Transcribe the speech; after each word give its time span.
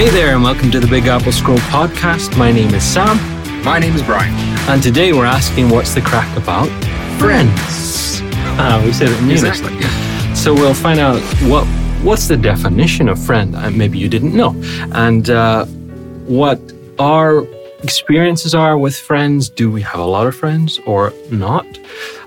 Hey 0.00 0.08
there, 0.08 0.34
and 0.34 0.42
welcome 0.42 0.70
to 0.70 0.80
the 0.80 0.86
Big 0.86 1.08
Apple 1.08 1.30
Scroll 1.30 1.58
podcast. 1.58 2.34
My 2.38 2.50
name 2.50 2.72
is 2.72 2.82
Sam, 2.82 3.18
My 3.62 3.78
name 3.78 3.94
is 3.94 4.02
Brian. 4.02 4.32
and 4.70 4.82
today 4.82 5.12
we're 5.12 5.26
asking 5.26 5.68
what's 5.68 5.92
the 5.94 6.00
crack 6.00 6.34
about 6.38 6.68
friends. 7.20 8.22
Ah, 8.56 8.80
we 8.82 8.94
said 8.94 9.10
it 9.10 9.18
in. 9.18 9.30
Exactly. 9.30 9.78
So 10.34 10.54
we'll 10.54 10.72
find 10.72 11.00
out 11.00 11.20
what 11.50 11.66
what's 12.02 12.28
the 12.28 12.38
definition 12.38 13.10
of 13.10 13.22
friend. 13.22 13.54
Uh, 13.54 13.68
maybe 13.68 13.98
you 13.98 14.08
didn't 14.08 14.34
know, 14.34 14.54
and 14.92 15.28
uh, 15.28 15.66
what 16.26 16.58
our 16.98 17.46
experiences 17.82 18.54
are 18.54 18.78
with 18.78 18.96
friends. 18.96 19.50
Do 19.50 19.70
we 19.70 19.82
have 19.82 20.00
a 20.00 20.06
lot 20.06 20.26
of 20.26 20.34
friends 20.34 20.78
or 20.86 21.12
not? 21.30 21.66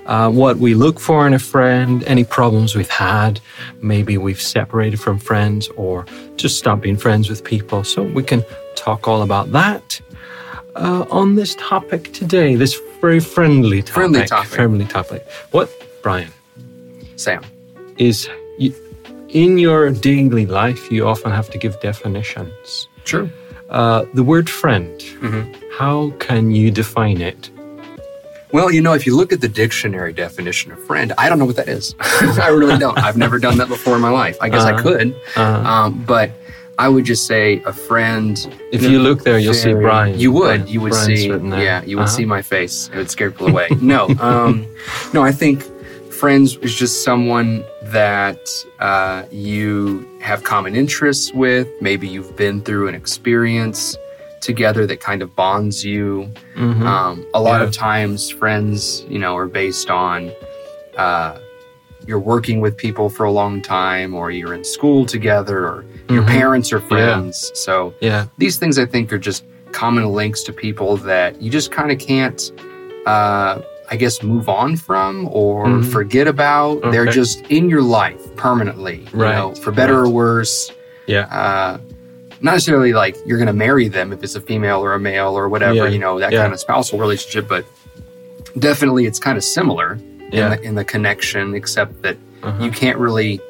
Uh, 0.06 0.30
what 0.30 0.58
we 0.58 0.74
look 0.74 1.00
for 1.00 1.26
in 1.26 1.32
a 1.34 1.38
friend, 1.38 2.04
any 2.04 2.24
problems 2.24 2.74
we've 2.74 2.90
had, 2.90 3.40
maybe 3.80 4.18
we've 4.18 4.40
separated 4.40 5.00
from 5.00 5.18
friends 5.18 5.68
or 5.76 6.04
just 6.36 6.58
stopped 6.58 6.82
being 6.82 6.96
friends 6.96 7.30
with 7.30 7.42
people. 7.44 7.84
So 7.84 8.02
we 8.02 8.22
can 8.22 8.44
talk 8.76 9.08
all 9.08 9.22
about 9.22 9.52
that 9.52 10.00
uh, 10.76 11.06
on 11.10 11.36
this 11.36 11.54
topic 11.56 12.12
today. 12.12 12.54
This 12.56 12.78
very 13.00 13.20
friendly 13.20 13.80
topic. 13.80 13.94
Friendly 13.94 14.24
topic. 14.26 14.50
Friendly 14.50 14.84
topic. 14.86 15.26
What, 15.52 15.70
Brian? 16.02 16.30
Sam. 17.16 17.42
is 17.96 18.28
you, 18.58 18.74
in 19.28 19.56
your 19.56 19.90
daily 19.90 20.46
life, 20.46 20.90
you 20.90 21.06
often 21.06 21.30
have 21.30 21.48
to 21.50 21.58
give 21.58 21.78
definitions. 21.80 22.88
True. 23.04 23.30
Uh, 23.70 24.04
the 24.14 24.22
word 24.24 24.50
friend, 24.50 25.00
Mhm. 25.20 25.44
how 25.78 26.10
can 26.18 26.50
you 26.50 26.70
define 26.72 27.20
it? 27.20 27.50
Well, 28.52 28.70
you 28.70 28.80
know, 28.80 28.92
if 28.94 29.04
you 29.06 29.16
look 29.16 29.32
at 29.32 29.40
the 29.40 29.48
dictionary 29.48 30.12
definition 30.12 30.70
of 30.70 30.78
friend, 30.84 31.12
I 31.18 31.28
don't 31.28 31.38
know 31.40 31.44
what 31.44 31.56
that 31.56 31.68
is. 31.68 31.94
I 32.00 32.48
really 32.48 32.78
don't. 32.78 32.96
I've 32.98 33.16
never 33.16 33.38
done 33.38 33.58
that 33.58 33.68
before 33.68 33.96
in 33.96 34.00
my 34.00 34.10
life. 34.10 34.36
I 34.40 34.48
guess 34.48 34.62
I 34.62 34.72
Uh-huh. 34.72 34.82
could, 34.82 35.16
Uh, 35.36 35.42
um, 35.42 36.04
but 36.06 36.30
I 36.78 36.88
would 36.88 37.04
just 37.04 37.26
say 37.26 37.62
a 37.66 37.72
friend. 37.72 38.36
if 38.72 38.82
you 38.82 38.98
look 39.00 39.22
there, 39.24 39.38
you'll 39.38 39.54
see 39.54 39.72
Brian. 39.74 40.18
You 40.18 40.30
would. 40.32 40.60
Brian- 40.60 40.66
You 40.68 40.80
would 40.82 40.90
Brian's 40.90 41.06
see. 41.20 41.28
Yeah, 41.28 41.82
you 41.84 41.96
would 41.96 42.04
Uh-huh. 42.04 42.16
see 42.16 42.24
my 42.24 42.42
face. 42.42 42.90
It 42.92 42.96
would 42.98 43.10
scare 43.10 43.30
people 43.30 43.48
away. 43.48 43.68
no, 43.80 44.08
um, 44.20 44.66
no. 45.12 45.22
I 45.22 45.32
think 45.32 45.64
friends 46.12 46.56
is 46.62 46.74
just 46.74 47.02
someone 47.02 47.64
that 47.84 48.38
uh, 48.80 49.24
you 49.32 50.06
have 50.20 50.42
common 50.44 50.74
interests 50.76 51.32
with. 51.32 51.66
Maybe 51.80 52.06
you've 52.06 52.36
been 52.36 52.60
through 52.60 52.86
an 52.88 52.94
experience 52.94 53.96
together 54.44 54.86
that 54.86 55.00
kind 55.00 55.22
of 55.22 55.34
bonds 55.34 55.84
you. 55.84 56.28
Mhm. 56.56 56.82
Um, 56.86 57.26
a 57.34 57.40
lot 57.40 57.60
Yeah. 57.60 57.66
of 57.66 57.72
times, 57.72 58.30
friends, 58.30 59.04
you 59.08 59.18
know, 59.18 59.36
are 59.36 59.46
based 59.48 59.90
on 59.90 60.30
uh, 60.96 61.38
you're 62.06 62.20
working 62.20 62.60
with 62.60 62.76
people 62.76 63.08
for 63.08 63.24
a 63.24 63.30
long 63.32 63.60
time, 63.62 64.14
or 64.14 64.30
you're 64.30 64.54
in 64.54 64.62
school 64.62 65.04
together, 65.06 65.58
or 65.64 65.84
your 66.08 66.22
Mhm. 66.22 66.26
parents 66.38 66.72
are 66.72 66.78
friends. 66.80 67.50
So 67.54 67.94
Yeah. 68.00 68.26
these 68.38 68.58
things, 68.58 68.78
I 68.78 68.84
think, 68.86 69.12
are 69.12 69.18
just 69.18 69.42
common 69.72 70.04
links 70.12 70.42
to 70.44 70.52
people 70.52 70.96
that 70.98 71.40
you 71.42 71.50
just 71.50 71.72
kind 71.72 71.90
of 71.90 71.98
can't, 71.98 72.52
uh, 73.06 73.58
I 73.90 73.96
guess, 73.96 74.22
move 74.22 74.48
on 74.48 74.76
from 74.76 75.28
or 75.32 75.66
Mhm. 75.66 75.84
forget 75.90 76.28
about. 76.28 76.82
They're 76.92 77.06
just 77.06 77.40
in 77.48 77.68
your 77.68 77.82
life 77.82 78.22
permanently, 78.36 79.06
you 79.12 79.20
Right, 79.20 79.34
know, 79.34 79.52
for 79.54 79.72
better 79.72 80.02
right. 80.02 80.08
or 80.08 80.12
worse. 80.12 80.70
Yeah. 81.06 81.26
Uh, 81.32 81.78
not 82.44 82.52
necessarily 82.52 82.92
like 82.92 83.16
you're 83.26 83.38
going 83.38 83.52
to 83.56 83.60
marry 83.66 83.88
them 83.88 84.12
if 84.12 84.22
it's 84.22 84.34
a 84.36 84.40
female 84.40 84.80
or 84.86 84.92
a 84.94 85.00
male 85.00 85.32
or 85.40 85.48
whatever, 85.48 85.74
Yeah, 85.74 85.88
you 85.94 85.98
know, 85.98 86.18
that 86.20 86.30
yeah. 86.32 86.42
kind 86.42 86.52
of 86.52 86.60
spousal 86.60 86.98
relationship, 86.98 87.48
but 87.48 87.64
definitely 88.58 89.06
it's 89.06 89.18
kind 89.18 89.36
of 89.38 89.44
similar 89.44 89.98
Yeah. 90.30 90.44
in, 90.44 90.50
the, 90.50 90.62
in 90.68 90.74
the 90.80 90.84
connection, 90.84 91.54
except 91.54 92.02
that 92.02 92.16
Uh-huh. 92.42 92.62
you 92.64 92.70
can't 92.70 92.98
really 92.98 93.40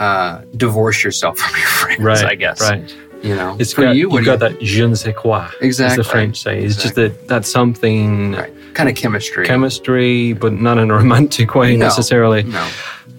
uh, 0.00 0.42
divorce 0.56 1.04
yourself 1.04 1.38
from 1.42 1.54
your 1.56 1.68
friends, 1.68 2.00
right. 2.02 2.24
I 2.32 2.34
guess. 2.34 2.60
Right. 2.60 2.94
You 3.22 3.34
know, 3.36 3.54
It's 3.60 3.72
for 3.74 3.82
got, 3.82 3.94
you, 3.96 4.10
you, 4.10 4.18
do 4.18 4.24
got 4.24 4.38
that 4.40 4.58
je 4.60 4.86
ne 4.86 4.94
sais 4.94 5.14
quoi, 5.14 5.42
as 5.44 5.52
Exactly. 5.60 5.96
the 6.02 6.08
French 6.08 6.36
say. 6.42 6.56
It's 6.64 6.74
Exactly. 6.76 6.82
just 6.82 6.94
that 7.18 7.28
that's 7.28 7.50
something 7.52 8.32
right. 8.32 8.52
kind 8.74 8.88
of 8.88 8.94
chemistry. 8.96 9.44
chemistry, 9.46 10.32
but 10.32 10.52
not 10.54 10.78
in 10.78 10.90
a 10.90 10.94
romantic 10.94 11.54
way 11.54 11.76
No. 11.76 11.84
necessarily. 11.86 12.42
no, 12.42 12.66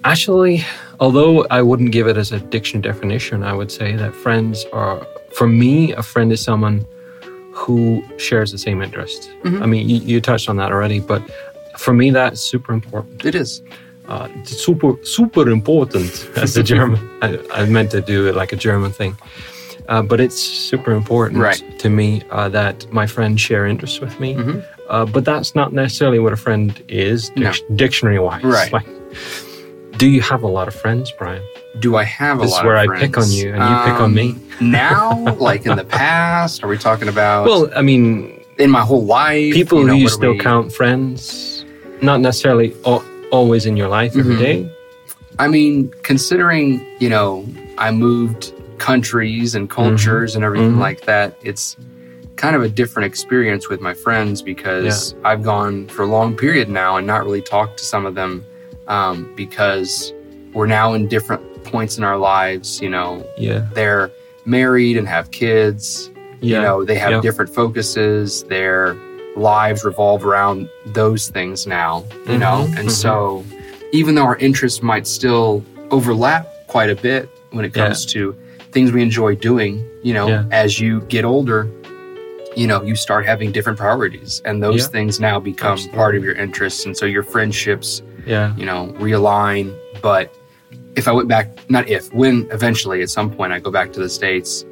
Actually, 0.03 0.65
although 1.01 1.45
I 1.57 1.61
wouldn't 1.61 1.91
give 1.91 2.07
it 2.07 2.15
as 2.17 2.31
a 2.31 2.39
dictionary 2.39 2.83
definition, 2.83 3.43
I 3.43 3.53
would 3.53 3.71
say 3.71 3.95
that 3.97 4.13
friends 4.15 4.65
are, 4.71 5.05
for 5.33 5.47
me, 5.47 5.91
a 5.93 6.03
friend 6.03 6.31
is 6.31 6.41
someone 6.41 6.85
who 7.53 8.01
shares 8.17 8.51
the 8.51 8.57
same 8.57 8.81
interest. 8.81 9.29
Mhm. 9.43 9.61
I 9.61 9.65
mean, 9.65 9.89
you, 9.89 9.97
you 9.97 10.21
touched 10.21 10.47
on 10.47 10.55
that 10.57 10.71
already, 10.71 10.99
but 10.99 11.21
for 11.77 11.93
me, 11.93 12.11
that's 12.11 12.39
super 12.39 12.71
important. 12.73 13.25
it 13.25 13.35
is. 13.35 13.61
Uh, 14.07 14.27
super, 14.43 14.91
super 15.03 15.49
important 15.49 16.11
as 16.35 16.55
a 16.57 16.63
German. 16.63 16.99
I, 17.21 17.27
I 17.53 17.65
meant 17.65 17.91
to 17.91 18.01
do 18.01 18.27
it 18.27 18.35
like 18.35 18.51
a 18.53 18.55
German 18.67 18.91
thing. 18.91 19.15
Uh, 19.89 20.01
but 20.01 20.19
it's 20.21 20.39
super 20.41 20.91
important 20.93 21.39
Right. 21.41 21.61
to 21.79 21.89
me 21.89 22.21
uh, 22.29 22.47
that 22.49 22.91
my 22.91 23.07
friends 23.07 23.41
share 23.41 23.65
interests 23.65 23.99
with 23.99 24.19
me. 24.19 24.35
Mhm. 24.35 24.63
Uh, 24.89 25.05
but 25.05 25.23
that's 25.25 25.55
not 25.55 25.71
necessarily 25.73 26.19
what 26.19 26.33
a 26.33 26.37
friend 26.37 26.67
is, 26.87 27.31
No. 27.35 27.51
dictionary 27.75 28.19
wise. 28.19 28.43
Right. 28.43 28.71
Like, 28.77 28.87
do 29.97 30.09
you 30.09 30.21
have 30.21 30.43
a 30.43 30.47
lot 30.47 30.67
of 30.67 30.75
friends, 30.75 31.11
Brian? 31.17 31.43
Do 31.79 31.95
I 31.95 32.03
have 32.03 32.39
a 32.39 32.41
lot 32.43 32.47
of 32.47 32.51
friends? 32.51 32.51
This 32.51 32.59
is 32.59 32.65
where 32.65 32.77
I 32.77 32.99
pick 32.99 33.17
on 33.17 33.31
you 33.31 33.53
and 33.53 33.61
you 33.63 33.91
pick 33.91 34.01
on 34.01 34.13
me. 34.13 34.29
Um, 34.31 34.71
now, 34.71 35.35
like 35.35 35.65
in 35.65 35.75
the 35.77 35.83
past, 35.85 36.63
are 36.63 36.67
we 36.67 36.77
talking 36.77 37.07
about 37.07 37.45
Well, 37.45 37.69
I 37.75 37.81
mean, 37.81 38.43
in 38.57 38.69
my 38.69 38.81
whole 38.81 39.05
life? 39.05 39.53
people 39.53 39.79
you 39.81 39.87
know, 39.87 39.93
who 39.93 39.99
you 39.99 40.09
still 40.09 40.31
we- 40.33 40.39
count 40.39 40.71
friends, 40.73 41.65
not 42.01 42.19
necessarily 42.19 42.73
al- 42.85 43.03
always 43.31 43.65
in 43.65 43.77
your 43.77 43.87
life 43.87 44.15
every 44.17 44.35
Mhm. 44.35 44.39
day. 44.39 44.69
I 45.39 45.47
mean, 45.47 45.91
considering, 46.03 46.85
you 46.99 47.09
know, 47.09 47.45
I 47.77 47.91
moved 47.91 48.53
countries 48.79 49.55
and 49.55 49.69
cultures 49.69 50.35
and 50.35 50.43
everything 50.43 50.73
Mhm. 50.73 50.79
like 50.79 51.01
that, 51.05 51.37
it's 51.43 51.77
kind 52.35 52.55
of 52.55 52.63
a 52.63 52.69
different 52.69 53.05
experience 53.05 53.69
with 53.69 53.79
my 53.81 53.93
friends 53.93 54.41
because 54.41 55.13
I've 55.23 55.43
gone 55.43 55.87
for 55.87 56.01
a 56.01 56.07
long 56.07 56.35
period 56.35 56.69
now 56.69 56.97
and 56.97 57.05
not 57.05 57.23
really 57.23 57.41
talked 57.41 57.77
to 57.77 57.85
some 57.85 58.05
of 58.07 58.15
them 58.15 58.43
um, 58.91 59.31
because 59.35 60.13
we're 60.53 60.67
now 60.67 60.93
in 60.93 61.07
different 61.07 61.41
points 61.63 61.97
in 61.97 62.03
our 62.03 62.17
lives. 62.17 62.81
You 62.81 62.89
know, 62.89 63.25
Yeah. 63.37 63.65
they're 63.73 64.11
married 64.45 64.97
and 64.97 65.07
have 65.07 65.31
kids. 65.31 66.09
Yeah. 66.41 66.57
You 66.57 66.61
know, 66.63 66.83
they 66.85 66.95
have 66.95 67.11
Yeah. 67.11 67.21
different 67.21 67.53
focuses. 67.53 68.43
Their 68.43 68.95
lives 69.37 69.85
revolve 69.85 70.25
around 70.25 70.67
those 70.87 71.29
things 71.29 71.65
now, 71.65 72.03
you 72.27 72.37
know? 72.37 72.65
Mhm, 72.67 72.79
And 72.79 72.87
mhm. 72.89 72.91
so, 72.91 73.43
even 73.93 74.15
though 74.15 74.25
our 74.25 74.37
interests 74.37 74.81
might 74.83 75.07
still 75.07 75.63
overlap 75.89 76.47
quite 76.67 76.89
a 76.89 76.95
bit 76.95 77.29
when 77.51 77.63
it 77.63 77.73
comes 77.73 78.05
to 78.07 78.35
things 78.73 78.91
we 78.91 79.01
enjoy 79.01 79.35
doing, 79.35 79.85
you 80.03 80.13
know, 80.13 80.27
Yeah. 80.27 80.43
as 80.51 80.79
you 80.81 81.01
get 81.07 81.23
older, 81.23 81.67
you 82.57 82.67
know, 82.67 82.81
you 82.83 82.95
start 82.95 83.25
having 83.25 83.51
different 83.51 83.77
priorities, 83.79 84.41
and 84.43 84.61
those 84.61 84.81
Yeah. 84.81 84.87
things 84.87 85.19
now 85.21 85.39
become 85.39 85.73
Absolutely. 85.73 85.97
part 85.97 86.15
of 86.15 86.23
your 86.25 86.33
interests. 86.35 86.85
And 86.85 86.97
so, 86.97 87.05
your 87.05 87.23
friendships 87.23 88.01
yeah. 88.25 88.55
you 88.55 88.65
know, 88.65 88.93
realign. 88.99 89.77
But 90.01 90.35
if 90.95 91.07
I 91.07 91.11
went 91.11 91.27
back, 91.27 91.47
not 91.69 91.87
if, 91.89 92.11
when 92.13 92.47
eventually 92.51 93.01
at 93.01 93.09
some 93.09 93.31
point 93.33 93.53
I 93.53 93.59
go 93.59 93.71
back 93.71 93.93
to 93.93 93.99
the 93.99 94.09
States, 94.09 94.65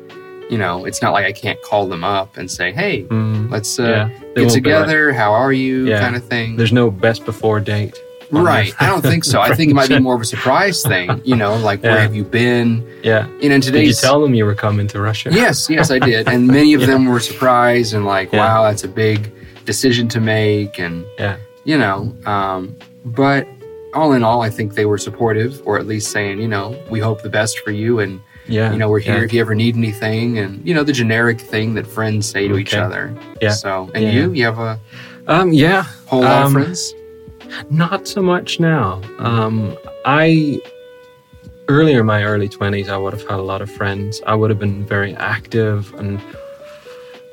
you 0.49 0.57
know, 0.57 0.85
it's 0.85 1.01
not 1.01 1.13
like 1.13 1.25
I 1.25 1.31
can't 1.31 1.61
call 1.61 1.87
them 1.87 2.03
up 2.03 2.35
and 2.37 2.49
say, 2.49 2.71
hey, 2.71 3.03
Mm, 3.03 3.51
let's 3.51 3.79
uh, 3.79 3.83
yeah. 3.83 4.07
Get 4.09 4.19
won't 4.21 4.37
like- 4.37 4.53
together. 4.53 5.13
How 5.13 5.31
are 5.31 5.53
you? 5.53 5.85
Yeah. 5.87 5.99
Kind 5.99 6.15
of 6.15 6.23
thing. 6.25 6.55
There's 6.55 6.73
no 6.73 6.89
best 6.89 7.23
before 7.25 7.59
date. 7.59 7.95
Right. 8.31 8.73
I 8.79 8.85
don't 8.85 9.01
think 9.01 9.23
so. 9.23 9.41
I 9.49 9.55
think 9.55 9.71
it 9.71 9.73
might 9.73 9.89
be 9.89 9.97
more 9.99 10.13
of 10.15 10.21
a 10.21 10.25
surprise 10.25 10.83
thing, 10.83 11.19
you 11.23 11.35
know, 11.35 11.55
like 11.55 11.81
where 11.81 11.99
have 11.99 12.15
you 12.15 12.23
been? 12.23 12.87
Yeah. 13.03 13.27
You 13.41 13.49
know, 13.49 13.55
in 13.55 13.61
Did 13.61 13.87
you 13.87 13.93
tell 13.93 14.21
them 14.21 14.33
you 14.35 14.45
were 14.45 14.53
coming 14.53 14.85
to 14.87 15.01
Russia? 15.01 15.29
Yes, 15.31 15.67
yes, 15.69 15.89
I 15.89 15.97
did. 15.99 16.27
And 16.27 16.45
many 16.59 16.73
of 16.75 16.81
Yeah. 16.81 16.87
them 16.87 17.05
were 17.05 17.19
surprised 17.19 17.93
and 17.95 18.05
like, 18.05 18.31
Yeah. 18.31 18.39
wow, 18.39 18.63
that's 18.63 18.83
a 18.83 18.87
big 18.87 19.31
decision 19.65 20.07
to 20.09 20.19
make. 20.21 20.79
And, 20.79 21.05
Yeah. 21.17 21.37
you 21.63 21.77
know, 21.77 22.15
um, 22.27 22.75
but 23.05 23.47
all 23.93 24.13
in 24.13 24.23
all, 24.23 24.41
I 24.41 24.49
think 24.49 24.75
they 24.75 24.85
were 24.85 24.97
supportive 24.97 25.61
or 25.65 25.79
at 25.79 25.87
least 25.87 26.11
saying, 26.11 26.39
you 26.39 26.47
know, 26.47 26.77
we 26.91 26.99
hope 26.99 27.21
the 27.23 27.29
best 27.29 27.59
for 27.59 27.71
you. 27.71 27.99
And, 27.99 28.21
Yeah. 28.47 28.71
you 28.71 28.77
know, 28.77 28.89
we're 28.89 28.99
here 28.99 29.17
Yeah. 29.17 29.23
if 29.23 29.33
you 29.33 29.41
ever 29.41 29.55
need 29.55 29.75
anything. 29.75 30.37
And, 30.37 30.65
you 30.67 30.73
know, 30.73 30.83
the 30.83 30.93
generic 30.93 31.39
thing 31.41 31.73
that 31.75 31.87
friends 31.87 32.27
say 32.29 32.47
to 32.47 32.57
each 32.57 32.73
other. 32.75 33.13
Yeah. 33.41 33.49
So, 33.51 33.89
and 33.95 34.03
Yeah, 34.03 34.11
you, 34.11 34.31
you 34.33 34.45
have 34.45 34.59
a 34.59 34.79
Um. 35.27 35.53
Yeah. 35.53 35.83
whole 36.07 36.21
lot 36.21 36.41
of 36.41 36.45
Um, 36.47 36.53
friends? 36.53 36.93
Not 37.71 38.07
so 38.07 38.21
much 38.21 38.59
now. 38.59 39.01
Um. 39.19 39.75
I 40.05 40.61
earlier 41.67 41.99
in 42.01 42.05
my 42.05 42.23
early 42.23 42.47
twenties, 42.49 42.89
I 42.89 42.97
would 42.97 43.13
have 43.13 43.21
had 43.27 43.39
a 43.39 43.43
lot 43.43 43.61
of 43.61 43.69
friends. 43.71 44.21
I 44.25 44.33
would 44.35 44.49
have 44.49 44.59
been 44.59 44.83
very 44.85 45.15
active, 45.15 45.93
and 45.97 46.19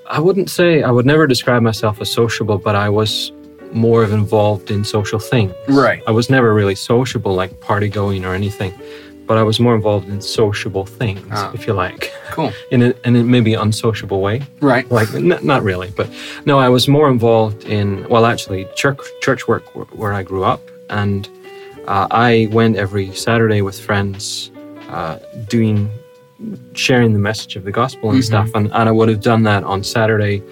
I 0.09 0.21
wouldn't 0.21 0.51
say 0.51 0.83
I 0.83 0.91
would 0.91 1.07
never 1.07 1.27
describe 1.27 1.63
myself 1.63 2.01
as 2.01 2.11
sociable, 2.11 2.59
but 2.59 2.75
I 2.77 2.89
was 2.89 3.33
more 3.73 4.03
of 4.03 4.13
involved 4.13 4.71
in 4.71 4.85
social 4.85 5.19
things. 5.19 5.53
Right. 5.69 6.03
I 6.07 6.11
was 6.11 6.31
never 6.31 6.53
really 6.55 6.75
sociable, 6.75 7.35
like 7.35 7.61
party 7.61 7.89
going 7.89 8.25
or 8.25 8.35
anything, 8.35 8.73
but 9.27 9.37
I 9.39 9.43
was 9.43 9.59
more 9.61 9.75
involved 9.75 10.09
in 10.09 10.21
sociable 10.21 10.85
things, 10.87 11.27
Ah. 11.33 11.51
if 11.55 11.67
you 11.67 11.73
like, 11.73 12.13
Cool. 12.31 12.53
in 12.71 12.83
a, 12.83 12.95
in 13.05 13.17
a 13.17 13.25
maybe 13.25 13.55
unsociable 13.55 14.21
way. 14.21 14.43
Right. 14.61 14.89
Like, 14.91 15.13
n- 15.15 15.39
not 15.43 15.63
really, 15.63 15.91
but 15.97 16.09
no, 16.45 16.59
I 16.59 16.69
was 16.69 16.87
more 16.89 17.09
involved 17.11 17.65
in, 17.65 18.07
well, 18.09 18.25
actually, 18.27 18.67
church, 18.75 19.01
church 19.21 19.49
work 19.49 19.65
wh- 19.75 19.99
where 19.99 20.13
I 20.13 20.23
grew 20.23 20.45
up. 20.45 20.61
And 20.91 21.29
uh, 21.89 22.07
I 22.11 22.49
went 22.53 22.77
every 22.77 23.13
Saturday 23.15 23.63
with 23.63 23.79
friends 23.79 24.51
uh, 24.91 25.19
doing 25.49 25.91
sharing 26.75 27.13
the 27.13 27.19
message 27.19 27.57
of 27.57 27.65
the 27.65 27.73
gospel 27.73 28.11
and 28.11 28.21
Mhm. 28.21 28.25
stuff. 28.25 28.51
And, 28.55 28.67
and 28.73 28.89
I 28.89 28.93
would 28.93 29.09
have 29.09 29.23
done 29.23 29.43
that 29.45 29.65
on 29.65 29.83
Saturday 29.83 30.43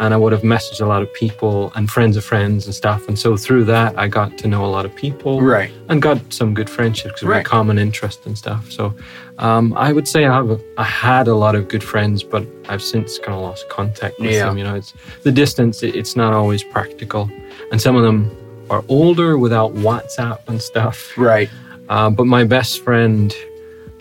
and 0.00 0.14
I 0.14 0.16
would 0.16 0.32
have 0.32 0.40
messaged 0.42 0.80
a 0.80 0.86
lot 0.86 1.02
of 1.02 1.12
people 1.12 1.70
and 1.76 1.88
friends 1.90 2.16
of 2.16 2.24
friends 2.24 2.64
and 2.66 2.74
stuff. 2.74 3.06
And 3.06 3.18
so 3.18 3.36
through 3.36 3.64
that, 3.64 3.96
I 3.98 4.08
got 4.08 4.38
to 4.38 4.48
know 4.48 4.64
a 4.64 4.72
lot 4.76 4.84
of 4.86 4.92
people 4.94 5.40
Right. 5.42 5.70
and 5.90 6.00
got 6.00 6.18
some 6.32 6.54
good 6.54 6.70
friendships 6.70 7.12
because 7.12 7.22
we 7.28 7.34
Right. 7.34 7.44
common 7.44 7.78
interest 7.78 8.24
and 8.26 8.36
stuff. 8.36 8.72
So 8.72 8.94
um, 9.38 9.74
I 9.76 9.92
would 9.92 10.08
say 10.08 10.24
I 10.24 10.34
have 10.34 10.50
a, 10.50 10.58
I 10.78 10.84
had 10.84 11.28
a 11.28 11.34
lot 11.34 11.54
of 11.54 11.68
good 11.68 11.84
friends, 11.84 12.22
but 12.22 12.44
I've 12.70 12.82
since 12.82 13.18
kind 13.18 13.34
of 13.36 13.42
lost 13.42 13.68
contact 13.68 14.18
with 14.18 14.32
Yeah. 14.32 14.46
them. 14.46 14.56
You 14.58 14.64
know, 14.64 14.74
it's 14.74 14.92
the 15.22 15.32
distance. 15.32 15.82
It, 15.82 15.94
it's 15.94 16.16
not 16.16 16.32
always 16.32 16.62
practical, 16.64 17.30
and 17.70 17.80
some 17.80 17.94
of 17.94 18.02
them 18.02 18.30
are 18.70 18.82
older 18.88 19.36
without 19.38 19.74
WhatsApp 19.74 20.38
and 20.48 20.60
stuff. 20.62 21.12
Right. 21.16 21.50
Uh, 21.90 22.08
but 22.10 22.26
my 22.26 22.44
best 22.44 22.82
friend, 22.84 23.34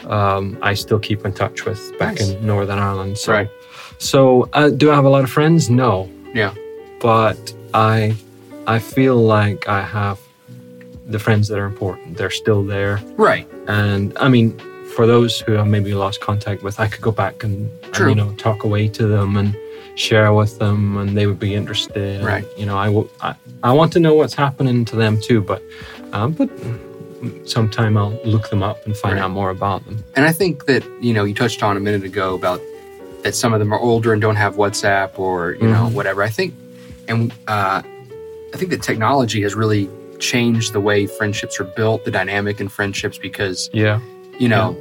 um, 0.07 0.57
I 0.61 0.73
still 0.75 0.99
keep 0.99 1.25
in 1.25 1.33
touch 1.33 1.65
with 1.65 1.81
back 1.99 2.19
Nice. 2.19 2.29
in 2.29 2.45
Northern 2.45 2.79
Ireland. 2.79 3.17
So, 3.17 3.33
Right. 3.33 3.49
So 3.99 4.49
uh, 4.53 4.69
do 4.69 4.89
I 4.91 4.95
have 4.95 5.05
a 5.05 5.09
lot 5.09 5.23
of 5.23 5.29
friends? 5.29 5.69
No, 5.69 6.09
Yeah. 6.33 6.53
but 7.01 7.53
I 7.73 8.15
I 8.67 8.79
feel 8.79 9.15
like 9.17 9.67
I 9.67 9.81
have 9.81 10.17
the 11.07 11.19
friends 11.19 11.47
that 11.49 11.57
are 11.59 11.65
important. 11.65 12.17
They're 12.17 12.29
still 12.43 12.63
there, 12.63 12.99
Right. 13.17 13.47
and 13.67 14.15
I 14.19 14.27
mean, 14.29 14.59
for 14.95 15.05
those 15.07 15.39
who 15.39 15.51
have 15.53 15.67
maybe 15.67 15.93
lost 15.93 16.21
contact 16.21 16.61
with, 16.63 16.79
I 16.79 16.87
could 16.87 17.01
go 17.01 17.11
back 17.11 17.43
and, 17.43 17.69
and, 17.95 18.09
you 18.09 18.15
know 18.15 18.31
talk 18.37 18.63
away 18.63 18.87
to 18.89 19.07
them 19.07 19.37
and 19.37 19.55
share 19.95 20.31
with 20.33 20.59
them, 20.59 20.97
and 20.97 21.17
they 21.17 21.25
would 21.27 21.39
be 21.39 21.53
interested. 21.55 22.23
Right. 22.23 22.45
You 22.57 22.65
know, 22.65 22.77
I 22.77 22.89
will. 22.89 23.09
I, 23.21 23.33
I 23.63 23.71
want 23.73 23.91
to 23.93 23.99
know 23.99 24.13
what's 24.13 24.35
happening 24.35 24.85
to 24.85 24.95
them 24.95 25.19
too, 25.27 25.41
but 25.41 25.61
um, 26.13 26.31
but 26.33 26.49
sometime 27.45 27.97
I'll 27.97 28.17
look 28.23 28.49
them 28.49 28.63
up 28.63 28.77
and 28.85 28.95
find 28.95 29.15
Right. 29.15 29.23
out 29.25 29.31
more 29.31 29.49
about 29.49 29.83
them. 29.85 29.97
And 30.15 30.23
I 30.25 30.31
think 30.31 30.65
that, 30.67 30.83
you 31.01 31.13
know, 31.13 31.23
you 31.25 31.33
touched 31.33 31.61
on 31.63 31.75
a 31.75 31.79
minute 31.81 32.03
ago 32.05 32.33
about 32.33 32.61
that 33.23 33.35
some 33.35 33.53
of 33.53 33.59
them 33.59 33.73
are 33.73 33.79
older 33.79 34.13
and 34.13 34.21
don't 34.21 34.35
have 34.37 34.55
WhatsApp 34.55 35.17
or, 35.19 35.53
you 35.61 35.67
know, 35.67 35.87
Mhm. 35.87 35.93
whatever. 35.93 36.23
I 36.23 36.29
think, 36.29 36.53
and 37.07 37.31
uh, 37.47 37.81
I 38.53 38.57
think 38.57 38.71
that 38.71 38.81
technology 38.81 39.41
has 39.43 39.55
really 39.55 39.89
changed 40.19 40.73
the 40.73 40.79
way 40.79 41.05
friendships 41.05 41.59
are 41.59 41.63
built, 41.65 42.05
the 42.05 42.11
dynamic 42.11 42.59
in 42.59 42.67
friendships, 42.69 43.17
because, 43.17 43.69
Yeah. 43.73 43.99
you 44.37 44.47
know, 44.49 44.75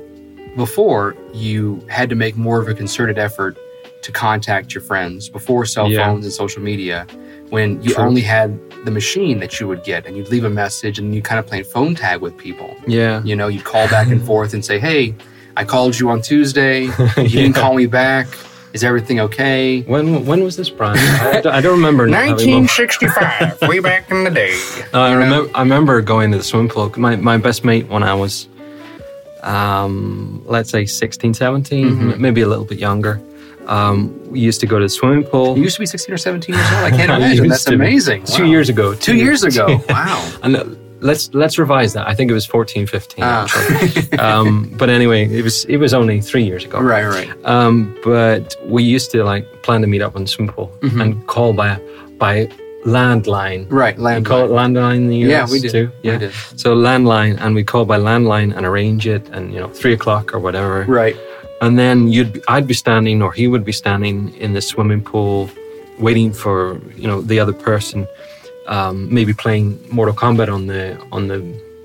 before 0.56 1.14
you 1.32 1.80
had 1.88 2.08
to 2.10 2.16
make 2.16 2.36
more 2.36 2.60
of 2.60 2.68
a 2.68 2.74
concerted 2.74 3.18
effort 3.18 3.56
to 4.02 4.12
contact 4.12 4.74
your 4.74 4.82
friends 4.82 5.28
before 5.28 5.64
cell 5.66 5.88
Yeah. 5.90 6.06
phones 6.06 6.24
and 6.24 6.32
social 6.32 6.62
media 6.62 7.06
when 7.50 7.82
you 7.82 7.94
True. 7.94 8.04
only 8.04 8.20
had 8.20 8.58
the 8.84 8.90
machine 8.90 9.40
that 9.40 9.58
you 9.58 9.66
would 9.66 9.82
get 9.82 10.06
and 10.06 10.16
you'd 10.16 10.28
leave 10.30 10.44
a 10.44 10.50
message 10.50 10.98
and 10.98 11.14
you 11.14 11.20
kind 11.22 11.38
of 11.38 11.46
playing 11.46 11.64
phone 11.64 11.94
tag 11.94 12.20
with 12.20 12.36
people. 12.36 12.76
Yeah. 12.86 13.20
You 13.24 13.34
know, 13.36 13.48
you'd 13.48 13.64
call 13.64 13.88
back 13.88 14.08
and 14.08 14.22
forth 14.22 14.54
and 14.54 14.64
say, 14.64 14.78
"Hey, 14.78 15.14
I 15.60 15.64
called 15.64 15.98
you 15.98 16.08
on 16.10 16.22
Tuesday. 16.22 16.78
You 17.16 17.28
didn't 17.42 17.54
call 17.62 17.74
me 17.74 17.86
back. 17.86 18.26
Is 18.74 18.84
everything 18.84 19.18
okay?" 19.20 19.82
When 19.94 20.24
when 20.26 20.40
was 20.44 20.54
this, 20.56 20.70
Brian? 20.70 20.98
I, 20.98 21.40
don't- 21.40 21.54
I 21.58 21.60
don't 21.60 21.76
remember. 21.80 22.04
1965, 22.06 23.68
way 23.68 23.80
back 23.80 24.10
in 24.12 24.24
the 24.24 24.30
day. 24.30 24.54
No, 24.92 25.00
I 25.08 25.12
remember. 25.14 25.50
I 25.58 25.60
remember 25.66 26.00
going 26.02 26.30
to 26.32 26.38
the 26.38 26.44
swimming 26.44 26.68
pool. 26.70 26.92
My 26.96 27.16
my 27.16 27.38
best 27.38 27.64
mate 27.64 27.88
when 27.88 28.02
I 28.02 28.14
was, 28.14 28.46
um, 29.42 30.42
let's 30.46 30.70
say 30.70 30.84
16, 30.86 31.34
17, 31.34 31.86
Mhm. 31.90 32.18
maybe 32.18 32.40
a 32.42 32.48
little 32.48 32.64
bit 32.72 32.78
younger. 32.78 33.20
Um, 33.66 33.98
we 34.30 34.40
used 34.40 34.60
to 34.60 34.66
go 34.66 34.78
to 34.78 34.84
the 34.84 34.88
swimming 34.88 35.24
pool. 35.24 35.56
You 35.56 35.64
used 35.64 35.76
to 35.76 35.80
be 35.80 35.86
16 35.86 36.14
or 36.14 36.18
17 36.18 36.54
years 36.54 36.72
old. 36.72 36.84
I 36.84 36.90
can't 36.90 37.10
imagine. 37.18 37.44
used 37.44 37.50
That's 37.52 37.64
to 37.64 37.70
be. 37.70 37.74
amazing. 37.76 38.24
Two 38.24 38.46
years 38.46 38.68
ago. 38.68 38.94
Two 38.94 39.16
years 39.16 39.42
ago. 39.44 39.82
Wow. 39.88 40.18
Let's 41.00 41.32
let's 41.34 41.58
revise 41.58 41.92
that. 41.92 42.08
I 42.08 42.14
think 42.14 42.30
it 42.30 42.34
was 42.34 42.44
14, 42.46 42.86
15. 42.86 43.24
Ah. 43.24 43.46
um, 44.18 44.68
but 44.78 44.88
anyway, 44.90 45.28
it 45.28 45.42
was 45.42 45.64
it 45.66 45.76
was 45.76 45.94
only 45.94 46.20
three 46.20 46.44
years 46.44 46.64
ago. 46.64 46.80
right, 46.80 47.04
right. 47.06 47.30
Um, 47.44 47.96
but 48.04 48.56
we 48.64 48.82
used 48.82 49.10
to 49.12 49.22
like 49.24 49.44
plan 49.62 49.80
to 49.82 49.86
meet 49.86 50.02
up 50.02 50.16
on 50.16 50.22
the 50.22 50.28
swimming 50.28 50.52
pool 50.54 50.70
Mhm. 50.80 51.00
and 51.02 51.26
call 51.26 51.52
by 51.52 51.78
by 52.18 52.48
landline. 52.84 53.66
Right, 53.70 53.96
You 53.98 54.22
call 54.22 54.44
it 54.44 54.50
landline. 54.50 54.74
landline 54.74 54.96
in 54.96 55.08
the 55.08 55.16
US 55.26 55.30
Yeah, 55.30 55.46
we 55.52 55.60
did. 55.60 55.70
too. 55.72 55.90
We 56.02 56.10
Yeah. 56.10 56.18
did. 56.18 56.32
So 56.56 56.74
landline, 56.74 57.36
and 57.40 57.54
we 57.54 57.62
call 57.64 57.84
by 57.84 57.98
landline 57.98 58.56
and 58.56 58.64
arrange 58.66 59.06
it, 59.06 59.22
and 59.32 59.52
you 59.52 59.60
know, 59.60 59.68
three 59.68 59.92
o'clock 59.92 60.32
or 60.34 60.38
whatever. 60.40 60.84
Right. 60.88 61.16
And 61.60 61.76
then 61.78 62.08
you'd, 62.08 62.32
be, 62.34 62.40
I'd 62.48 62.66
be 62.68 62.74
standing, 62.74 63.20
or 63.20 63.32
he 63.32 63.46
would 63.48 63.64
be 63.64 63.72
standing 63.72 64.32
in 64.38 64.52
the 64.54 64.60
swimming 64.60 65.02
pool, 65.02 65.50
waiting 65.98 66.32
for 66.32 66.80
you 66.96 67.06
know 67.10 67.20
the 67.20 67.38
other 67.40 67.52
person, 67.52 68.06
um, 68.68 69.12
maybe 69.12 69.32
playing 69.32 69.66
Mortal 69.90 70.14
Kombat 70.14 70.48
on 70.52 70.66
the 70.66 70.98
on 71.12 71.28
the 71.28 71.38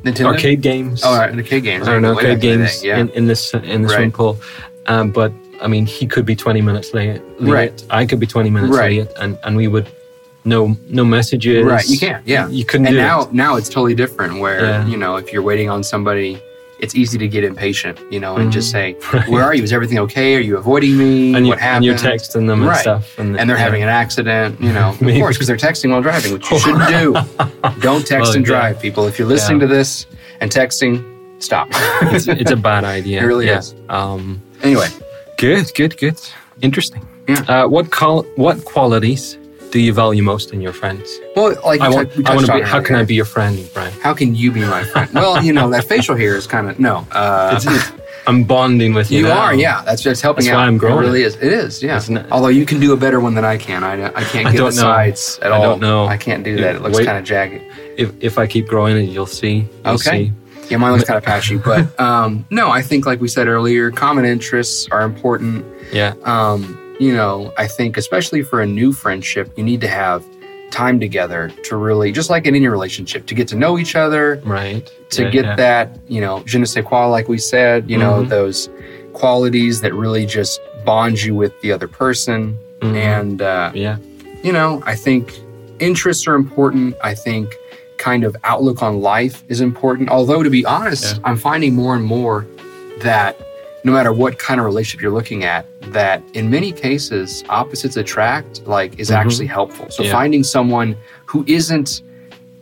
Nintendo? 0.03 0.25
arcade 0.33 0.61
games. 0.61 1.01
Oh, 1.03 1.17
right. 1.17 1.33
Arcade 1.35 1.63
games. 1.63 1.87
or 1.87 1.99
Way 1.99 2.07
arcade 2.09 2.29
in 2.31 2.39
the 2.39 2.47
games 2.47 2.83
Yeah. 2.83 2.97
in, 2.99 3.09
in 3.09 3.25
this 3.27 3.53
in 3.53 3.81
the 3.83 3.89
swimming 3.89 4.09
Right. 4.09 4.13
pool. 4.13 4.37
Um, 4.87 5.11
but 5.11 5.31
I 5.61 5.67
mean, 5.67 5.85
he 5.85 6.05
could 6.05 6.25
be 6.25 6.35
twenty 6.35 6.61
minutes 6.61 6.93
late. 6.93 7.21
late. 7.39 7.53
Right. 7.53 7.83
I 7.89 8.05
could 8.05 8.19
be 8.19 8.27
twenty 8.27 8.49
minutes 8.49 8.75
Right. 8.75 8.99
late, 8.99 9.11
and 9.21 9.37
and 9.45 9.55
we 9.55 9.67
would 9.67 9.87
no 10.45 10.75
no 10.89 11.05
messages. 11.05 11.65
Right, 11.65 11.87
you 11.87 11.97
can't, 11.97 12.21
yeah. 12.27 12.49
you 12.49 12.65
couldn't 12.65 12.87
and 12.87 12.95
do 12.95 13.01
now, 13.01 13.21
it. 13.23 13.33
now 13.33 13.55
it's 13.55 13.69
totally 13.69 13.95
different. 13.95 14.39
Where 14.41 14.59
Yeah. 14.61 14.85
you 14.87 14.97
know, 14.97 15.15
if 15.15 15.31
you're 15.31 15.41
waiting 15.51 15.69
on 15.69 15.83
somebody, 15.83 16.31
it's 16.83 16.95
easy 16.95 17.17
to 17.17 17.27
get 17.27 17.43
impatient. 17.43 17.99
You 18.11 18.19
know, 18.19 18.35
and 18.37 18.51
just 18.51 18.69
say. 18.69 18.95
Right. 19.13 19.27
"Where 19.29 19.43
are 19.43 19.53
you? 19.53 19.63
Is 19.63 19.71
everything 19.71 19.99
okay? 19.99 20.35
Are 20.35 20.39
you 20.39 20.57
avoiding 20.57 20.97
me? 20.97 21.35
And, 21.35 21.45
you, 21.45 21.51
what 21.51 21.59
happened?" 21.59 21.85
and 21.89 22.01
you're 22.01 22.11
texting 22.11 22.47
them 22.47 22.63
and 22.63 22.75
stuff, 22.77 23.17
and, 23.19 23.39
and 23.39 23.49
they're 23.49 23.57
yeah. 23.57 23.63
having 23.63 23.83
an 23.83 23.89
accident, 23.89 24.59
you 24.59 24.73
know, 24.73 24.89
of 24.93 24.99
course, 24.99 25.35
because 25.37 25.47
they're 25.47 25.57
texting 25.69 25.91
while 25.91 26.01
driving, 26.01 26.33
which 26.33 26.49
you 26.51 26.59
shouldn't 26.59 26.89
do. 26.99 27.13
Don't 27.79 28.05
text 28.05 28.29
Well, 28.29 28.35
and 28.37 28.45
yeah. 28.45 28.53
drive, 28.53 28.81
people. 28.81 29.05
If 29.07 29.17
you're 29.19 29.27
listening 29.27 29.61
Yeah. 29.61 29.67
to 29.67 29.73
this 29.73 30.07
and 30.41 30.51
texting, 30.51 30.93
stop. 31.41 31.67
it's, 32.15 32.27
it's 32.27 32.51
a 32.51 32.55
bad 32.55 32.83
idea. 32.83 33.21
It 33.21 33.25
really 33.25 33.47
yeah. 33.47 33.59
is. 33.59 33.75
Um, 33.89 34.41
anyway, 34.63 34.89
good, 35.37 35.71
good, 35.75 35.97
good. 35.97 36.19
Interesting. 36.61 37.07
Yeah. 37.27 37.41
Uh, 37.47 37.67
what 37.67 37.91
col- 37.91 38.25
what 38.35 38.65
qualities 38.65 39.37
do 39.73 39.79
you 39.79 39.91
value 39.91 40.21
most 40.23 40.53
in 40.53 40.61
your 40.61 40.71
friends? 40.81 41.07
well, 41.35 41.49
like 41.65 41.81
I 41.81 41.89
want. 41.89 42.15
we 42.15 42.23
I 42.25 42.35
want 42.35 42.45
to 42.45 42.53
be. 42.53 42.61
How 42.61 42.79
can 42.81 42.95
I 42.95 43.03
be 43.03 43.15
your 43.15 43.25
friend, 43.25 43.57
Brian? 43.73 43.91
How 44.05 44.13
can 44.13 44.35
you 44.35 44.51
be 44.51 44.61
my 44.61 44.83
friend? 44.91 45.09
well, 45.13 45.43
you 45.43 45.51
know, 45.51 45.67
that 45.71 45.83
facial 45.85 46.15
hair 46.15 46.35
is 46.35 46.45
kind 46.47 46.69
of 46.69 46.79
no. 46.79 46.95
Uh, 47.11 47.53
It's, 47.55 47.65
it's, 47.65 47.91
I'm 48.27 48.43
bonding 48.43 48.93
with 48.93 49.09
you. 49.11 49.19
you 49.21 49.27
now. 49.27 49.39
are, 49.45 49.55
yeah. 49.55 49.81
That's 49.83 50.03
that's 50.03 50.21
helping 50.21 50.45
That's 50.45 50.53
out. 50.53 50.59
why 50.59 50.67
I'm 50.67 50.77
growing 50.77 50.99
It 50.99 51.07
really 51.07 51.23
is. 51.23 51.35
It 51.37 51.51
is, 51.51 51.81
yeah. 51.81 51.99
It? 52.01 52.31
Although 52.31 52.49
you 52.59 52.65
can 52.65 52.79
do 52.79 52.93
a 52.93 52.97
better 52.97 53.19
one 53.19 53.33
than 53.33 53.43
I 53.45 53.57
can. 53.57 53.83
I, 53.83 53.93
I 53.93 54.23
can't 54.23 54.47
I 54.47 54.51
get 54.51 54.57
don't 54.59 54.75
the 54.75 54.81
know. 54.81 54.93
sides 54.93 55.39
at 55.41 55.51
I 55.51 55.55
all. 55.57 55.63
don't 55.63 55.81
know. 55.81 56.05
I 56.05 56.17
can't 56.17 56.43
do 56.43 56.55
that. 56.61 56.75
It 56.75 56.81
looks 56.83 56.99
kind 56.99 57.17
of 57.17 57.23
jagged. 57.25 57.61
If 57.97 58.13
if 58.23 58.37
I 58.37 58.45
keep 58.47 58.67
growing 58.67 58.95
it, 58.95 59.09
you'll 59.09 59.25
see. 59.25 59.67
You'll 59.83 59.95
Okay. 59.95 60.27
See. 60.27 60.33
Yeah, 60.69 60.77
mine 60.77 60.93
looks 60.93 61.03
kind 61.03 61.17
of 61.17 61.23
patchy, 61.25 61.57
but 61.57 61.99
um, 61.99 62.45
no, 62.49 62.69
I 62.71 62.81
think 62.81 63.05
like 63.05 63.19
we 63.19 63.27
said 63.27 63.47
earlier, 63.47 63.91
common 63.91 64.23
interests 64.23 64.87
are 64.91 65.01
important. 65.03 65.65
Yeah. 65.91 66.13
Um, 66.23 66.79
you 67.03 67.13
know, 67.13 67.53
I 67.57 67.67
think 67.67 67.97
especially 67.97 68.41
for 68.43 68.61
a 68.61 68.65
new 68.65 68.91
friendship, 68.93 69.51
you 69.57 69.63
need 69.63 69.81
to 69.81 69.87
have 69.87 70.23
time 70.71 70.99
together 70.99 71.51
to 71.65 71.75
really, 71.75 72.11
just 72.11 72.29
like 72.29 72.47
in 72.47 72.55
any 72.55 72.67
relationship, 72.67 73.25
to 73.27 73.35
get 73.35 73.47
to 73.49 73.55
know 73.55 73.77
each 73.77 73.95
other, 73.95 74.41
Right. 74.45 74.89
to 75.11 75.23
Yeah, 75.23 75.29
get 75.29 75.45
yeah. 75.45 75.55
that, 75.57 75.85
you 76.07 76.21
know, 76.21 76.41
je 76.45 76.57
ne 76.57 76.65
sais 76.65 76.83
quoi, 76.83 77.05
like 77.07 77.27
we 77.27 77.37
said, 77.37 77.89
you 77.91 77.97
know, 77.97 78.23
Mhm. 78.23 78.29
those 78.29 78.69
qualities 79.13 79.81
that 79.81 79.93
really 79.93 80.25
just 80.25 80.59
bond 80.85 81.21
you 81.21 81.35
with 81.35 81.53
the 81.61 81.71
other 81.71 81.87
person. 81.87 82.57
Mhm. 82.81 82.95
And, 82.95 83.41
uh, 83.41 83.71
Yeah. 83.75 83.97
you 84.41 84.51
know, 84.51 84.81
I 84.85 84.95
think 84.95 85.33
interests 85.79 86.25
are 86.27 86.35
important. 86.35 86.95
I 87.03 87.13
think 87.13 87.55
kind 87.97 88.23
of 88.23 88.35
outlook 88.43 88.81
on 88.81 89.01
life 89.01 89.43
is 89.49 89.61
important. 89.61 90.09
Although, 90.09 90.41
to 90.43 90.49
be 90.49 90.65
honest, 90.65 91.05
Yeah. 91.17 91.21
I'm 91.27 91.37
finding 91.37 91.75
more 91.75 91.95
and 91.95 92.03
more 92.05 92.45
that 93.01 93.37
no 93.83 93.91
matter 93.91 94.13
what 94.13 94.39
kind 94.39 94.59
of 94.59 94.65
relationship 94.65 95.01
you're 95.01 95.11
looking 95.11 95.43
at, 95.43 95.65
that 95.91 96.21
in 96.33 96.49
many 96.49 96.71
cases, 96.71 97.43
opposites 97.49 97.97
attract, 97.97 98.65
like, 98.65 98.97
is 98.99 99.09
Mhm. 99.09 99.15
actually 99.15 99.47
helpful. 99.47 99.87
So, 99.89 100.03
Yeah. 100.03 100.11
finding 100.11 100.43
someone 100.43 100.95
who 101.25 101.43
isn't 101.47 102.01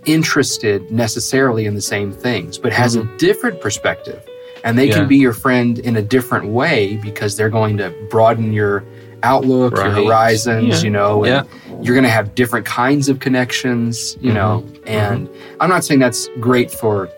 interested 0.06 0.92
necessarily 0.92 1.66
in 1.66 1.76
the 1.76 1.82
same 1.82 2.12
things, 2.12 2.58
but 2.58 2.74
has 2.74 2.96
a 2.96 3.04
different 3.18 3.62
perspective. 3.62 4.20
And 4.64 4.78
they 4.78 4.84
Mm-hmm. 4.86 4.90
Yeah. 4.92 4.98
can 4.98 5.08
be 5.08 5.18
your 5.18 5.34
friend 5.34 5.78
in 5.80 5.96
a 5.96 6.02
different 6.02 6.48
way 6.48 7.00
because 7.04 7.36
they're 7.36 7.50
going 7.50 7.78
to 7.78 7.94
broaden 8.10 8.52
your 8.54 8.84
outlook, 9.24 9.76
your 9.76 9.92
horizons, 9.92 10.68
Yeah. 10.80 10.84
you 10.84 10.90
know, 10.90 11.24
and 11.24 11.48
you're 11.84 11.94
going 11.96 12.04
to 12.04 12.10
have 12.10 12.34
different 12.34 12.66
kinds 12.66 13.10
of 13.10 13.20
connections, 13.20 14.18
you 14.22 14.34
know. 14.34 14.64
Mm-hmm. 14.66 14.88
And 14.88 15.30
I'm 15.60 15.70
not 15.70 15.84
saying 15.84 16.00
that's 16.00 16.28
great 16.40 16.72
for 16.72 17.10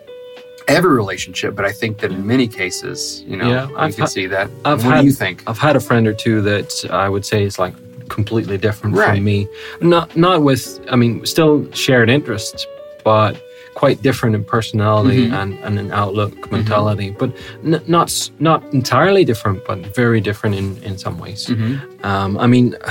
every 0.68 0.94
relationship, 0.94 1.54
but 1.54 1.64
I 1.64 1.72
think 1.72 1.98
that 1.98 2.10
in 2.10 2.26
many 2.26 2.48
cases, 2.48 3.22
you 3.26 3.36
know, 3.36 3.48
Yeah, 3.48 3.68
you 3.68 3.76
I've 3.76 3.94
can 3.94 4.02
had- 4.02 4.10
see 4.10 4.26
that. 4.26 4.50
I've 4.64 4.84
what 4.84 4.94
had- 4.94 5.00
do 5.02 5.06
you 5.06 5.12
think? 5.12 5.42
I've 5.46 5.58
had 5.58 5.76
a 5.76 5.80
friend 5.80 6.06
or 6.06 6.14
two 6.14 6.40
that 6.42 6.84
I 6.90 7.08
would 7.08 7.24
say 7.24 7.44
is 7.44 7.58
like 7.58 7.74
completely 8.08 8.58
different 8.58 8.96
Right. 8.96 9.14
from 9.16 9.24
me. 9.24 9.48
Not 9.80 10.16
not 10.16 10.42
with 10.42 10.80
I 10.90 10.96
mean 10.96 11.24
still 11.26 11.66
shared 11.72 12.08
interests, 12.10 12.66
but 13.04 13.36
quite 13.74 14.00
different 14.02 14.34
in 14.36 14.44
personality 14.44 15.26
Mhm. 15.28 15.32
and, 15.42 15.58
and 15.64 15.78
in 15.78 15.90
outlook 15.90 16.50
mentality. 16.52 17.10
But 17.18 17.30
n- 17.64 17.82
not 17.86 18.30
not 18.38 18.62
entirely 18.72 19.24
different, 19.24 19.64
but 19.66 19.78
very 19.94 20.20
different 20.20 20.54
in 20.56 20.76
in 20.82 20.96
some 20.98 21.18
ways. 21.18 21.46
Mhm. 21.46 21.80
Um, 22.04 22.38
I 22.38 22.46
mean, 22.46 22.76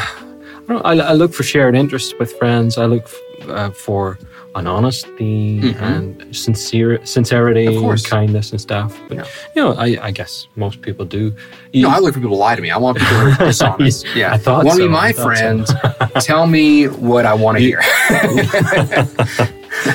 I, 0.70 0.74
don't 0.74 0.86
I, 0.86 0.94
I 1.12 1.14
look 1.14 1.34
for 1.34 1.44
shared 1.44 1.76
interests 1.76 2.14
with 2.20 2.32
friends. 2.38 2.78
I 2.78 2.86
look 2.86 3.04
f- 3.06 3.50
uh, 3.50 3.70
for 3.72 4.18
an 4.56 4.68
honesty 4.68 5.60
Mhm. 5.62 5.82
and 5.82 6.36
sincere 6.36 7.00
sincerity 7.06 7.66
and 7.66 8.04
kindness 8.06 8.52
and 8.52 8.62
stuff. 8.62 9.00
But 9.08 9.18
Yeah. 9.18 9.24
you 9.56 9.62
know, 9.64 9.74
I, 9.74 9.98
I 10.02 10.12
guess 10.12 10.48
most 10.56 10.82
people 10.82 11.06
do. 11.06 11.34
No, 11.74 11.90
I 11.90 11.98
look 12.00 12.14
for 12.14 12.20
people 12.20 12.36
to 12.38 12.42
lie 12.42 12.56
to 12.56 12.62
me. 12.62 12.70
I 12.70 12.78
want 12.78 12.98
people 13.00 13.18
to 13.18 13.36
be 13.40 13.46
dishonest. 13.46 14.06
Yeah, 14.16 14.34
I 14.34 14.38
thought 14.38 14.64
want 14.66 14.78
to 14.78 14.84
so. 14.84 14.88
be 14.88 14.92
my 14.92 15.12
thought 15.12 15.38
so. 15.38 15.66
friend. 15.66 15.68
Tell 16.22 16.46
me 16.46 16.86
what 16.86 17.26
I 17.26 17.34
want 17.34 17.58
to 17.58 17.64
hear. 17.64 17.82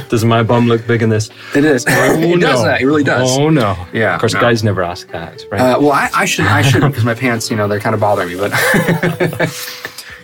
Does 0.08 0.24
my 0.24 0.42
bum 0.42 0.66
look 0.66 0.86
big 0.86 1.02
in 1.02 1.08
this? 1.08 1.30
it 1.54 1.64
is. 1.64 1.84
it 1.86 2.40
does 2.40 2.64
that. 2.64 2.80
It 2.80 2.84
really 2.86 3.04
does. 3.04 3.38
Oh 3.38 3.48
no. 3.50 3.76
Yeah, 3.92 4.14
Of 4.14 4.20
course, 4.20 4.34
no. 4.34 4.40
guys 4.40 4.64
never 4.64 4.82
ask 4.82 5.08
that, 5.12 5.44
right? 5.52 5.60
Uh, 5.60 5.78
well, 5.80 5.92
I, 5.92 6.08
I 6.14 6.24
should. 6.24 6.46
I 6.46 6.62
shouldn't 6.62 6.92
because 6.92 7.04
my 7.04 7.14
pants, 7.14 7.48
you 7.50 7.56
know, 7.56 7.68
they're 7.68 7.78
kind 7.80 7.94
of 7.94 8.00
bothering 8.00 8.28
me. 8.28 8.36
But 8.36 8.52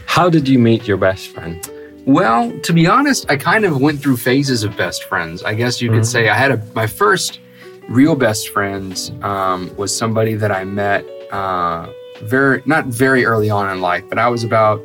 How 0.06 0.28
did 0.28 0.48
you 0.48 0.58
meet 0.58 0.86
your 0.86 0.96
best 0.96 1.28
friend? 1.28 1.66
Well, 2.06 2.52
to 2.60 2.72
be 2.72 2.86
honest, 2.86 3.26
I 3.30 3.36
kind 3.36 3.64
of 3.64 3.80
went 3.80 4.00
through 4.00 4.18
phases 4.18 4.62
of 4.62 4.76
best 4.76 5.04
friends. 5.04 5.42
I 5.42 5.54
guess 5.54 5.80
you 5.80 5.90
could 5.90 6.02
Mhm. 6.02 6.06
say 6.06 6.28
I 6.28 6.34
had 6.34 6.50
a 6.52 6.60
my 6.74 6.86
first 6.86 7.40
real 7.88 8.14
best 8.14 8.48
friend 8.50 8.98
um, 9.22 9.70
was 9.76 9.94
somebody 9.96 10.34
that 10.34 10.50
I 10.52 10.64
met 10.64 11.04
uh, 11.32 11.86
very 12.22 12.62
not 12.66 12.86
very 12.86 13.24
early 13.24 13.50
on 13.50 13.70
in 13.70 13.80
life, 13.80 14.04
but 14.08 14.18
I 14.18 14.28
was 14.28 14.44
about 14.44 14.82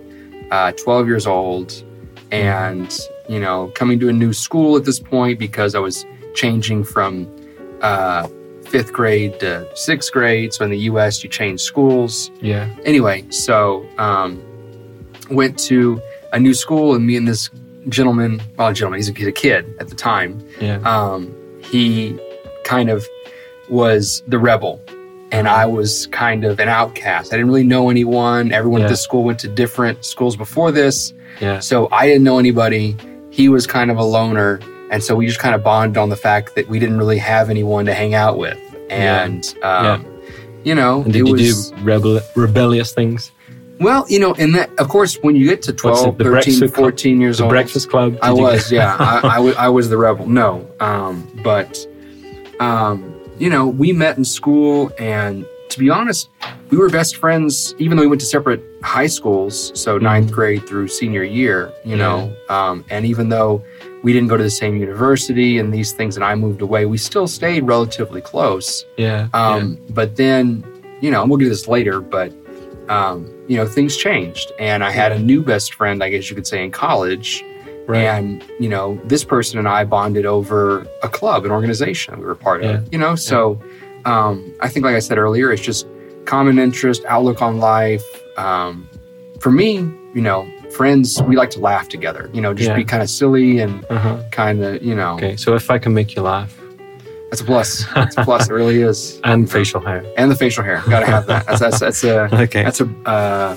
uh, 0.52 0.72
12 0.74 1.08
years 1.08 1.28
old, 1.28 1.84
and 2.32 2.98
you 3.28 3.40
know, 3.40 3.72
coming 3.76 4.00
to 4.00 4.10
a 4.10 4.14
new 4.14 4.34
school 4.34 4.76
at 4.78 4.86
this 4.86 5.00
point 5.00 5.38
because 5.38 5.76
I 5.76 5.80
was 5.80 6.06
changing 6.34 6.84
from 6.84 7.28
uh, 7.82 8.28
fifth 8.66 8.92
grade 8.94 9.40
to 9.42 9.68
sixth 9.76 10.12
grade. 10.12 10.54
So 10.54 10.64
in 10.66 10.72
the 10.72 10.80
U.S., 10.92 11.24
you 11.24 11.30
change 11.30 11.60
schools 11.62 12.32
Yeah. 12.42 12.68
anyway, 12.86 13.24
so 13.30 13.86
um, 13.98 14.42
went 15.30 15.60
to 15.70 16.02
a 16.34 16.40
new 16.40 16.54
school 16.54 16.96
and 16.96 17.06
me 17.06 17.16
and 17.18 17.28
this 17.28 17.50
gentleman, 17.88 18.42
well, 18.58 18.72
gentleman, 18.74 19.00
he's 19.00 19.10
a, 19.10 19.14
he's 19.14 19.28
a 19.28 19.32
kid 19.32 19.66
at 19.80 19.88
the 19.90 19.96
time. 19.96 20.46
Yeah. 20.62 20.78
Um, 20.82 21.34
he 21.64 22.18
kind 22.64 22.90
of 22.90 23.06
was 23.70 24.22
the 24.28 24.38
rebel, 24.40 24.82
and 25.32 25.48
I 25.48 25.66
was 25.66 26.08
kind 26.08 26.44
of 26.46 26.60
an 26.60 26.68
outcast. 26.70 27.32
I 27.34 27.38
didn't 27.38 27.48
really 27.48 27.64
know 27.64 27.90
anyone. 27.90 28.52
Everyone 28.52 28.82
Yeah. 28.82 28.88
at 28.88 28.90
this 28.90 29.02
school 29.02 29.24
went 29.24 29.40
to 29.40 29.48
different 29.48 30.04
schools 30.06 30.36
before 30.36 30.72
this, 30.72 31.14
yeah. 31.40 31.60
so 31.60 31.88
I 31.92 32.08
didn't 32.08 32.24
know 32.24 32.40
anybody. 32.40 32.96
He 33.32 33.48
was 33.50 33.68
kind 33.68 33.92
of 33.92 33.98
a 33.98 34.04
loner, 34.04 34.60
and 34.92 35.04
so 35.04 35.16
we 35.16 35.28
just 35.28 35.40
kind 35.40 35.54
of 35.56 35.64
bonded 35.64 35.98
on 35.98 36.10
the 36.10 36.16
fact 36.16 36.56
that 36.56 36.68
we 36.68 36.80
didn't 36.80 36.98
really 36.98 37.20
have 37.20 37.50
anyone 37.50 37.86
to 37.86 37.94
hang 37.94 38.14
out 38.16 38.38
with, 38.38 38.58
and 38.90 39.56
um, 39.64 40.06
you 40.64 40.74
know, 40.76 41.04
And 41.04 41.14
did 41.14 41.22
it 41.22 41.28
you 41.28 41.32
was. 41.34 41.72
do 41.72 41.76
rebel- 41.84 42.22
rebellious 42.36 42.92
things? 42.92 43.32
Well, 43.80 44.06
you 44.10 44.20
know, 44.20 44.34
and 44.36 44.54
that, 44.56 44.70
of 44.78 44.90
course, 44.90 45.16
when 45.22 45.36
you 45.36 45.46
get 45.46 45.62
to 45.64 45.74
12, 45.74 46.06
What's 46.06 46.18
the 46.18 46.24
13, 46.24 46.32
Breakfast 46.32 46.74
Club? 46.74 46.84
14 46.84 47.22
years 47.22 47.42
old, 47.42 47.50
Breakfast 47.50 47.90
Club? 47.90 48.18
I 48.22 48.32
was, 48.32 48.72
yeah, 48.72 48.96
I, 49.00 49.36
I, 49.36 49.40
was, 49.46 49.56
I 49.56 49.70
was 49.70 49.90
the 49.90 49.98
rebel. 49.98 50.28
No, 50.28 50.70
um, 50.80 51.26
but, 51.44 51.78
um, 52.60 53.16
you 53.38 53.50
know, 53.50 53.68
we 53.68 53.94
met 53.94 54.18
in 54.18 54.26
school, 54.26 54.92
and 55.00 55.46
to 55.70 55.80
be 55.80 55.90
honest, 55.90 56.30
we 56.72 56.78
were 56.78 56.90
best 56.90 57.16
friends, 57.16 57.74
even 57.80 57.96
though 57.96 58.04
we 58.04 58.08
went 58.10 58.20
to 58.22 58.28
separate 58.28 58.62
high 58.84 59.08
schools, 59.08 59.72
so 59.80 59.98
ninth 59.98 60.32
grade 60.32 60.68
through 60.68 60.88
senior 60.88 61.24
year, 61.24 61.72
you 61.86 61.96
know, 61.96 62.36
um, 62.50 62.84
and 62.90 63.06
even 63.06 63.30
though 63.30 63.64
we 64.04 64.12
didn't 64.14 64.30
go 64.30 64.38
to 64.38 64.44
the 64.44 64.50
same 64.50 64.76
university 64.78 65.58
and 65.58 65.74
these 65.74 65.92
things, 65.94 66.16
and 66.16 66.24
I 66.24 66.36
moved 66.36 66.62
away, 66.62 66.86
we 66.86 66.98
still 66.98 67.28
stayed 67.28 67.64
relatively 67.66 68.22
close. 68.22 68.84
yeah. 68.98 69.28
Um, 69.34 69.78
But 69.92 70.16
then, 70.16 70.64
you 71.02 71.12
know, 71.12 71.22
and 71.22 71.30
we'll 71.30 71.38
get 71.40 71.46
to 71.46 71.50
this 71.50 71.68
later, 71.68 72.02
but, 72.02 72.34
um, 72.90 73.32
you 73.48 73.56
know, 73.56 73.66
things 73.66 73.96
changed. 73.96 74.52
And 74.60 74.84
I 74.84 74.92
had 74.92 75.12
a 75.12 75.20
new 75.20 75.42
best 75.42 75.74
friend, 75.76 76.04
I 76.04 76.10
guess 76.10 76.30
you 76.30 76.36
could 76.36 76.48
say, 76.48 76.64
in 76.64 76.72
college. 76.72 77.44
Right. 77.88 78.04
And, 78.04 78.44
you 78.60 78.70
know, 78.70 79.00
this 79.06 79.24
person 79.24 79.58
and 79.58 79.68
I 79.68 79.84
bonded 79.84 80.26
over 80.26 80.86
a 81.02 81.10
club, 81.10 81.46
an 81.46 81.52
organization 81.52 82.20
we 82.20 82.26
were 82.26 82.36
part 82.36 82.62
Yeah. 82.64 82.72
of, 82.72 82.94
you 82.94 83.00
know? 83.00 83.16
So 83.16 83.60
um, 84.06 84.54
I 84.60 84.68
think, 84.68 84.86
like 84.86 84.96
I 84.96 85.00
said 85.00 85.18
earlier, 85.18 85.52
it's 85.52 85.62
just 85.62 85.88
common 86.26 86.60
interest, 86.60 87.04
outlook 87.08 87.42
on 87.42 87.58
life. 87.58 88.06
Um, 88.38 88.88
for 89.40 89.52
me, 89.52 89.78
you 90.14 90.22
know, 90.22 90.48
friends, 90.76 91.22
we 91.24 91.36
like 91.36 91.50
to 91.52 91.60
laugh 91.60 91.90
together, 91.90 92.30
you 92.32 92.42
know, 92.42 92.54
just 92.54 92.70
Yeah. 92.70 92.76
be 92.76 92.84
kind 92.84 93.02
of 93.02 93.10
silly 93.10 93.60
and 93.60 93.84
uh-huh. 93.90 94.24
kind 94.32 94.64
of, 94.64 94.84
you 94.84 94.94
know, 94.94 95.16
Okay. 95.16 95.36
So 95.36 95.56
if 95.56 95.72
I 95.72 95.80
can 95.80 95.94
make 95.94 96.16
you 96.16 96.22
laugh 96.22 96.59
that's 97.30 97.42
a 97.42 97.46
plus. 97.46 97.86
That's 97.94 98.18
a 98.18 98.24
plus. 98.24 98.50
It 98.50 98.54
really 98.54 98.82
is. 98.82 99.20
and 99.24 99.50
facial 99.50 99.80
hair. 99.82 100.04
And 100.18 100.32
the 100.32 100.36
facial 100.36 100.64
hair. 100.64 100.82
Got 100.90 101.02
to 101.02 101.06
have 101.06 101.28
that. 101.28 101.46
That's, 101.46 101.60
that's, 101.60 101.80
that's 101.80 102.04
a, 102.04 102.24
Okay. 102.44 102.64
That's 102.64 102.82
a 102.82 102.86
uh, 103.06 103.56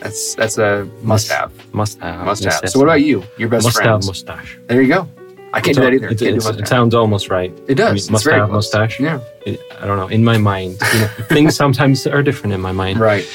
that's 0.00 0.34
that's 0.34 0.58
a 0.58 0.88
must 1.02 1.30
have. 1.30 1.52
Must 1.74 1.98
have. 2.00 2.24
Must 2.24 2.44
have. 2.44 2.68
So 2.70 2.78
what 2.78 2.86
about 2.86 3.02
you? 3.02 3.22
Your 3.38 3.48
best 3.48 3.70
friend? 3.72 3.90
must 3.90 4.26
have 4.26 4.36
mustache. 4.36 4.58
There 4.66 4.80
you 4.82 4.88
go. 4.88 5.08
I 5.52 5.60
can't 5.60 5.76
do 5.76 5.82
that 5.82 5.92
either. 5.92 6.08
It, 6.08 6.22
it's- 6.22 6.44
mustache. 6.44 6.60
it 6.60 6.68
sounds 6.68 6.94
almost 6.94 7.28
right. 7.28 7.52
It 7.68 7.74
does. 7.74 7.86
I 7.86 7.90
mean, 7.90 7.96
It's 7.96 8.10
must 8.10 8.24
have 8.26 8.48
close. 8.48 8.50
mustache. 8.50 9.00
Yeah. 9.00 9.20
It, 9.44 9.60
I 9.80 9.86
don't 9.86 9.96
know. 9.98 10.08
In 10.08 10.24
my 10.24 10.38
mind, 10.38 10.78
you 10.94 11.00
know, 11.00 11.06
things 11.28 11.56
sometimes 11.56 12.06
are 12.06 12.22
different 12.22 12.54
in 12.54 12.60
my 12.60 12.72
mind. 12.72 12.98
Right. 13.00 13.28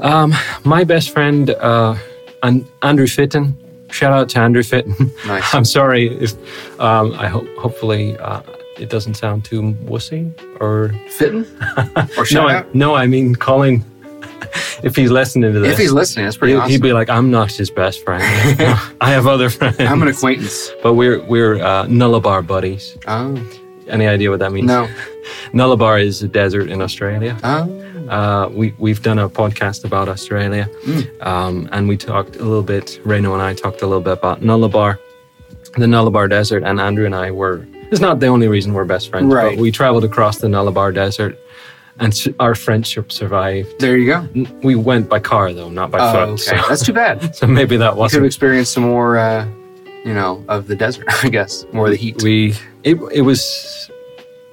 Um, 0.00 0.32
my 0.64 0.84
best 0.84 1.10
friend, 1.10 1.50
uh, 1.50 1.96
Andrew 2.82 3.06
Fitton. 3.08 3.56
Shout 3.90 4.12
out 4.12 4.28
to 4.30 4.38
Andrew 4.38 4.62
Fitton. 4.62 4.94
Nice. 5.26 5.52
I'm 5.54 5.64
sorry 5.64 6.08
if 6.22 6.34
um, 6.80 7.12
I 7.14 7.26
hope 7.26 7.48
hopefully 7.56 8.16
uh, 8.18 8.42
it 8.80 8.88
doesn't 8.90 9.14
sound 9.14 9.44
too 9.44 9.74
wussy 9.84 10.32
or 10.60 10.90
Fitting 11.10 11.44
or 12.16 12.26
no, 12.32 12.48
I, 12.48 12.64
no, 12.72 12.94
I 12.94 13.06
mean 13.06 13.34
calling. 13.34 13.84
if 14.82 14.94
he's 14.96 15.10
listening 15.10 15.52
to 15.52 15.60
this, 15.60 15.72
If 15.72 15.78
he's 15.78 15.92
listening, 15.92 16.24
that's 16.26 16.36
pretty 16.36 16.54
he'd, 16.54 16.58
awesome. 16.60 16.70
he'd 16.70 16.82
be 16.82 16.92
like, 16.92 17.08
"I'm 17.10 17.30
not 17.30 17.50
his 17.52 17.70
best 17.70 18.04
friend. 18.04 18.22
I 19.00 19.10
have 19.10 19.26
other 19.26 19.50
friends. 19.50 19.80
I'm 19.80 20.00
an 20.02 20.08
acquaintance. 20.08 20.70
but 20.82 20.94
we're 20.94 21.20
we're 21.26 21.56
uh, 21.62 21.86
Nullarbor 21.86 22.46
buddies. 22.46 22.96
Oh 23.06 23.34
Any 23.88 24.06
idea 24.06 24.30
what 24.30 24.38
that 24.40 24.52
means? 24.52 24.66
no. 24.68 24.88
Nullarbor 25.52 26.02
is 26.02 26.22
a 26.22 26.28
desert 26.28 26.68
in 26.70 26.80
Australia. 26.82 27.36
Oh 27.42 27.66
Uh, 28.08 28.48
we 28.60 28.74
we've 28.78 29.02
done 29.02 29.18
a 29.18 29.28
podcast 29.28 29.84
about 29.84 30.08
Australia, 30.08 30.66
Mm. 30.86 31.02
um, 31.26 31.68
and 31.72 31.88
we 31.90 31.96
talked 31.96 32.36
a 32.36 32.44
little 32.50 32.62
bit. 32.74 33.00
Reno 33.04 33.32
and 33.34 33.42
I 33.42 33.52
talked 33.54 33.82
a 33.82 33.86
little 33.90 34.04
bit 34.08 34.16
about 34.22 34.40
Nullarbor, 34.40 34.96
the 35.76 35.86
Nullarbor 35.94 36.26
Desert, 36.30 36.62
and 36.64 36.80
Andrew 36.80 37.04
and 37.06 37.14
I 37.14 37.30
were. 37.30 37.66
It's 37.90 38.00
not 38.00 38.20
the 38.20 38.26
only 38.26 38.48
reason 38.48 38.74
we're 38.74 38.84
best 38.84 39.08
friends, 39.10 39.32
Right. 39.32 39.56
but 39.56 39.62
we 39.62 39.70
traveled 39.70 40.04
across 40.04 40.38
the 40.38 40.46
Nullarbor 40.48 40.92
Desert, 40.94 41.38
and 41.98 42.14
our 42.38 42.54
friendship 42.54 43.10
survived. 43.10 43.78
there 43.80 43.96
you 43.96 44.06
go. 44.06 44.46
We 44.62 44.74
went 44.74 45.08
by 45.08 45.18
car 45.20 45.52
though, 45.52 45.70
not 45.70 45.90
by 45.90 45.98
Oh, 46.00 46.12
foot. 46.12 46.28
okay. 46.52 46.62
So, 46.62 46.68
That's 46.68 46.84
too 46.84 46.92
bad. 46.92 47.34
so 47.34 47.46
maybe 47.46 47.76
that 47.78 47.96
You 47.96 48.02
could 48.02 48.12
have 48.12 48.24
experienced 48.24 48.72
some 48.72 48.84
more, 48.84 49.16
uh, 49.18 49.46
you 50.04 50.14
know, 50.14 50.44
of 50.48 50.66
the 50.68 50.76
desert. 50.76 51.06
I 51.24 51.28
guess 51.28 51.64
more 51.72 51.86
of 51.86 51.90
the 51.92 51.96
heat. 51.96 52.22
We 52.22 52.54
it 52.84 52.96
it 53.12 53.22
was 53.22 53.90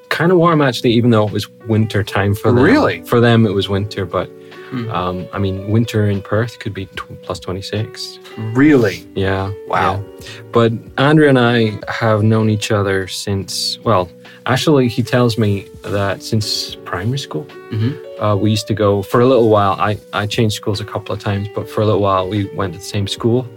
kind 0.09 0.31
of 0.31 0.37
warm 0.37 0.61
actually, 0.61 0.91
even 0.93 1.09
though 1.11 1.27
it 1.27 1.33
was 1.33 1.49
winter 1.67 2.03
time 2.03 2.33
for 2.35 2.51
them. 2.51 2.63
Really? 2.63 3.01
For 3.03 3.19
them, 3.19 3.45
it 3.45 3.53
was 3.53 3.67
winter, 3.69 4.05
but 4.05 4.29
Hmm. 4.69 4.89
um, 4.89 5.27
I 5.31 5.37
mean, 5.39 5.69
winter 5.69 6.09
in 6.09 6.21
Perth 6.21 6.57
could 6.59 6.73
be 6.73 6.85
tw- 6.97 7.21
plus 7.21 7.39
twenty 7.39 7.61
six. 7.61 8.19
really. 8.53 9.05
Yeah. 9.15 9.53
Wow. 9.67 10.03
yeah. 10.19 10.27
But 10.51 10.73
Andrew 10.97 11.27
and 11.29 11.37
I 11.39 11.79
have 11.87 12.23
known 12.23 12.49
each 12.49 12.71
other 12.71 13.07
since, 13.07 13.77
well, 13.83 14.09
actually, 14.45 14.87
he 14.87 15.03
tells 15.03 15.37
me 15.37 15.67
that 15.83 16.23
since 16.23 16.75
primary 16.83 17.19
school. 17.19 17.45
Mhm. 17.71 17.91
Uh, 18.19 18.35
we 18.37 18.49
used 18.51 18.67
to 18.67 18.73
go 18.73 19.01
for 19.03 19.19
a 19.21 19.25
little 19.25 19.49
while. 19.49 19.73
I, 19.73 19.97
I 20.13 20.25
changed 20.25 20.55
schools 20.55 20.79
a 20.81 20.85
couple 20.85 21.13
of 21.13 21.19
times, 21.21 21.47
but 21.55 21.69
for 21.69 21.81
a 21.81 21.85
little 21.85 22.01
while, 22.01 22.27
we 22.27 22.45
went 22.55 22.73
to 22.73 22.79
the 22.79 22.85
same 22.85 23.07
school. 23.07 23.47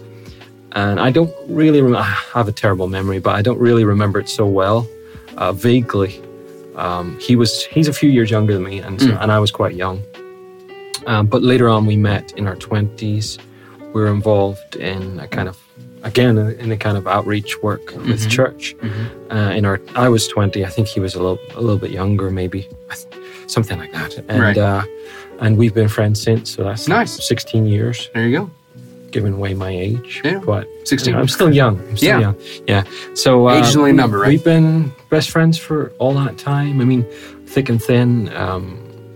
And 0.73 1.01
I 1.01 1.11
don't 1.11 1.33
really 1.49 1.81
remember, 1.81 1.99
I 2.05 2.15
have 2.35 2.49
a 2.49 2.53
terrible 2.53 2.89
memory, 2.89 3.19
but 3.21 3.35
I 3.35 3.41
don't 3.43 3.59
really 3.59 3.85
remember 3.85 4.19
it 4.21 4.29
so 4.29 4.45
well. 4.47 4.87
Uh, 5.39 5.53
vaguely. 5.53 6.21
Um, 6.77 7.19
he 7.19 7.35
was, 7.37 7.65
he's 7.65 7.89
a 7.89 7.93
few 7.93 8.11
years 8.11 8.31
younger 8.31 8.53
than 8.55 8.63
me, 8.65 8.79
and, 8.81 9.01
so, 9.01 9.09
Mm. 9.09 9.23
and 9.23 9.33
I 9.33 9.39
was 9.41 9.51
quite 9.51 9.75
young. 9.75 10.03
Um, 11.09 11.27
but 11.27 11.41
later 11.43 11.69
on, 11.75 11.87
we 11.87 11.97
met 11.97 12.25
in 12.39 12.47
our 12.47 12.57
20s 12.57 13.39
we 13.95 14.01
were 14.03 14.09
involved 14.21 14.77
in 14.77 15.19
a 15.19 15.27
kind 15.27 15.49
of 15.49 15.57
again 16.05 16.37
in 16.65 16.71
a 16.71 16.77
kind 16.77 16.97
of 17.01 17.05
outreach 17.17 17.51
work 17.63 17.87
with 18.11 18.21
Mhm. 18.27 18.31
church 18.37 18.63
Mhm. 18.83 19.07
uh, 19.35 19.51
in 19.59 19.65
our 19.65 19.81
i 19.97 20.09
was 20.15 20.29
20 20.29 20.65
i 20.69 20.69
think 20.75 20.87
he 20.87 21.01
was 21.01 21.15
a 21.17 21.21
little 21.25 21.41
a 21.57 21.61
little 21.67 21.79
bit 21.85 21.91
younger 21.91 22.31
maybe 22.31 22.61
something 23.47 23.79
like 23.83 23.93
that 23.93 24.13
and 24.29 24.41
Right. 24.43 24.57
uh 24.59 24.83
and 25.41 25.57
we've 25.61 25.75
been 25.81 25.89
friends 25.89 26.21
since 26.23 26.51
so 26.55 26.63
that's 26.65 26.87
Nice. 26.87 27.13
16 27.27 27.67
years 27.67 27.97
There 28.15 28.27
you 28.29 28.39
go. 28.39 28.51
giving 29.11 29.33
away 29.41 29.55
my 29.55 29.71
age 29.89 30.21
Yeah. 30.25 30.39
but 30.53 30.69
16. 30.85 31.15
i'm 31.17 31.29
still 31.37 31.53
young 31.63 31.75
i'm 31.89 31.97
still 31.97 32.09
Yeah. 32.15 32.21
young 32.27 32.37
yeah 32.73 32.83
so 33.15 33.49
uh, 33.49 33.55
Age 33.59 33.69
is 33.73 33.77
only 33.77 33.91
a 33.91 33.99
number, 34.03 34.19
right? 34.21 34.29
we've 34.33 34.45
been 34.55 34.93
best 35.11 35.31
friends 35.31 35.57
for 35.67 35.79
all 35.99 36.15
that 36.23 36.37
time 36.39 36.75
i 36.83 36.85
mean 36.85 37.05
thick 37.47 37.69
and 37.73 37.81
thin 37.83 38.31
um 38.37 38.65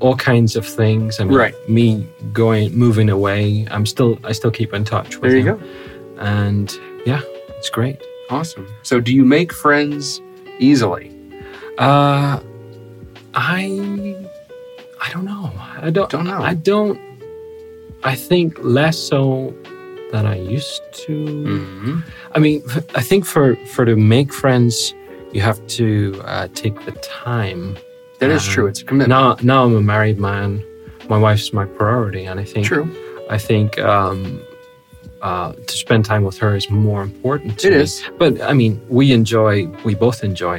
all 0.02 0.16
kinds 0.16 0.52
of 0.56 0.64
things 0.66 1.21
i 1.21 1.25
mean 1.25 1.37
Right. 1.44 1.54
me 1.78 1.87
going 2.32 2.64
moving 2.85 3.09
away 3.18 3.66
i'm 3.75 3.87
still 3.87 4.12
i 4.25 4.32
still 4.32 4.50
keep 4.50 4.71
in 4.78 4.82
touch 4.85 5.11
with 5.21 5.30
There 5.30 5.40
you 5.40 5.47
him 5.52 5.59
go. 5.59 5.64
and 6.32 6.68
yeah, 7.06 7.21
it's 7.59 7.71
great. 7.71 7.99
Awesome. 8.30 8.66
So, 8.82 9.00
do 9.00 9.11
you 9.18 9.25
make 9.25 9.50
friends 9.52 10.21
easily? 10.68 11.06
Uh, 11.78 12.38
I 13.35 13.61
I 15.00 15.09
don't 15.12 15.25
know. 15.25 15.50
I 15.87 15.90
don't 15.90 16.11
Don't 16.11 16.26
know. 16.32 16.40
I 16.40 16.54
don't. 16.54 16.99
I 18.04 18.14
think 18.14 18.56
less 18.62 18.97
so 18.99 19.52
than 20.12 20.25
I 20.26 20.37
used 20.56 20.82
to. 21.06 21.14
hmm 21.44 22.00
I 22.35 22.38
mean, 22.38 22.62
I 22.94 23.02
think 23.02 23.25
for 23.26 23.56
for 23.75 23.85
to 23.85 23.97
make 23.97 24.32
friends, 24.32 24.94
you 25.32 25.40
have 25.42 25.59
to 25.78 26.21
uh, 26.25 26.49
take 26.54 26.76
the 26.87 26.92
time. 27.25 27.76
That 28.22 28.30
is 28.30 28.46
Um, 28.48 28.54
true. 28.54 28.66
It's 28.70 28.80
a 28.80 28.84
commitment. 28.84 29.08
Now, 29.10 29.36
now 29.42 29.64
I'm 29.64 29.76
a 29.76 29.80
married 29.94 30.18
man. 30.18 30.62
My 31.08 31.18
wife's 31.18 31.52
my 31.52 31.66
priority, 31.66 32.24
and 32.24 32.38
I 32.40 32.44
think 32.44 32.66
True. 32.66 32.86
I 33.28 33.36
think 33.38 33.78
um, 33.80 34.40
uh, 35.20 35.52
to 35.52 35.74
spend 35.84 36.04
time 36.04 36.22
with 36.24 36.38
her 36.38 36.54
is 36.56 36.70
more 36.70 37.02
important. 37.02 37.58
To 37.60 37.66
It 37.68 37.74
me. 37.74 37.82
is. 37.82 38.02
But 38.18 38.40
I 38.40 38.52
mean, 38.52 38.80
we 38.88 39.12
enjoy, 39.12 39.66
we 39.84 39.94
both 39.94 40.22
enjoy 40.24 40.58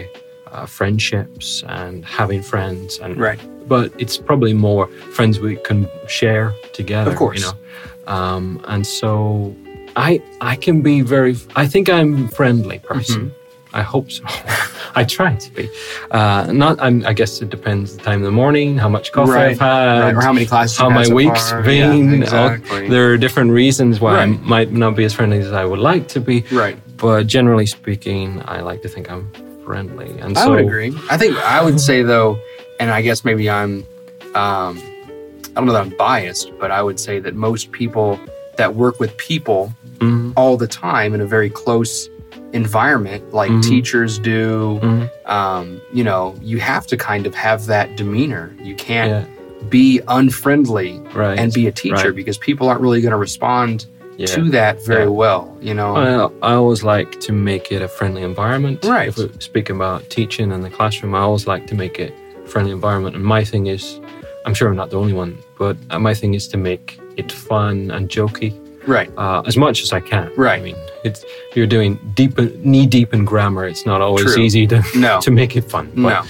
uh, 0.52 0.66
friendships 0.66 1.64
and 1.68 2.04
having 2.06 2.42
friends, 2.44 3.00
and 3.00 3.18
Right. 3.18 3.40
but 3.68 3.92
it's 3.98 4.18
probably 4.18 4.54
more 4.54 4.88
friends 5.16 5.40
we 5.40 5.56
can 5.68 5.88
share 6.08 6.54
together. 6.74 7.12
Of 7.12 7.18
course. 7.18 7.40
you 7.40 7.46
know. 7.48 8.14
Um, 8.14 8.46
and 8.68 8.86
so 8.86 9.56
I 9.96 10.22
I 10.42 10.56
can 10.66 10.82
be 10.82 11.02
very. 11.02 11.34
I 11.56 11.66
think 11.74 11.88
I'm 11.90 12.26
a 12.26 12.28
friendly 12.40 12.80
person. 12.80 13.22
Mm-hmm. 13.32 13.43
I 13.74 13.82
hope 13.82 14.12
so. 14.12 14.24
I 14.96 15.04
try 15.04 15.36
to 15.36 15.52
be. 15.52 15.70
Uh, 16.12 16.52
not. 16.54 16.80
I'm, 16.80 17.04
I 17.06 17.14
guess 17.14 17.42
it 17.42 17.50
depends 17.50 17.98
the 17.98 18.04
time 18.04 18.20
of 18.20 18.26
the 18.26 18.32
morning, 18.32 18.78
how 18.78 18.88
much 18.90 19.12
coffee 19.12 19.32
Right, 19.32 19.52
I've 19.52 19.60
had, 19.60 20.00
Right. 20.04 20.16
Or 20.16 20.22
how 20.22 20.32
many 20.34 20.46
classes? 20.46 20.78
how 20.78 20.90
my 20.90 21.04
so 21.06 21.16
week's 21.16 21.50
far. 21.50 21.64
been. 21.64 22.12
Yeah, 22.12 22.18
exactly. 22.22 22.88
there 22.90 23.12
are 23.12 23.18
different 23.18 23.52
reasons 23.52 24.00
why 24.00 24.20
I 24.20 24.26
might 24.28 24.72
not 24.72 24.96
be 24.96 25.04
as 25.06 25.14
friendly 25.14 25.40
as 25.40 25.52
I 25.52 25.66
would 25.66 25.80
like 25.80 26.08
to 26.10 26.20
be. 26.20 26.44
right. 26.52 26.78
But 26.98 27.26
generally 27.28 27.66
speaking, 27.66 28.42
I 28.46 28.62
like 28.62 28.82
to 28.84 28.88
think 28.88 29.10
I'm 29.12 29.32
friendly. 29.66 30.12
And 30.20 30.38
I 30.38 30.44
so 30.44 30.52
would 30.52 30.60
agree. 30.60 30.96
I 31.10 31.18
think 31.18 31.36
I 31.38 31.64
would 31.64 31.80
say 31.82 32.04
though, 32.04 32.40
and 32.80 32.92
I 32.92 33.02
guess 33.02 33.26
maybe 33.26 33.50
I'm, 33.50 33.84
um, 34.36 34.78
I 34.80 35.56
don't 35.56 35.66
know 35.66 35.74
that 35.74 35.82
I'm 35.82 35.96
biased, 35.98 36.52
but 36.60 36.70
I 36.72 36.82
would 36.84 37.00
say 37.00 37.20
that 37.20 37.34
most 37.36 37.72
people 37.72 38.20
that 38.58 38.76
work 38.76 39.00
with 39.00 39.18
people 39.18 39.74
Mhm, 40.00 40.34
all 40.36 40.58
the 40.58 40.68
time 40.68 41.14
in 41.14 41.22
a 41.22 41.26
very 41.26 41.50
close 41.50 42.10
environment, 42.54 43.34
like 43.34 43.52
Mhm. 43.52 43.64
teachers 43.64 44.20
do, 44.20 44.80
mhm, 44.82 45.10
um, 45.30 45.82
you 45.92 46.04
know, 46.04 46.36
you 46.42 46.60
have 46.60 46.86
to 46.88 46.96
kind 46.98 47.26
of 47.26 47.36
have 47.36 47.66
that 47.66 47.98
demeanor. 47.98 48.54
You 48.64 48.76
can't 48.76 49.10
yeah, 49.10 49.24
be 49.70 50.00
unfriendly 50.08 51.02
right. 51.14 51.38
and 51.38 51.52
be 51.52 51.68
a 51.68 51.72
teacher 51.72 52.08
right. 52.08 52.16
because 52.16 52.38
people 52.38 52.70
aren't 52.70 52.82
really 52.82 53.02
going 53.02 53.12
to 53.12 53.18
respond 53.18 53.86
yeah. 54.18 54.28
to 54.28 54.50
that 54.52 54.86
very 54.86 55.04
Yeah. 55.04 55.10
well. 55.10 55.58
You 55.62 55.74
know, 55.74 55.94
Well, 55.94 56.34
I 56.44 56.54
always 56.54 56.84
like 56.84 57.20
to 57.22 57.34
make 57.34 57.72
it 57.72 57.82
a 57.82 57.88
friendly 57.88 58.22
environment. 58.22 58.86
Right. 58.86 59.10
If 59.10 59.18
we're 59.18 59.30
speaking 59.40 59.76
about 59.76 60.10
teaching 60.10 60.52
in 60.52 60.62
the 60.62 60.70
classroom, 60.70 61.16
I 61.16 61.20
always 61.20 61.48
like 61.48 61.66
to 61.68 61.76
make 61.76 61.98
it 62.00 62.14
a 62.46 62.48
friendly 62.48 62.72
environment. 62.72 63.16
And 63.16 63.26
my 63.26 63.44
thing 63.44 63.66
is, 63.68 64.00
I'm 64.46 64.54
sure 64.54 64.68
I'm 64.70 64.76
not 64.76 64.92
the 64.92 64.98
only 64.98 65.14
one, 65.14 65.38
but 65.58 65.76
uh, 65.90 65.98
my 66.00 66.14
thing 66.14 66.34
is 66.36 66.48
to 66.50 66.58
make 66.58 67.00
it 67.18 67.32
fun 67.32 67.90
and 67.92 68.10
jokey 68.10 68.54
right, 68.88 69.10
uh, 69.18 69.42
as 69.46 69.58
much 69.58 69.82
as 69.82 69.92
I 69.94 70.00
can. 70.00 70.32
Right. 70.38 70.60
I 70.60 70.64
mean, 70.64 70.76
it's 71.04 71.24
you're 71.56 71.68
doing 71.68 72.00
deep, 72.16 72.38
knee 72.64 72.86
deep 72.86 73.14
in 73.14 73.26
grammar. 73.26 73.66
It's 73.68 73.86
not 73.86 74.02
always 74.02 74.26
True. 74.34 74.42
easy 74.44 74.68
to 74.68 74.84
No. 74.96 75.20
to 75.26 75.32
make 75.32 75.56
it 75.56 75.70
fun. 75.70 75.92
no. 75.96 76.24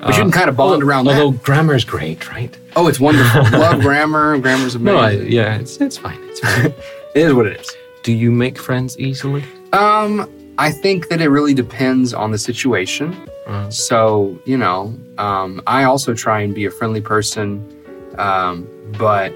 But 0.00 0.16
you 0.16 0.22
can 0.22 0.32
kind 0.32 0.48
of 0.50 0.56
bond 0.56 0.72
although, 0.74 0.86
around 0.86 1.04
that. 1.04 1.20
Although 1.20 1.38
grammar 1.38 1.76
is 1.76 1.84
great, 1.84 2.28
right? 2.28 2.52
Oh, 2.74 2.88
it's 2.88 2.98
wonderful. 2.98 3.42
Love 3.58 3.80
grammar. 3.80 4.36
Grammar's 4.38 4.74
amazing. 4.74 4.96
No, 4.96 4.98
I, 4.98 5.10
yeah, 5.12 5.54
it's 5.58 5.76
it's 5.80 5.96
fine. 5.96 6.18
It's 6.24 6.40
fine. 6.40 6.66
it 7.14 7.26
is 7.28 7.32
what 7.34 7.46
it 7.46 7.60
is. 7.60 7.70
Do 8.02 8.12
you 8.12 8.32
make 8.32 8.58
friends 8.58 8.98
easily? 8.98 9.44
Um, 9.72 10.28
I 10.58 10.72
think 10.72 11.08
that 11.08 11.20
it 11.20 11.28
really 11.28 11.54
depends 11.54 12.12
on 12.12 12.32
the 12.32 12.38
situation. 12.38 13.14
Uh, 13.46 13.70
So, 13.70 14.36
you 14.44 14.56
know, 14.56 14.92
um, 15.18 15.62
I 15.68 15.84
also 15.84 16.14
try 16.14 16.40
and 16.40 16.52
be 16.52 16.64
a 16.66 16.70
friendly 16.72 17.00
person. 17.00 17.62
Um, 18.18 18.66
but 18.98 19.32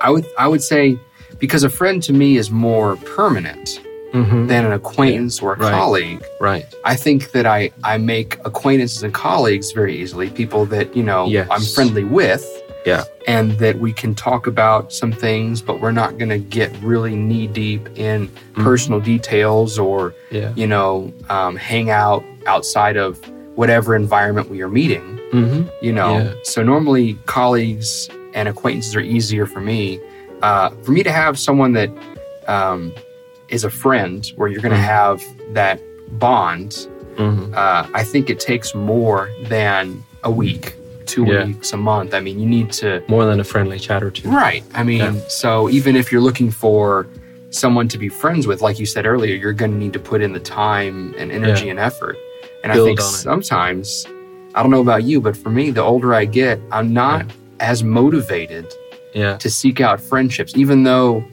I 0.00 0.10
would 0.10 0.26
I 0.38 0.46
would 0.46 0.62
say 0.62 0.96
because 1.38 1.64
a 1.64 1.70
friend 1.70 2.02
to 2.04 2.12
me 2.12 2.36
is 2.36 2.50
more 2.50 2.96
permanent 2.96 3.80
mhm, 4.12 4.48
than 4.48 4.64
an 4.66 4.72
acquaintance 4.72 5.40
or 5.42 5.52
a 5.54 5.58
Right. 5.58 5.70
colleague. 5.72 6.22
Right. 6.40 6.66
I 6.84 6.96
think 6.96 7.32
that 7.32 7.46
I, 7.46 7.70
I 7.84 7.98
make 7.98 8.38
acquaintances 8.44 9.02
and 9.02 9.12
colleagues 9.12 9.72
very 9.72 9.96
easily, 9.96 10.30
people 10.30 10.64
that, 10.66 10.96
you 10.96 11.02
know, 11.02 11.26
Yes. 11.26 11.48
I'm 11.50 11.60
friendly 11.62 12.04
with. 12.04 12.44
Yeah. 12.86 13.04
And 13.26 13.52
that 13.58 13.80
we 13.80 13.92
can 13.92 14.14
talk 14.14 14.46
about 14.46 14.92
some 14.92 15.12
things, 15.12 15.60
but 15.60 15.80
we're 15.80 15.92
not 15.92 16.16
going 16.16 16.30
to 16.30 16.38
get 16.38 16.74
really 16.82 17.14
knee 17.16 17.46
deep 17.46 17.86
in 17.96 18.28
Mm-hmm. 18.28 18.64
personal 18.64 19.00
details 19.00 19.78
or, 19.78 20.14
Yeah. 20.30 20.52
you 20.56 20.66
know, 20.66 21.12
um, 21.28 21.54
hang 21.56 21.90
out 21.90 22.24
outside 22.46 22.96
of 22.96 23.20
whatever 23.56 23.94
environment 23.94 24.48
we 24.48 24.62
are 24.62 24.68
meeting, 24.68 25.18
hmm 25.32 25.62
you 25.82 25.92
know. 25.92 26.16
Yeah. 26.18 26.32
So 26.44 26.62
normally 26.62 27.18
colleagues 27.26 28.08
and 28.32 28.48
acquaintances 28.48 28.96
are 28.96 29.00
easier 29.00 29.44
for 29.46 29.60
me. 29.60 30.00
Uh, 30.42 30.70
for 30.84 30.92
me 30.92 31.02
to 31.02 31.10
have 31.12 31.38
someone 31.38 31.72
that 31.72 31.90
um, 32.46 32.92
is 33.48 33.64
a 33.64 33.70
friend 33.70 34.32
where 34.36 34.48
you're 34.48 34.62
going 34.62 34.72
to 34.74 34.78
Mhm. 34.80 34.84
have 34.84 35.22
that 35.54 35.80
bond, 36.18 36.88
hmm 37.16 37.52
uh, 37.54 37.86
I 37.92 38.02
think 38.04 38.30
it 38.30 38.40
takes 38.40 38.74
more 38.74 39.28
than 39.48 40.02
a 40.24 40.30
week, 40.30 40.74
two 41.06 41.24
Yeah. 41.26 41.44
weeks, 41.46 41.72
a 41.72 41.76
month. 41.76 42.14
I 42.14 42.20
mean, 42.20 42.38
you 42.38 42.46
need 42.46 42.70
to. 42.80 43.02
More 43.08 43.24
than 43.26 43.38
a 43.40 43.44
friendly 43.44 43.78
chat 43.78 44.02
or 44.02 44.10
two. 44.10 44.28
Right. 44.30 44.62
I 44.74 44.82
mean, 44.82 44.98
Yeah. 45.00 45.14
so 45.28 45.68
even 45.68 45.96
if 45.96 46.10
you're 46.12 46.20
looking 46.22 46.50
for 46.50 47.06
someone 47.50 47.88
to 47.88 47.98
be 47.98 48.08
friends 48.08 48.46
with, 48.46 48.60
like 48.62 48.78
you 48.78 48.86
said 48.86 49.04
earlier, 49.06 49.34
you're 49.34 49.52
going 49.54 49.72
to 49.72 49.78
need 49.78 49.92
to 49.94 49.98
put 49.98 50.20
in 50.22 50.32
the 50.32 50.40
time 50.40 51.14
and 51.18 51.30
energy 51.32 51.64
Yeah. 51.66 51.70
and 51.72 51.78
effort. 51.80 52.16
And 52.62 52.72
Build 52.72 52.86
I 52.86 52.88
think 52.88 53.00
sometimes, 53.00 54.06
I 54.54 54.62
don't 54.62 54.70
know 54.70 54.80
about 54.80 55.02
you, 55.04 55.20
but 55.20 55.36
for 55.36 55.50
me, 55.50 55.70
the 55.70 55.82
older 55.82 56.14
I 56.14 56.24
get, 56.24 56.60
I'm 56.72 56.92
not 56.92 57.26
as 57.60 57.82
motivated 57.82 58.66
Yeah. 59.14 59.36
to 59.38 59.48
seek 59.50 59.80
out 59.80 60.00
friendships, 60.00 60.52
even 60.56 60.82
though 60.84 61.24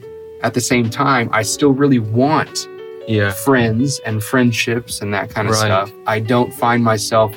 at 0.42 0.54
the 0.54 0.60
same 0.60 0.88
time, 0.90 1.28
I 1.32 1.42
still 1.42 1.70
really 1.72 1.98
want 1.98 2.68
Yeah. 3.08 3.30
friends 3.30 4.00
and 4.06 4.22
friendships 4.22 5.00
and 5.00 5.12
that 5.14 5.30
kind 5.30 5.48
of 5.48 5.54
Right. 5.54 5.64
stuff. 5.66 5.92
I 6.06 6.18
don't 6.20 6.52
find 6.52 6.82
myself 6.82 7.34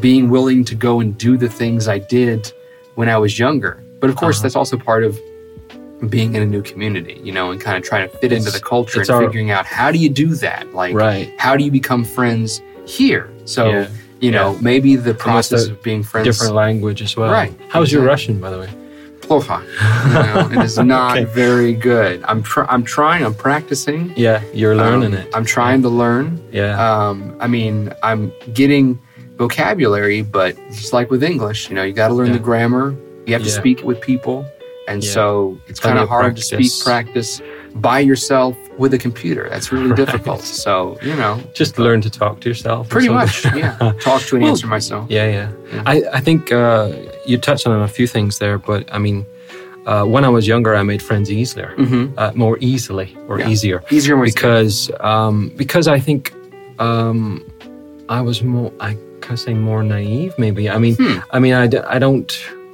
being 0.00 0.28
willing 0.30 0.64
to 0.66 0.74
go 0.74 1.00
and 1.00 1.16
do 1.18 1.36
the 1.36 1.48
things 1.48 1.88
I 1.88 1.98
did 1.98 2.52
when 2.94 3.08
I 3.08 3.16
was 3.18 3.38
younger. 3.38 3.78
But 4.00 4.10
of 4.10 4.16
course, 4.16 4.36
Uh-huh. 4.36 4.42
that's 4.44 4.56
also 4.56 4.76
part 4.76 5.04
of 5.04 5.18
being 6.10 6.34
in 6.34 6.42
a 6.42 6.46
new 6.46 6.60
community, 6.62 7.18
you 7.24 7.32
know, 7.32 7.50
and 7.50 7.60
kind 7.60 7.76
of 7.76 7.82
trying 7.82 8.08
to 8.08 8.16
fit 8.18 8.32
into 8.32 8.50
the 8.50 8.60
culture 8.60 9.00
and 9.00 9.10
our- 9.10 9.22
figuring 9.24 9.50
out 9.50 9.64
how 9.64 9.90
do 9.90 9.98
you 9.98 10.08
do 10.08 10.34
that? 10.36 10.74
Like, 10.74 10.94
Right. 10.94 11.32
how 11.38 11.56
do 11.56 11.64
you 11.64 11.70
become 11.70 12.04
friends 12.04 12.60
here? 12.84 13.28
So, 13.46 13.70
Yeah. 13.70 13.86
you 14.20 14.30
know, 14.30 14.58
maybe 14.60 14.96
the 14.96 15.14
process 15.14 15.66
of 15.66 15.82
being 15.82 16.02
friends. 16.02 16.26
Different 16.26 16.54
language 16.54 17.00
as 17.02 17.16
well. 17.16 17.30
Right, 17.32 17.52
How's 17.68 17.90
your. 17.92 18.02
Russian, 18.02 18.38
by 18.38 18.50
the 18.50 18.58
way? 18.58 18.68
Plocha. 19.24 19.60
You 20.06 20.54
know, 20.54 20.60
it 20.60 20.64
is 20.64 20.78
not 20.94 21.16
Okay. 21.16 21.24
very 21.24 21.72
good. 21.74 22.22
I'm 22.24 22.42
tr- 22.42 22.68
I'm 22.68 22.84
trying. 22.84 23.24
I'm 23.24 23.34
practicing. 23.34 24.12
Yeah, 24.16 24.42
you're 24.52 24.76
learning 24.76 25.14
Um, 25.14 25.18
it. 25.20 25.30
I'm 25.34 25.44
trying 25.44 25.82
to 25.82 25.88
learn. 25.88 26.42
Yeah. 26.52 26.78
Um, 26.78 27.34
I 27.40 27.46
mean, 27.46 27.92
I'm 28.02 28.32
getting 28.52 28.98
vocabulary, 29.36 30.22
but 30.22 30.56
just 30.70 30.92
like 30.92 31.10
with 31.10 31.22
English, 31.22 31.68
you 31.68 31.74
know, 31.76 31.82
you 31.82 31.92
got 31.92 32.08
to 32.08 32.14
learn 32.14 32.28
Yeah. 32.28 32.32
the 32.34 32.38
grammar. 32.40 32.94
You 33.26 33.32
have 33.32 33.42
to 33.42 33.48
Yeah. 33.48 33.54
speak 33.54 33.82
with 33.82 34.00
people, 34.00 34.46
and 34.86 35.02
Yeah. 35.02 35.10
so 35.10 35.58
it's 35.66 35.80
kind 35.80 35.96
of 35.98 36.04
of 36.04 36.08
hard 36.10 36.36
to 36.36 36.42
speak 36.42 36.72
practice. 36.84 37.40
By 37.74 37.98
yourself 38.00 38.56
with 38.78 38.94
a 38.94 38.98
computer. 38.98 39.48
That's 39.50 39.72
really 39.72 39.88
Right. 39.90 39.96
difficult. 39.96 40.42
So 40.42 40.98
you 41.02 41.14
know, 41.16 41.40
Just 41.54 41.78
learn 41.78 42.00
to 42.02 42.10
talk 42.10 42.40
to 42.40 42.48
yourself. 42.48 42.88
pretty 42.88 43.08
much, 43.08 43.44
yeah. 43.54 43.76
Talk 44.00 44.22
to 44.22 44.36
and 44.36 44.42
Well, 44.44 44.52
answer 44.52 44.66
myself. 44.66 45.10
Yeah, 45.10 45.26
yeah. 45.26 45.48
Yeah. 45.72 45.82
I, 45.86 46.02
I 46.18 46.20
think 46.20 46.52
uh, 46.52 46.92
you 47.26 47.38
touched 47.38 47.66
on 47.66 47.80
a 47.82 47.88
few 47.88 48.06
things 48.06 48.38
there, 48.38 48.58
but 48.58 48.88
I 48.92 48.98
mean, 48.98 49.26
uh, 49.86 50.04
when 50.04 50.24
I 50.24 50.28
was 50.28 50.46
younger, 50.46 50.74
I 50.74 50.82
made 50.82 51.02
friends 51.02 51.30
easier, 51.30 51.74
hmm 51.76 52.06
uh, 52.16 52.32
more 52.34 52.56
easily 52.60 53.16
or 53.28 53.38
Yeah. 53.38 53.50
easier, 53.50 53.82
Easier 53.90 54.16
because 54.16 54.90
um, 55.00 55.50
because 55.56 55.86
I 55.88 55.98
think 56.00 56.32
um, 56.78 57.44
I 58.08 58.20
was 58.20 58.42
more 58.42 58.72
I 58.80 58.96
can 59.20 59.36
say 59.36 59.54
more 59.54 59.82
naive. 59.82 60.32
Maybe 60.38 60.68
I 60.70 60.78
mean 60.78 60.94
Hmm. 60.96 61.18
I 61.32 61.38
mean 61.40 61.54
I 61.54 61.98
don't. 61.98 62.30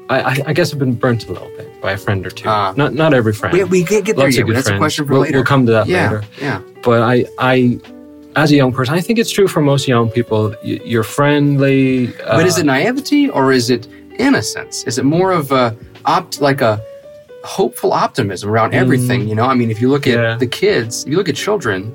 I, 0.09 0.21
I- 0.33 0.43
I 0.51 0.53
guess 0.53 0.73
I've 0.73 0.79
been 0.79 0.95
burnt 0.95 1.29
a 1.29 1.33
little 1.33 1.51
bit 1.57 1.70
by 1.81 1.93
a 1.93 1.97
friend 1.97 2.27
or 2.27 2.31
two. 2.31 2.49
Ah. 2.49 2.73
not 2.77 2.95
not 2.95 3.15
every 3.15 3.33
friend. 3.33 3.53
we, 3.57 3.65
we 3.65 3.85
can't 3.85 4.05
get 4.05 4.17
there 4.17 4.27
Lots 4.27 4.37
yet. 4.37 4.43
of 4.43 4.47
good 4.49 4.57
That's 4.57 4.69
friends. 4.69 4.79
a 4.79 4.85
question 4.85 5.07
for 5.07 5.13
we'll, 5.13 5.23
later. 5.23 5.39
We'll 5.39 5.45
come 5.45 5.67
to 5.67 5.73
that 5.73 5.87
yeah, 5.87 6.11
later. 6.11 6.25
yeah. 6.41 6.61
But 6.83 7.03
I, 7.03 7.25
I, 7.39 7.79
as 8.37 8.53
a 8.53 8.57
young 8.57 8.73
person, 8.73 8.95
I 8.95 9.01
think 9.01 9.19
it's 9.19 9.31
true 9.31 9.49
for 9.49 9.61
most 9.61 9.89
young 9.89 10.11
people. 10.11 10.55
You're 10.63 11.03
friendly. 11.05 12.09
Uh, 12.21 12.37
but 12.39 12.47
is 12.47 12.59
it 12.59 12.67
naivety 12.67 13.29
or 13.31 13.53
is 13.53 13.71
it 13.71 13.87
innocence? 14.19 14.85
Is 14.85 14.99
it 14.99 15.05
more 15.05 15.33
of 15.33 15.53
a 15.53 15.77
opt 16.05 16.41
like 16.41 16.61
a 16.61 16.81
hopeful 17.45 17.93
optimism 17.93 18.51
around 18.51 18.75
everything? 18.75 19.29
You 19.29 19.35
know, 19.35 19.45
I 19.47 19.55
mean, 19.55 19.71
if 19.71 19.81
you 19.81 19.89
look 19.89 20.07
at 20.07 20.19
Mm. 20.19 20.23
Yeah. 20.23 20.37
the 20.37 20.47
kids, 20.47 21.05
if 21.05 21.11
you 21.11 21.17
look 21.17 21.29
at 21.29 21.37
children, 21.37 21.93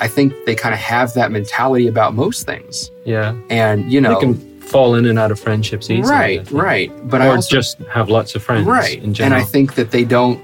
I 0.00 0.08
think 0.08 0.32
they 0.46 0.54
kind 0.54 0.74
of 0.74 0.80
have 0.80 1.14
that 1.14 1.30
mentality 1.30 1.86
about 1.86 2.14
most 2.14 2.46
things, 2.46 2.90
Yeah, 3.04 3.34
and 3.50 3.90
you 3.92 4.00
know, 4.00 4.18
fall 4.64 4.94
in 4.96 5.06
and 5.06 5.18
out 5.18 5.30
of 5.30 5.38
friendships 5.38 5.90
easily. 5.90 6.10
Right, 6.10 6.50
right. 6.50 7.08
But 7.08 7.22
I 7.22 7.28
or 7.28 7.36
also 7.36 7.48
just 7.54 7.78
have 7.92 8.08
lots 8.08 8.34
of 8.34 8.42
friends. 8.42 8.66
right, 8.66 9.00
and. 9.02 9.34
I 9.34 9.42
think 9.42 9.74
that 9.74 9.90
they 9.90 10.04
don't 10.04 10.40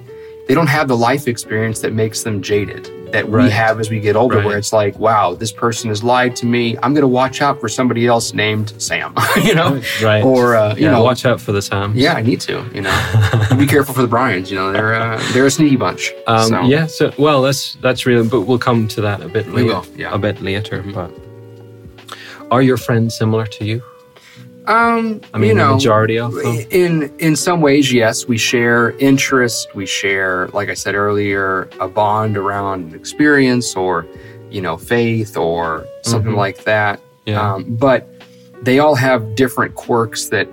they 0.48 0.54
don't 0.54 0.66
have 0.68 0.88
the 0.88 0.96
life 0.96 1.28
experience 1.28 1.80
that 1.80 1.92
makes 1.92 2.22
them 2.24 2.42
jaded 2.42 2.90
that 3.12 3.28
we 3.28 3.50
have 3.50 3.80
as 3.80 3.90
we 3.90 3.98
get 3.98 4.14
older, 4.14 4.36
Right. 4.36 4.44
where 4.46 4.56
it's 4.58 4.72
like, 4.72 4.96
wow, 4.96 5.34
this 5.34 5.50
person 5.50 5.88
has 5.88 6.04
lied 6.04 6.36
to 6.36 6.46
me. 6.46 6.76
I'm 6.80 6.92
going 6.94 7.02
to 7.02 7.08
watch 7.08 7.42
out 7.42 7.60
for 7.60 7.68
somebody 7.68 8.06
else 8.06 8.32
named 8.34 8.72
Sam, 8.80 9.12
you 9.42 9.52
know, 9.54 9.80
Right. 10.00 10.22
or 10.24 10.54
uh, 10.56 10.74
you 10.76 10.84
yeah, 10.84 10.92
know, 10.92 11.02
watch 11.02 11.24
out 11.24 11.40
for 11.40 11.50
the 11.50 11.60
Sams. 11.60 11.96
yeah, 11.96 12.14
I 12.14 12.22
need 12.22 12.40
to, 12.42 12.64
you 12.72 12.82
know, 12.82 13.46
be 13.58 13.66
careful 13.66 13.94
for 13.94 14.02
the 14.02 14.08
Brians. 14.08 14.48
You 14.50 14.58
know, 14.58 14.72
they're 14.72 14.94
uh, 14.94 15.20
they're 15.32 15.46
a 15.46 15.50
sneaky 15.50 15.74
bunch. 15.76 16.12
Um, 16.28 16.48
so. 16.48 16.62
Yeah. 16.62 16.86
So 16.86 17.12
well, 17.18 17.42
that's 17.42 17.74
that's 17.82 18.06
really. 18.06 18.28
But 18.28 18.42
we'll 18.42 18.58
come 18.58 18.86
to 18.88 19.00
that 19.00 19.20
a 19.22 19.28
bit. 19.28 19.46
We 19.46 19.62
later, 19.62 19.66
will, 19.66 19.86
yeah. 19.96 20.14
A 20.14 20.18
bit 20.18 20.40
later. 20.40 20.82
But 20.94 21.10
are 22.52 22.62
your 22.62 22.76
friends 22.76 23.16
similar 23.18 23.46
to 23.46 23.64
you? 23.64 23.82
Um, 24.66 25.20
I 25.34 25.38
mean, 25.38 25.48
you 25.50 25.54
know, 25.54 25.68
the 25.68 25.74
majority 25.74 26.18
of 26.18 26.32
them. 26.34 26.44
in 26.70 27.12
in 27.18 27.34
some 27.36 27.60
ways, 27.60 27.92
yes, 27.92 28.26
we 28.28 28.36
share 28.38 28.90
interest. 28.98 29.74
We 29.74 29.86
share, 29.86 30.48
like 30.52 30.68
I 30.68 30.74
said 30.74 30.94
earlier, 30.94 31.68
a 31.80 31.88
bond 31.88 32.36
around 32.36 32.94
experience 32.94 33.74
or, 33.74 34.06
you 34.50 34.60
know, 34.60 34.76
faith 34.76 35.36
or 35.36 35.86
something 36.02 36.32
Mhm. 36.32 36.36
like 36.36 36.64
that. 36.64 37.00
Yeah. 37.26 37.54
Um, 37.54 37.64
but 37.68 38.08
they 38.62 38.78
all 38.78 38.94
have 38.94 39.34
different 39.34 39.74
quirks 39.74 40.28
that, 40.28 40.46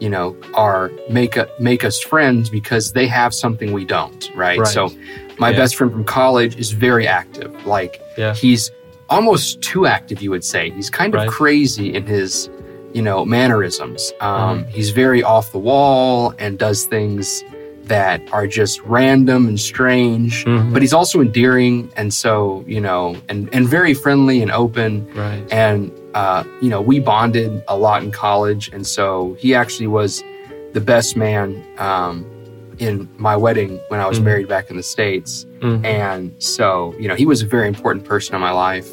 you 0.00 0.08
know, 0.08 0.36
are 0.54 0.90
make 1.10 1.36
a, 1.36 1.48
make 1.58 1.84
us 1.84 2.00
friends 2.00 2.48
because 2.48 2.92
they 2.92 3.06
have 3.08 3.34
something 3.34 3.72
we 3.72 3.84
don't, 3.84 4.30
right? 4.34 4.58
Right. 4.60 4.68
So, 4.68 4.90
my 5.38 5.50
Yeah. 5.50 5.56
best 5.56 5.76
friend 5.76 5.92
from 5.92 6.04
college 6.04 6.56
is 6.56 6.70
very 6.70 7.06
active. 7.06 7.52
Like 7.66 8.00
yeah. 8.16 8.34
he's 8.34 8.70
almost 9.10 9.60
too 9.62 9.86
active 9.86 10.20
you 10.22 10.30
would 10.30 10.44
say 10.44 10.70
he's 10.70 10.90
kind 10.90 11.14
of 11.14 11.20
Right. 11.22 11.28
crazy 11.30 11.94
in 11.94 12.04
his 12.06 12.50
you 12.98 13.04
know 13.08 13.20
mannerisms 13.38 14.02
um, 14.20 14.34
Mm-hmm. 14.58 14.70
he's 14.76 14.90
very 15.02 15.22
off 15.34 15.46
the 15.56 15.62
wall 15.70 16.34
and 16.42 16.50
does 16.66 16.80
things 16.96 17.26
that 17.94 18.18
are 18.36 18.46
just 18.60 18.76
random 18.98 19.40
and 19.50 19.58
strange 19.72 20.32
Mhm. 20.44 20.72
but 20.72 20.80
he's 20.84 20.92
also 21.00 21.16
endearing 21.28 21.74
and 22.00 22.08
so 22.22 22.30
you 22.74 22.80
know 22.86 23.04
and 23.30 23.40
and 23.56 23.62
very 23.78 23.94
friendly 24.04 24.38
and 24.44 24.50
open 24.64 24.90
Right. 25.24 25.42
and 25.64 25.78
uh, 26.22 26.42
you 26.64 26.70
know 26.72 26.80
we 26.90 26.96
bonded 27.12 27.50
a 27.68 27.76
lot 27.86 27.98
in 28.06 28.10
college 28.26 28.64
and 28.74 28.84
so 28.96 29.06
he 29.42 29.48
actually 29.62 29.90
was 30.00 30.12
the 30.76 30.80
best 30.92 31.10
man 31.16 31.46
um, 31.88 32.14
in 32.86 32.94
my 33.28 33.36
wedding 33.44 33.72
when 33.90 34.00
i 34.04 34.06
was 34.12 34.18
Mhm. 34.18 34.24
married 34.28 34.48
back 34.54 34.66
in 34.70 34.76
the 34.82 34.88
states 34.96 35.32
Mhm. 35.60 35.84
and 35.84 36.22
so, 36.38 36.66
you 37.00 37.08
know, 37.08 37.16
he 37.22 37.26
was 37.32 37.40
a 37.42 37.46
very 37.56 37.66
important 37.74 38.02
person 38.12 38.30
in 38.36 38.40
my 38.48 38.52
life. 38.68 38.88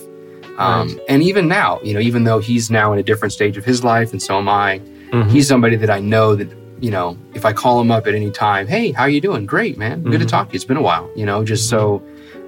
Um, 0.58 0.88
Right. 0.88 1.00
And 1.10 1.22
even 1.24 1.48
now, 1.48 1.80
you 1.84 1.94
know, 1.94 2.00
even 2.00 2.24
though 2.24 2.40
he's 2.40 2.70
now 2.72 2.94
in 2.94 3.00
a 3.00 3.04
different 3.04 3.34
stage 3.34 3.58
of 3.58 3.66
his 3.66 3.84
life 3.84 4.12
and 4.12 4.22
so 4.22 4.38
am 4.38 4.48
I, 4.50 4.80
Mhm. 5.12 5.30
he's 5.30 5.48
somebody 5.48 5.76
that 5.76 5.90
I 5.90 6.00
know 6.00 6.36
that, 6.36 6.48
you 6.80 6.92
know, 6.92 7.18
if 7.34 7.46
I 7.46 7.54
call 7.54 7.80
him 7.82 7.92
up 7.92 8.08
at 8.08 8.16
any 8.16 8.32
time, 8.32 8.68
hey, 8.68 8.92
how 8.92 9.06
you 9.06 9.20
doing? 9.22 9.46
Great, 9.46 9.78
man. 9.78 10.02
Good 10.04 10.20
to 10.20 10.26
Mhm. 10.26 10.30
talk 10.30 10.48
to 10.50 10.54
you. 10.54 10.58
It's 10.58 10.66
been 10.66 10.78
a 10.78 10.82
while, 10.82 11.10
you 11.16 11.26
know, 11.26 11.44
just 11.44 11.68
so. 11.70 12.02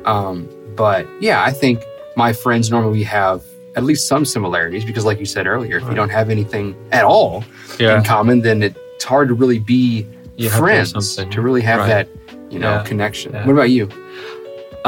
Um, 0.06 0.48
but 0.76 1.06
yeah, 1.20 1.44
I 1.44 1.52
think 1.52 1.82
my 2.16 2.34
friends 2.34 2.70
normally 2.72 3.04
have 3.04 3.42
at 3.76 3.84
least 3.84 4.08
some 4.08 4.26
similarities 4.26 4.84
because, 4.86 5.06
like 5.06 5.20
you 5.20 5.26
said 5.26 5.46
earlier, 5.48 5.78
if 5.78 5.84
you 5.88 5.94
don't 5.96 6.10
have 6.10 6.30
anything 6.30 6.76
at 6.92 7.04
all 7.04 7.44
yeah. 7.78 7.98
in 7.98 8.04
common, 8.04 8.42
then 8.42 8.64
it's 8.64 9.04
hard 9.04 9.28
to 9.28 9.34
really 9.34 9.60
be 9.60 10.06
You 10.38 10.46
have 10.50 10.54
to 10.54 10.60
friends 10.60 11.16
to 11.18 11.42
really 11.42 11.62
have 11.62 11.80
Right. 11.82 11.88
that, 11.88 12.08
you 12.50 12.58
know, 12.60 12.72
Yeah. 12.76 12.84
connection. 12.84 13.34
Yeah. 13.34 13.46
What 13.46 13.54
about 13.54 13.70
you? 13.70 13.88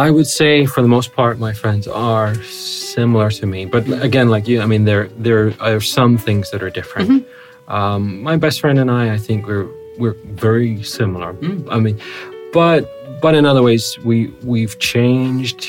I 0.05 0.09
would 0.15 0.27
say, 0.41 0.65
for 0.73 0.81
the 0.85 0.87
most 0.97 1.09
part, 1.19 1.35
my 1.47 1.53
friends 1.61 1.85
are 1.87 2.33
similar 2.95 3.29
to 3.39 3.45
me. 3.53 3.61
But 3.65 3.83
again, 4.09 4.27
like 4.35 4.45
you, 4.49 4.57
I 4.65 4.67
mean, 4.73 4.83
there 4.91 5.05
there 5.27 5.43
are 5.69 5.81
some 5.97 6.17
things 6.27 6.45
that 6.51 6.61
are 6.65 6.73
different. 6.79 7.09
Mm-hmm. 7.09 7.71
Um, 7.77 8.01
my 8.29 8.35
best 8.45 8.57
friend 8.61 8.77
and 8.83 8.89
I, 9.01 9.03
I 9.17 9.17
think 9.27 9.39
we're 9.49 9.67
we're 10.01 10.17
very 10.47 10.73
similar. 10.97 11.29
Mm. 11.33 11.67
I 11.75 11.77
mean, 11.85 11.97
but 12.53 12.81
but 13.21 13.33
in 13.39 13.43
other 13.51 13.61
ways, 13.69 13.83
we 14.09 14.17
we've 14.53 14.75
changed. 14.93 15.61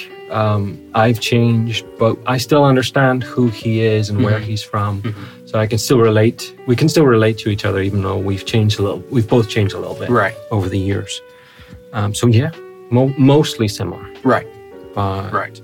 Um, 0.42 0.64
I've 1.04 1.18
changed, 1.32 1.84
but 1.98 2.14
I 2.34 2.36
still 2.38 2.64
understand 2.72 3.16
who 3.32 3.44
he 3.62 3.72
is 3.96 4.10
and 4.10 4.18
where 4.24 4.38
Mhm. 4.38 4.44
he's 4.50 4.62
from. 4.72 4.92
Mhm. 5.02 5.14
So 5.48 5.58
I 5.64 5.66
can 5.70 5.78
still 5.86 5.98
relate. 6.08 6.40
We 6.70 6.76
can 6.80 6.88
still 6.88 7.06
relate 7.16 7.36
to 7.42 7.48
each 7.54 7.64
other, 7.68 7.80
even 7.88 8.00
though 8.06 8.20
we've 8.28 8.46
changed 8.52 8.78
a 8.80 8.82
little. 8.86 9.02
We've 9.14 9.26
both 9.36 9.46
changed 9.56 9.74
a 9.74 9.80
little 9.82 9.98
bit 10.02 10.08
Right, 10.08 10.36
over 10.56 10.68
the 10.68 10.78
years. 10.90 11.12
Um, 11.92 12.10
so 12.14 12.24
yeah, 12.40 12.50
mo- 12.90 13.14
mostly 13.18 13.68
similar 13.68 14.04
right, 14.24 14.46
uh, 14.96 15.28
right. 15.32 15.60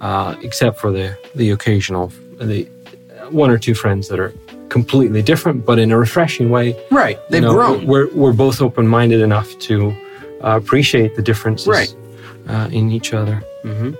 uh, 0.00 0.34
except 0.42 0.78
for 0.78 0.90
the 0.90 1.16
the 1.34 1.50
occasional 1.50 2.12
the 2.40 2.64
one 3.30 3.50
or 3.50 3.58
two 3.58 3.74
friends 3.74 4.08
that 4.08 4.20
are 4.20 4.32
completely 4.68 5.22
different, 5.22 5.64
but 5.64 5.78
in 5.78 5.92
a 5.92 5.98
refreshing 5.98 6.50
way. 6.50 6.74
Right. 6.90 7.18
They've 7.30 7.42
You 7.42 7.48
know, 7.48 7.54
grown. 7.54 7.86
We're 7.86 8.08
we're 8.14 8.32
both 8.32 8.60
open 8.60 8.86
minded 8.86 9.20
enough 9.20 9.56
to 9.68 9.90
uh, 10.42 10.56
appreciate 10.62 11.14
the 11.16 11.22
differences 11.22 11.68
Right. 11.68 11.94
uh, 12.48 12.68
in 12.72 12.90
each 12.90 13.14
other. 13.14 13.36
hmm 13.62 13.92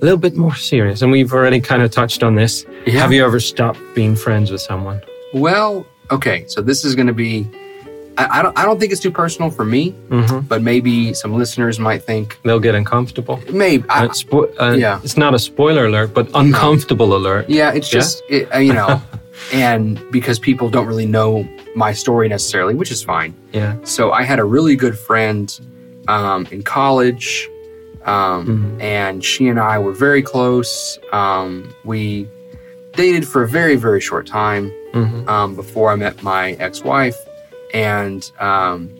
A 0.00 0.04
little 0.04 0.18
bit 0.18 0.36
more 0.36 0.54
serious, 0.54 1.02
and 1.02 1.10
we've 1.12 1.32
already 1.32 1.60
kind 1.60 1.82
of 1.82 1.90
touched 1.90 2.22
on 2.22 2.34
this. 2.34 2.64
Yeah. 2.86 3.00
Have 3.00 3.12
you 3.12 3.24
ever 3.24 3.40
stopped 3.40 3.80
being 3.94 4.14
friends 4.16 4.50
with 4.50 4.60
someone? 4.60 5.00
Well, 5.34 5.84
okay. 6.10 6.44
So 6.46 6.60
this 6.62 6.84
is 6.84 6.94
going 6.94 7.08
to 7.08 7.12
be. 7.14 7.46
I, 8.20 8.38
I 8.38 8.42
don't. 8.42 8.54
I 8.60 8.62
don't 8.66 8.78
think 8.80 8.90
it's 8.92 9.00
too 9.06 9.10
personal 9.22 9.50
for 9.58 9.64
me, 9.64 9.82
hmm 10.16 10.38
but 10.52 10.60
maybe 10.62 11.14
some 11.22 11.32
listeners 11.42 11.78
might 11.88 12.02
think 12.10 12.26
They'll 12.44 12.64
get 12.68 12.74
uncomfortable. 12.82 13.36
maybe. 13.64 13.84
I, 13.88 14.06
Uh, 14.06 14.08
spo- 14.22 14.50
uh, 14.64 14.76
yeah. 14.84 15.00
It's 15.04 15.16
not 15.24 15.32
a 15.34 15.38
spoiler 15.38 15.84
alert, 15.90 16.10
but 16.18 16.26
uncomfortable 16.42 17.10
alert. 17.18 17.44
yeah, 17.48 17.76
it's 17.78 17.88
Yeah? 17.92 17.98
just 18.00 18.14
it, 18.36 18.42
uh, 18.54 18.58
you 18.68 18.74
know, 18.80 19.00
and 19.66 19.86
because 20.10 20.38
people 20.38 20.66
don't 20.74 20.86
really 20.92 21.06
know 21.16 21.30
my 21.74 21.92
story 21.94 22.26
necessarily, 22.28 22.74
which 22.80 22.90
is 22.96 23.02
fine. 23.14 23.32
Yeah. 23.52 23.72
So 23.84 24.02
I 24.20 24.22
had 24.30 24.38
a 24.38 24.44
really 24.56 24.76
good 24.84 24.96
friend 25.08 25.46
um, 26.08 26.40
in 26.50 26.62
college, 26.62 27.48
um, 28.04 28.46
Mhm. 28.46 28.82
and 28.82 29.24
she 29.24 29.42
and 29.48 29.58
I 29.60 29.78
were 29.78 29.92
very 30.06 30.22
close. 30.22 30.98
Um, 31.12 31.50
we 31.84 32.26
dated 32.96 33.24
for 33.26 33.40
a 33.42 33.48
very 33.48 33.76
very 33.86 34.00
short 34.00 34.26
time. 34.26 34.64
hmm 34.92 35.28
um, 35.28 35.54
before 35.54 35.86
I 35.94 35.96
met 35.96 36.20
my 36.24 36.44
ex-wife, 36.66 37.14
and 37.72 38.30
um, 38.40 38.90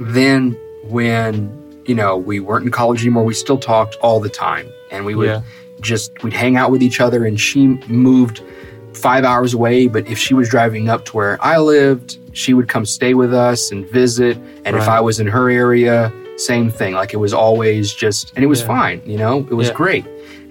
then 0.00 0.52
when 0.84 1.82
you 1.86 1.94
know 1.94 2.16
we 2.16 2.40
weren't 2.40 2.64
in 2.64 2.70
college 2.70 3.00
anymore, 3.02 3.24
we 3.24 3.34
still 3.34 3.58
talked 3.58 3.96
all 3.96 4.20
the 4.20 4.28
time, 4.28 4.68
and 4.90 5.04
we 5.04 5.14
would 5.14 5.28
Yeah. 5.28 5.40
just 5.80 6.22
we'd 6.22 6.32
hang 6.32 6.56
out 6.56 6.70
with 6.70 6.82
each 6.82 7.00
other. 7.00 7.24
And 7.24 7.40
she 7.40 7.66
moved 7.88 8.42
five 8.94 9.24
hours 9.24 9.54
away, 9.54 9.86
but 9.86 10.06
if 10.08 10.18
she 10.18 10.34
was 10.34 10.48
driving 10.48 10.88
up 10.88 11.04
to 11.06 11.12
where 11.16 11.38
I 11.40 11.58
lived, 11.58 12.18
she 12.32 12.52
would 12.54 12.68
come 12.68 12.84
stay 12.84 13.14
with 13.14 13.32
us 13.32 13.70
and 13.70 13.88
visit. 13.88 14.36
And 14.64 14.76
if 14.76 14.88
I 14.88 15.00
was 15.00 15.20
in 15.20 15.26
her 15.28 15.48
area, 15.50 16.12
same 16.36 16.70
thing. 16.70 16.94
Like 16.94 17.12
it 17.14 17.18
was 17.18 17.32
always 17.32 17.92
just, 17.92 18.32
and 18.34 18.42
it 18.44 18.48
was 18.48 18.60
Yeah. 18.60 18.66
fine. 18.66 19.02
You 19.06 19.18
know, 19.18 19.38
it 19.50 19.54
was 19.54 19.68
Yeah. 19.68 19.74
great. 19.74 20.04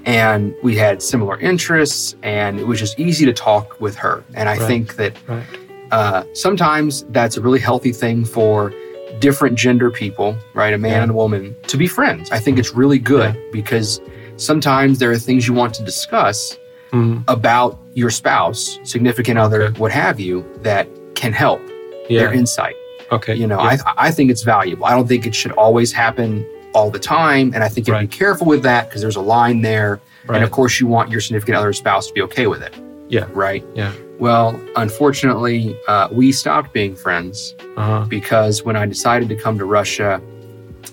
And 0.05 0.53
we 0.63 0.75
had 0.77 1.01
similar 1.01 1.37
interests, 1.39 2.15
and 2.23 2.59
it 2.59 2.65
was 2.67 2.79
just 2.79 2.97
easy 2.99 3.25
to 3.25 3.33
talk 3.33 3.79
with 3.81 3.95
her. 3.97 4.23
And 4.33 4.47
I 4.47 4.53
Right. 4.57 4.61
think 4.67 4.95
that 4.95 5.17
Right. 5.27 5.43
Uh, 5.91 6.23
sometimes 6.33 7.03
that's 7.09 7.37
a 7.37 7.41
really 7.41 7.59
healthy 7.59 7.91
thing 7.91 8.25
for 8.25 8.73
different 9.19 9.57
gender 9.57 9.89
people, 9.89 10.35
right? 10.53 10.73
A 10.73 10.77
man 10.77 10.91
Yeah. 10.91 11.01
and 11.03 11.11
a 11.11 11.13
woman 11.13 11.55
to 11.67 11.77
be 11.77 11.87
friends. 11.87 12.29
I 12.31 12.39
think 12.39 12.59
it's 12.59 12.73
really 12.73 12.99
good 12.99 13.35
because 13.51 13.99
sometimes 14.35 14.99
there 14.99 15.11
are 15.11 15.17
things 15.17 15.47
you 15.47 15.53
want 15.53 15.73
to 15.75 15.83
discuss 15.83 16.57
Mhm. 16.91 17.23
about 17.27 17.79
your 17.93 18.09
spouse, 18.11 18.79
significant 18.83 19.39
other, 19.39 19.63
Okay. 19.63 19.79
what 19.79 19.91
have 19.91 20.19
you, 20.19 20.45
that 20.61 20.87
can 21.15 21.33
help 21.33 21.61
Yeah. 22.09 22.21
their 22.21 22.33
insight. 22.33 22.75
okay. 23.11 23.33
You 23.33 23.47
know, 23.47 23.57
Yeah. 23.61 23.77
I, 23.97 24.07
I 24.07 24.11
think 24.11 24.29
it's 24.29 24.43
valuable. 24.43 24.85
I 24.85 24.91
don't 24.91 25.07
think 25.07 25.25
it 25.25 25.33
should 25.33 25.53
always 25.53 25.93
happen 25.93 26.45
all 26.73 26.91
the 26.91 26.99
time. 26.99 27.51
And 27.55 27.63
I 27.63 27.69
think 27.69 27.87
you 27.87 27.93
have 27.93 28.01
to 28.03 28.07
be 28.09 28.13
careful 28.15 28.45
with 28.45 28.63
that 28.63 28.89
because 28.89 29.01
there's 29.01 29.15
a 29.15 29.21
line 29.21 29.61
there. 29.61 29.99
right. 30.27 30.35
And 30.35 30.43
of 30.43 30.51
course, 30.51 30.77
you 30.81 30.87
want 30.87 31.09
your 31.09 31.21
significant 31.21 31.57
other 31.57 31.71
spouse 31.71 32.07
to 32.07 32.13
be 32.13 32.21
okay 32.23 32.47
with 32.47 32.61
it. 32.61 32.73
Yeah. 33.07 33.23
Right. 33.33 33.63
Yeah. 33.75 33.93
Well, 34.19 34.59
unfortunately, 34.75 35.77
uh, 35.87 36.07
we 36.11 36.31
stopped 36.31 36.73
being 36.73 36.95
friends 36.95 37.55
Uh-huh. 37.77 38.05
because 38.07 38.63
when 38.63 38.75
I 38.75 38.85
decided 38.85 39.29
to 39.29 39.35
come 39.35 39.57
to 39.59 39.65
Russia, 39.65 40.19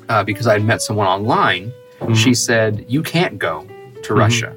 uh, 0.08 0.22
because 0.24 0.46
I 0.46 0.52
had 0.54 0.64
met 0.64 0.82
someone 0.82 1.06
online, 1.06 1.72
Mhm. 2.00 2.16
she 2.16 2.34
said, 2.34 2.84
You 2.88 3.02
can't 3.02 3.38
go 3.38 3.66
to 4.02 4.12
Mhm. 4.12 4.18
Russia 4.18 4.52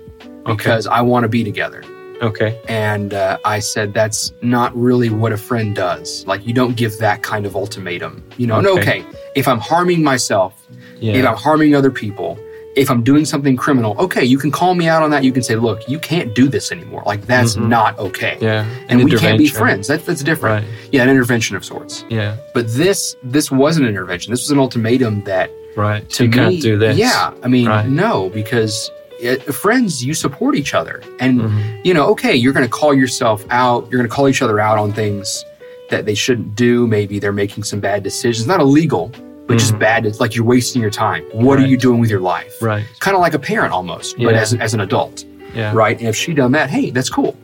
because 0.45 0.86
I 0.88 1.01
want 1.01 1.23
to 1.23 1.30
be 1.30 1.43
together. 1.43 1.84
Okay. 2.21 2.60
And 2.67 3.13
uh, 3.13 3.38
I 3.45 3.60
said, 3.60 3.93
That's 3.93 4.34
not 4.41 4.75
really 4.75 5.10
what 5.10 5.32
a 5.32 5.38
friend 5.38 5.73
does. 5.75 6.25
Like, 6.27 6.45
you 6.45 6.53
don't 6.53 6.75
give 6.75 6.97
that 6.97 7.21
kind 7.21 7.45
of 7.45 7.56
ultimatum. 7.56 8.21
You 8.38 8.47
know, 8.47 8.58
Okay. 8.58 8.71
okay, 8.80 9.06
if 9.36 9.47
I'm 9.47 9.60
harming 9.60 10.03
myself, 10.03 10.53
Yeah. 10.99 11.13
if 11.13 11.25
I'm 11.25 11.36
harming 11.38 11.73
other 11.75 11.91
people, 11.91 12.38
if 12.78 12.90
I'm 12.92 13.02
doing 13.04 13.26
something 13.26 13.56
criminal, 13.58 13.96
okay, 14.00 14.24
you 14.24 14.38
can 14.38 14.52
call 14.52 14.76
me 14.76 14.88
out 14.88 15.02
on 15.04 15.10
that. 15.12 15.24
You 15.24 15.32
can 15.32 15.42
say, 15.44 15.56
Look, 15.56 15.90
you 15.90 16.00
can't 16.00 16.34
do 16.36 16.48
this 16.48 16.72
anymore. 16.72 17.04
Like, 17.06 17.26
that's 17.26 17.56
Mhm. 17.56 17.68
not 17.68 17.98
okay. 18.00 18.38
yeah. 18.40 18.66
And 18.88 19.00
An 19.02 19.06
we 19.06 19.18
can't 19.18 19.38
be 19.38 19.48
friends. 19.48 19.88
That's, 19.88 20.06
that's 20.06 20.24
different. 20.24 20.63
Right. 20.66 20.74
Yeah, 20.92 21.04
an 21.04 21.10
intervention 21.10 21.56
of 21.56 21.66
sorts. 21.66 22.06
Yeah. 22.10 22.36
But 22.54 22.68
this 22.74 23.16
this 23.24 23.50
wasn't 23.52 23.86
an 23.88 23.90
intervention. 23.90 24.32
This 24.32 24.42
was 24.42 24.52
an 24.52 24.60
ultimatum 24.60 25.24
that 25.26 25.50
Right. 25.76 26.08
to 26.12 26.24
you 26.24 26.30
me, 26.30 26.36
can't 26.38 26.62
do 26.62 26.78
this. 26.78 26.98
Yeah, 26.98 27.32
I 27.44 27.48
mean, 27.48 27.68
Right. 27.68 27.88
no, 27.88 28.30
because 28.30 28.90
it, 29.20 29.42
friends, 29.54 30.06
you 30.06 30.13
support 30.13 30.56
each 30.56 30.74
other, 30.76 31.02
and 31.20 31.42
Mhm. 31.42 31.62
you 31.84 31.94
know, 31.96 32.06
okay, 32.10 32.36
you're 32.36 32.54
going 32.54 32.66
to 32.66 32.70
call 32.70 32.94
yourself 32.94 33.44
out. 33.50 33.88
You're 33.90 34.00
going 34.00 34.10
to 34.10 34.16
call 34.16 34.28
each 34.30 34.42
other 34.44 34.60
out 34.60 34.78
on 34.78 34.94
things 34.94 35.44
that 35.90 36.06
they 36.06 36.13
shouldn't 36.13 36.56
do. 36.56 36.86
Maybe 36.86 37.18
they're 37.18 37.32
making 37.34 37.63
some 37.63 37.80
bad 37.80 38.04
decisions. 38.04 38.46
Not 38.46 38.60
illegal, 38.60 39.12
which 39.48 39.62
is 39.64 39.72
Mhm. 39.72 39.80
bad. 39.80 40.06
It's 40.06 40.20
like 40.20 40.36
you're 40.36 40.46
wasting 40.46 40.82
your 40.82 40.92
time. 40.92 41.24
What 41.32 41.60
are 41.60 41.66
you 41.66 41.78
doing 41.78 42.00
with 42.00 42.10
your 42.10 42.20
life? 42.20 42.62
Right. 42.62 42.86
Kind 43.00 43.16
of 43.16 43.22
like 43.22 43.34
a 43.34 43.40
parent 43.40 43.74
almost, 43.74 44.18
but 44.18 44.36
as, 44.36 44.54
as 44.54 44.74
an 44.74 44.82
adult, 44.82 45.24
Yeah. 45.56 45.72
right? 45.74 45.98
And 45.98 46.08
if 46.08 46.16
she 46.16 46.34
done 46.34 46.52
that, 46.52 46.70
hey, 46.70 46.90
that's 46.92 47.10
cool. 47.10 47.36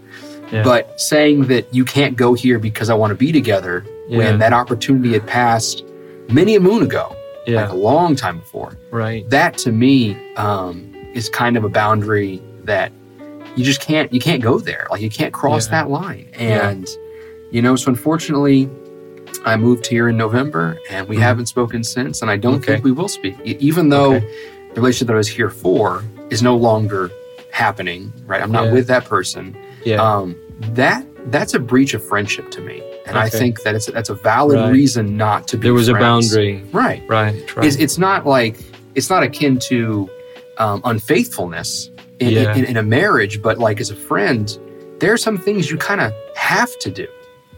Yeah. 0.52 0.64
But 0.64 1.00
saying 1.00 1.46
that 1.48 1.74
you 1.74 1.84
can't 1.86 2.16
go 2.16 2.34
here 2.34 2.60
because 2.60 2.90
I 2.90 2.94
want 2.94 3.12
to 3.12 3.16
be 3.16 3.32
together 3.32 3.86
Yeah. 4.10 4.18
when 4.18 4.40
that 4.40 4.54
opportunity 4.54 5.14
had 5.14 5.26
passed 5.26 5.84
many 6.30 6.56
a 6.56 6.60
moon 6.60 6.84
ago, 6.84 7.16
yeah. 7.48 7.62
like 7.64 7.72
a 7.72 7.76
long 7.76 8.16
time 8.16 8.40
before, 8.40 8.78
right. 8.92 9.28
that 9.30 9.58
to 9.60 9.72
me 9.72 10.18
um, 10.38 10.94
is 11.14 11.30
kind 11.30 11.56
of 11.58 11.64
a 11.64 11.70
boundary 11.70 12.42
that 12.66 12.92
you 13.56 13.64
just 13.64 13.82
can't 13.82 14.12
you 14.14 14.20
can't 14.20 14.42
go 14.42 14.58
there. 14.60 14.88
Like 14.92 15.02
you 15.02 15.10
can't 15.10 15.32
cross 15.34 15.68
Yeah. 15.68 15.72
that 15.84 15.90
line. 15.90 16.26
Yeah. 16.40 16.70
And 16.70 16.88
you 17.52 17.62
know, 17.62 17.76
so 17.76 17.90
unfortunately, 17.90 18.68
I 19.46 19.56
moved 19.58 19.88
here 19.88 20.08
in 20.10 20.18
November, 20.18 20.78
and 20.90 21.08
we 21.08 21.18
Mhm. 21.18 21.22
haven't 21.22 21.46
spoken 21.48 21.84
since, 21.84 22.22
and 22.22 22.30
I 22.32 22.38
don't 22.38 22.56
Okay. 22.56 22.74
think 22.74 22.84
we 22.86 22.92
will 22.92 23.08
speak, 23.10 23.36
even 23.46 23.90
though 23.90 24.16
Okay. 24.16 24.28
the 24.74 24.82
relationship 24.82 25.08
that 25.08 25.14
I 25.14 25.18
was 25.18 25.28
here 25.28 25.50
for 25.50 26.04
is 26.30 26.42
no 26.42 26.56
longer 26.56 27.12
happening. 27.52 28.12
Right, 28.26 28.42
I'm 28.42 28.52
not 28.52 28.66
Yeah. 28.66 28.74
with 28.74 28.88
that 28.88 29.06
person. 29.06 29.56
Yeah. 29.84 30.02
Um, 30.02 30.36
that 30.74 31.06
that's 31.32 31.54
a 31.54 31.60
breach 31.60 31.94
of 31.94 32.04
friendship 32.04 32.52
to 32.52 32.62
me, 32.62 32.82
and 33.06 33.18
I 33.18 33.30
think 33.30 33.64
that 33.64 33.76
it's 33.76 33.86
that's 33.88 34.10
a 34.10 34.14
valid 34.16 34.60
Right. 34.60 34.72
reason 34.72 35.16
not 35.18 35.48
to 35.50 35.58
be. 35.58 35.64
there 35.64 35.74
was 35.74 35.88
a 35.90 35.94
boundary. 35.94 36.62
right? 36.74 37.02
Right. 37.08 37.56
Right. 37.56 37.66
It's, 37.66 37.76
it's 37.78 37.98
not 37.98 38.26
like 38.26 38.58
it's 38.96 39.10
not 39.10 39.24
akin 39.24 39.58
to 39.70 40.10
um, 40.60 40.82
unfaithfulness 40.84 41.90
in, 42.20 42.30
Yeah. 42.30 42.56
in, 42.56 42.66
in 42.66 42.78
a 42.78 42.84
marriage, 42.84 43.42
but 43.42 43.58
like 43.58 43.82
as 43.82 43.90
a 43.90 43.96
friend, 43.96 44.56
there 45.00 45.12
are 45.12 45.18
some 45.18 45.38
things 45.38 45.72
you 45.72 45.78
kind 45.78 46.00
of 46.00 46.14
have 46.36 46.78
to 46.80 46.92
do. 46.92 47.08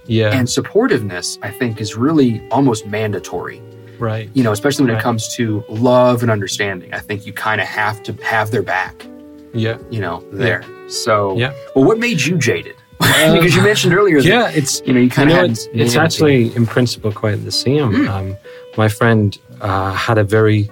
Yeah. 0.07 0.31
And 0.37 0.47
supportiveness, 0.47 1.37
I 1.41 1.51
think, 1.51 1.79
is 1.81 1.95
really 1.95 2.41
almost 2.51 2.85
mandatory. 2.87 3.61
right. 3.97 4.29
You 4.33 4.43
know, 4.43 4.51
especially 4.51 4.83
when 4.85 4.93
Right. 4.93 4.99
it 4.99 5.03
comes 5.03 5.33
to 5.37 5.63
love 5.69 6.21
and 6.21 6.29
understanding. 6.29 6.93
I 6.93 6.99
think 6.99 7.25
you 7.25 7.31
kind 7.31 7.61
of 7.61 7.67
have 7.67 8.03
to 8.03 8.11
have 8.23 8.51
their 8.51 8.61
back. 8.63 9.05
Yeah. 9.53 9.77
You 9.89 10.01
know, 10.01 10.21
there. 10.33 10.63
So, 10.89 11.37
Yeah. 11.37 11.53
well, 11.75 11.85
what 11.85 11.97
made 11.97 12.19
you 12.21 12.37
jaded? 12.37 12.75
Um, 12.99 13.33
because 13.35 13.55
you 13.55 13.61
mentioned 13.61 13.93
earlier 13.93 14.21
that 14.21 14.27
Yeah. 14.27 14.49
It's 14.59 14.81
you 14.85 14.91
know 14.93 14.99
you 14.99 15.09
kind 15.09 15.29
of 15.31 15.35
had 15.37 15.51
it's, 15.51 15.67
it's 15.73 15.95
actually 15.95 16.53
in 16.57 16.65
principle 16.65 17.11
quite 17.13 17.43
the 17.45 17.51
same. 17.51 17.91
Mm. 17.93 18.09
Um, 18.09 18.35
my 18.77 18.89
friend 18.89 19.37
uh, 19.61 19.93
had 19.93 20.17
a 20.17 20.23
very, 20.25 20.69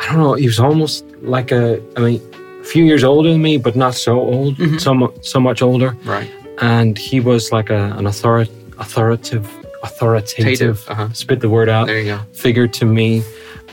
I 0.00 0.06
don't 0.08 0.18
know, 0.18 0.34
he 0.34 0.46
was 0.46 0.60
almost 0.60 1.04
like 1.22 1.50
a, 1.50 1.80
I 1.96 2.00
mean, 2.00 2.20
a 2.60 2.64
few 2.64 2.84
years 2.84 3.02
older 3.02 3.30
than 3.32 3.40
me, 3.40 3.56
but 3.56 3.74
not 3.76 3.94
so 3.94 4.12
old, 4.20 4.56
Mhm. 4.58 4.78
so, 4.78 4.90
so 5.22 5.40
much 5.40 5.62
older. 5.62 5.96
right. 6.04 6.30
And 6.60 6.98
he 6.98 7.20
was 7.20 7.50
like 7.52 7.70
a, 7.70 7.94
an 7.98 8.06
author- 8.06 8.46
authoritative, 8.78 9.48
authoritative, 9.82 10.84
Uh-huh. 10.88 11.08
spit 11.12 11.40
the 11.40 11.48
word 11.48 11.68
out, 11.68 11.86
There 11.86 11.98
you 12.00 12.06
go. 12.14 12.20
figure 12.32 12.68
to 12.68 12.84
me. 12.84 13.22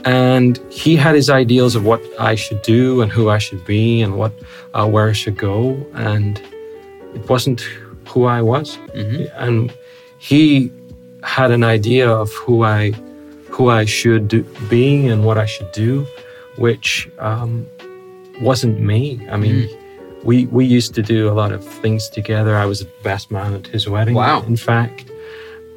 And 0.05 0.59
he 0.69 0.95
had 0.95 1.15
his 1.15 1.29
ideals 1.29 1.75
of 1.75 1.83
what 1.83 2.01
I 2.19 2.35
should 2.35 2.61
do 2.61 3.01
and 3.01 3.11
who 3.11 3.29
I 3.29 3.39
should 3.39 3.63
be 3.65 4.01
and 4.03 4.11
what, 4.19 4.31
uh, 4.75 4.87
where 4.87 5.09
I 5.09 5.13
should 5.13 5.37
go. 5.37 5.75
And 5.95 6.39
it 7.15 7.27
wasn't 7.29 7.61
who 8.07 8.25
I 8.25 8.41
was 8.41 8.75
hmm 8.93 9.23
and 9.45 9.73
he 10.19 10.71
had 11.23 11.49
an 11.51 11.63
idea 11.63 12.07
of 12.09 12.31
who 12.33 12.63
I 12.63 12.91
who 13.49 13.69
I 13.69 13.85
should 13.85 14.27
do, 14.27 14.43
be 14.69 15.07
and 15.07 15.23
what 15.27 15.37
I 15.37 15.47
should 15.47 15.71
do, 15.71 16.05
which 16.57 17.09
um, 17.19 17.65
wasn't 18.41 18.79
me. 18.79 19.01
I 19.31 19.37
mean, 19.37 19.69
we 20.25 20.45
we 20.47 20.65
used 20.65 20.93
to 20.95 21.01
do 21.01 21.29
a 21.29 21.35
lot 21.41 21.51
of 21.51 21.63
things 21.63 22.09
together. 22.09 22.55
I 22.55 22.65
was 22.65 22.79
the 22.79 22.89
best 23.03 23.31
man 23.31 23.53
at 23.53 23.67
his 23.67 23.87
wedding. 23.87 24.15
Wow. 24.15 24.41
In 24.43 24.57
fact, 24.57 25.05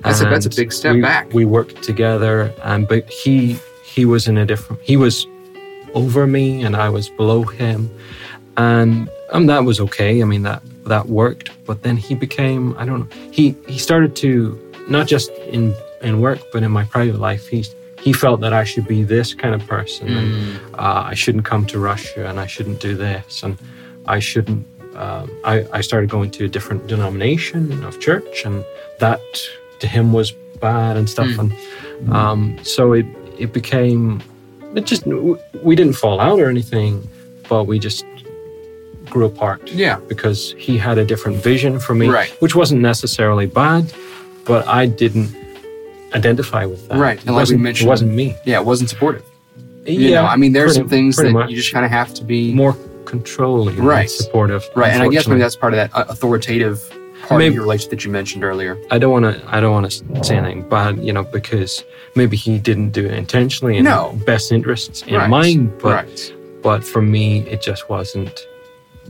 That's 0.03 0.21
a- 0.21 0.25
that's 0.33 0.47
a 0.47 0.51
big 0.61 0.73
step 0.73 0.95
we, 0.95 1.03
back. 1.03 1.33
We 1.35 1.45
worked 1.45 1.83
together, 1.83 2.53
and 2.63 2.87
but 2.89 3.03
he 3.11 3.59
he 3.95 4.05
was 4.05 4.27
in 4.29 4.37
a 4.39 4.47
different. 4.47 4.81
He 4.83 4.97
was 4.97 5.27
over 5.95 6.27
me, 6.27 6.63
and 6.65 6.75
I 6.77 6.89
was 6.89 7.09
below 7.21 7.43
him, 7.45 7.91
and 8.57 9.09
um, 9.33 9.47
that 9.47 9.65
was 9.65 9.81
okay. 9.81 10.23
I 10.23 10.25
mean 10.25 10.43
that 10.45 10.63
that 10.85 11.07
worked. 11.09 11.51
But 11.67 11.83
then 11.83 11.97
he 11.97 12.15
became 12.15 12.63
I 12.79 12.85
don't 12.87 13.01
know. 13.01 13.09
He 13.33 13.55
he 13.67 13.79
started 13.79 14.15
to 14.17 14.31
not 14.89 15.07
just 15.07 15.31
in 15.53 15.75
in 16.01 16.21
work, 16.21 16.41
but 16.53 16.63
in 16.63 16.71
my 16.71 16.85
private 16.85 17.19
life. 17.19 17.49
He 17.49 17.65
he 18.01 18.13
felt 18.13 18.41
that 18.41 18.53
I 18.53 18.65
should 18.65 18.87
be 18.87 19.03
this 19.03 19.35
kind 19.35 19.55
of 19.55 19.67
person, 19.67 20.07
and 20.19 20.29
Mm. 20.33 20.75
uh, 20.79 21.03
I 21.13 21.15
shouldn't 21.15 21.45
come 21.45 21.67
to 21.67 21.79
Russia, 21.81 22.27
and 22.29 22.39
I 22.39 22.47
shouldn't 22.47 22.81
do 22.81 22.95
this, 22.95 23.43
and 23.43 23.59
I 24.09 24.18
shouldn't. 24.21 24.66
Um, 24.97 25.31
I, 25.44 25.64
I 25.73 25.81
started 25.83 26.11
going 26.11 26.31
to 26.33 26.44
a 26.47 26.49
different 26.49 26.87
denomination 26.88 27.85
of 27.85 28.01
church, 28.01 28.44
and 28.44 28.64
that 28.99 29.21
to 29.81 29.87
him 29.87 30.12
was 30.12 30.33
bad 30.61 30.97
and 30.97 31.09
stuff. 31.09 31.29
Mm. 31.29 31.38
And 32.01 32.12
um, 32.12 32.59
so 32.64 32.92
it 32.94 33.07
it 33.38 33.53
became 33.53 34.21
it 34.75 34.85
just 34.87 35.05
we 35.62 35.77
didn't 35.77 35.94
fall 35.94 36.18
out 36.21 36.40
or 36.40 36.49
anything, 36.49 37.09
but 37.49 37.64
we 37.64 37.79
just 37.79 38.05
grew 39.07 39.25
apart 39.25 39.71
Yeah. 39.71 40.01
because 40.09 40.55
he 40.59 40.77
had 40.77 40.99
a 40.99 41.05
different 41.05 41.38
vision 41.42 41.79
for 41.81 41.94
me, 41.94 42.09
Right. 42.09 42.29
which 42.42 42.55
wasn't 42.55 42.83
necessarily 42.83 43.47
bad, 43.47 43.90
but 44.44 44.66
I 44.68 44.85
didn't 44.87 45.35
identify 46.14 46.66
with 46.66 46.87
that. 46.88 46.99
Right. 46.99 47.18
It 47.18 47.25
like 47.25 47.29
we 47.29 47.33
wasn't, 47.35 47.61
mentioned- 47.62 47.87
it 47.87 47.90
wasn't 47.90 48.12
me. 48.12 48.37
Yeah. 48.44 48.61
It 48.61 48.66
wasn't 48.66 48.90
supportive. 48.90 49.25
Yeah, 49.87 49.92
You 49.92 50.11
know, 50.11 50.27
I 50.27 50.37
mean, 50.37 50.53
there's 50.53 50.75
some 50.75 50.90
things 50.90 51.16
that 51.16 51.31
much. 51.33 51.49
you 51.51 51.57
just 51.57 51.73
kind 51.73 51.87
of 51.87 51.90
have 51.90 52.12
to 52.14 52.25
be 52.25 52.53
more 52.53 52.77
controlling, 53.09 53.77
Right. 53.83 54.09
supportive, 54.11 54.62
right. 54.77 54.92
And 54.92 55.03
I 55.03 55.09
guess 55.09 55.27
maybe 55.27 55.40
that's 55.40 55.57
part 55.57 55.73
of 55.75 55.79
that 55.79 55.90
uh, 55.97 56.05
authoritative 56.09 56.79
part 57.27 57.38
Maybe- 57.38 57.49
of 57.49 57.55
your 57.55 57.62
relationship 57.64 57.90
that 57.90 58.05
you 58.05 58.11
mentioned 58.11 58.44
earlier. 58.44 58.77
I 58.90 58.99
don't 58.99 59.11
want 59.16 59.25
to. 59.31 59.35
I 59.55 59.61
don't 59.61 59.73
want 59.73 59.90
to 59.90 60.25
say 60.25 60.37
anything 60.37 60.68
bad, 60.68 60.99
you 61.07 61.12
know, 61.12 61.25
because 61.25 61.85
maybe 62.14 62.37
he 62.37 62.59
didn't 62.59 62.90
do 62.90 63.05
it 63.07 63.12
intentionally 63.12 63.77
in 63.79 63.85
No. 63.85 64.16
best 64.27 64.53
interests 64.53 65.03
in 65.03 65.14
Right. 65.16 65.29
mind. 65.31 65.73
But 65.83 65.92
right. 65.94 66.35
but 66.62 66.85
for 66.85 67.03
me, 67.03 67.27
it 67.55 67.61
just 67.62 67.88
wasn't. 67.90 68.37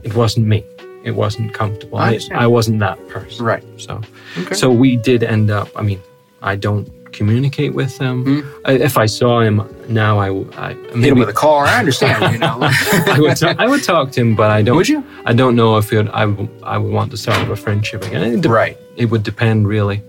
It 0.03 0.15
wasn't 0.15 0.47
me. 0.47 0.65
It 1.05 1.15
wasn't 1.23 1.53
comfortable. 1.55 1.99
I 1.99 2.19
I. 2.33 2.45
I 2.45 2.47
wasn't 2.47 2.79
that 2.81 2.99
person. 3.09 3.45
Right. 3.45 3.65
So 3.77 4.01
Okay. 4.43 4.55
so 4.55 4.71
we 4.71 4.97
did 4.97 5.23
end 5.23 5.51
up. 5.51 5.69
I 5.77 5.83
mean, 5.83 6.01
I 6.43 6.55
don't 6.57 6.87
communicate 7.19 7.73
with 7.75 7.99
him. 7.99 8.17
Hmm. 8.25 8.41
I, 8.65 8.73
if 8.89 8.97
I 8.97 9.07
saw 9.07 9.41
him 9.41 9.57
now, 9.89 10.19
I, 10.19 10.29
I 10.69 10.73
Hit 10.95 11.13
him 11.13 11.19
with 11.19 11.29
a 11.29 11.33
car. 11.47 11.65
I 11.67 11.79
understand. 11.79 12.33
You 12.33 12.39
know. 12.45 12.59
I 12.61 13.19
would 13.21 13.37
ta- 13.37 13.57
I 13.59 13.67
would 13.67 13.83
talk 13.85 14.13
to 14.13 14.21
him, 14.21 14.35
but 14.37 14.51
I 14.51 14.63
don't. 14.63 14.77
Would 14.77 14.89
you? 14.89 15.03
I 15.31 15.33
don't 15.35 15.57
know 15.57 15.77
if 15.79 15.93
it, 15.93 16.07
I 16.23 16.25
would 16.27 16.49
I 16.63 16.79
would 16.79 16.93
want 16.93 17.11
to 17.11 17.17
start 17.17 17.39
up 17.43 17.49
a 17.49 17.57
friendship 17.57 18.01
again. 18.07 18.23
It, 18.23 18.41
de- 18.43 18.49
Right. 18.49 18.77
it 18.97 19.07
would 19.11 19.23
depend 19.23 19.69
really 19.69 20.03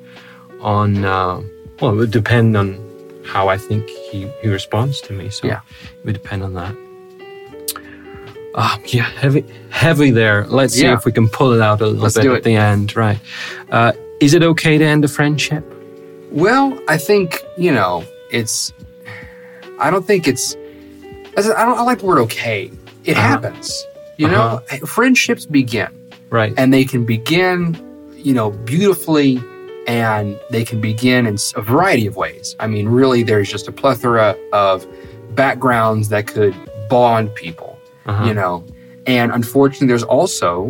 on 0.61 1.03
uh, 1.03 1.41
well, 1.79 1.91
it 1.93 1.95
would 1.95 2.11
depend 2.11 2.55
on 2.57 2.67
how 3.25 3.47
I 3.47 3.57
think 3.57 3.87
he, 4.11 4.27
he 4.41 4.47
responds 4.49 5.01
to 5.01 5.13
me. 5.13 5.29
So 5.29 5.47
Yeah. 5.47 5.61
it 5.99 6.05
would 6.05 6.13
depend 6.21 6.43
on 6.43 6.53
that. 6.53 6.73
Um, 8.55 8.81
yeah, 8.87 9.03
heavy, 9.21 9.45
heavy 9.69 10.09
there. 10.11 10.45
Let's 10.47 10.73
see 10.73 10.87
if 10.87 11.05
we 11.05 11.11
can 11.11 11.29
pull 11.29 11.53
it 11.53 11.61
out 11.61 11.81
a 11.81 11.85
little 11.85 12.01
Let's 12.01 12.15
bit 12.17 12.25
at 12.25 12.43
the 12.43 12.55
end. 12.55 12.95
Right? 12.95 13.19
Uh, 13.69 13.91
is 14.19 14.33
it 14.33 14.41
okay 14.43 14.77
to 14.77 14.83
end 14.83 15.05
a 15.05 15.07
friendship? 15.07 15.63
Well, 16.31 16.79
I 16.87 16.97
think 16.97 17.43
you 17.57 17.71
know 17.71 18.03
it's. 18.31 18.73
I 19.79 19.89
don't 19.89 20.05
think 20.05 20.27
it's. 20.27 20.55
I 21.37 21.41
don't. 21.41 21.77
I 21.77 21.81
like 21.83 21.99
the 21.99 22.05
word 22.05 22.19
okay. 22.19 22.71
It 23.05 23.17
Uh-huh. 23.17 23.27
happens. 23.27 23.85
You 24.17 24.27
know, 24.27 24.59
friendships 24.85 25.45
begin. 25.45 25.87
Right. 26.29 26.53
and 26.57 26.71
they 26.71 26.83
can 26.85 27.05
begin, 27.05 27.75
you 28.15 28.33
know, 28.35 28.51
beautifully, 28.51 29.41
and 29.87 30.37
they 30.51 30.63
can 30.63 30.79
begin 30.79 31.25
in 31.25 31.37
a 31.55 31.61
variety 31.61 32.05
of 32.05 32.15
ways. 32.17 32.55
I 32.59 32.67
mean, 32.67 32.87
really, 32.87 33.23
there's 33.23 33.49
just 33.49 33.67
a 33.67 33.71
plethora 33.71 34.35
of 34.53 34.85
backgrounds 35.33 36.09
that 36.09 36.27
could 36.27 36.53
bond 36.87 37.33
people, 37.33 37.79
Uh-huh. 38.05 38.25
you 38.25 38.33
know, 38.35 38.63
and 39.07 39.31
unfortunately, 39.31 39.87
there's 39.87 40.03
also 40.03 40.69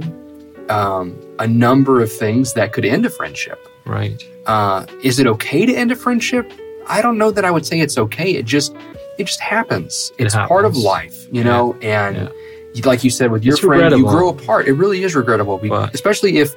um, 0.70 1.20
a 1.40 1.48
number 1.48 2.02
of 2.02 2.10
things 2.10 2.54
that 2.54 2.72
could 2.72 2.86
end 2.86 3.06
a 3.06 3.10
friendship. 3.10 3.60
Right. 3.90 4.24
Uh, 4.46 4.86
is 5.04 5.20
it 5.20 5.28
okay 5.28 5.66
to 5.66 5.74
end 5.74 5.92
a 5.92 5.96
friendship? 5.96 6.52
I 6.88 7.02
don't 7.02 7.18
know 7.18 7.32
that 7.32 7.46
I 7.46 7.52
would 7.52 7.66
say 7.66 7.80
it's 7.80 7.98
okay. 7.98 8.32
It 8.36 8.46
just 8.46 8.76
it 9.18 9.26
just 9.28 9.42
happens. 9.42 10.12
It 10.18 10.26
It's 10.26 10.36
part 10.36 10.64
of 10.66 10.78
life, 10.78 11.28
you 11.32 11.44
know, 11.44 11.76
and 11.82 12.16
Yeah. 12.16 12.30
you- 12.74 12.84
like 12.84 13.04
you 13.04 13.10
said 13.10 13.32
with 13.32 13.44
your 13.44 13.56
It's 13.56 13.64
friend, 13.64 13.94
you 13.96 14.06
grow 14.06 14.30
apart. 14.30 14.68
It 14.68 14.74
really 14.74 15.04
is 15.04 15.14
regrettable, 15.16 15.60
especially 15.94 16.38
if 16.38 16.56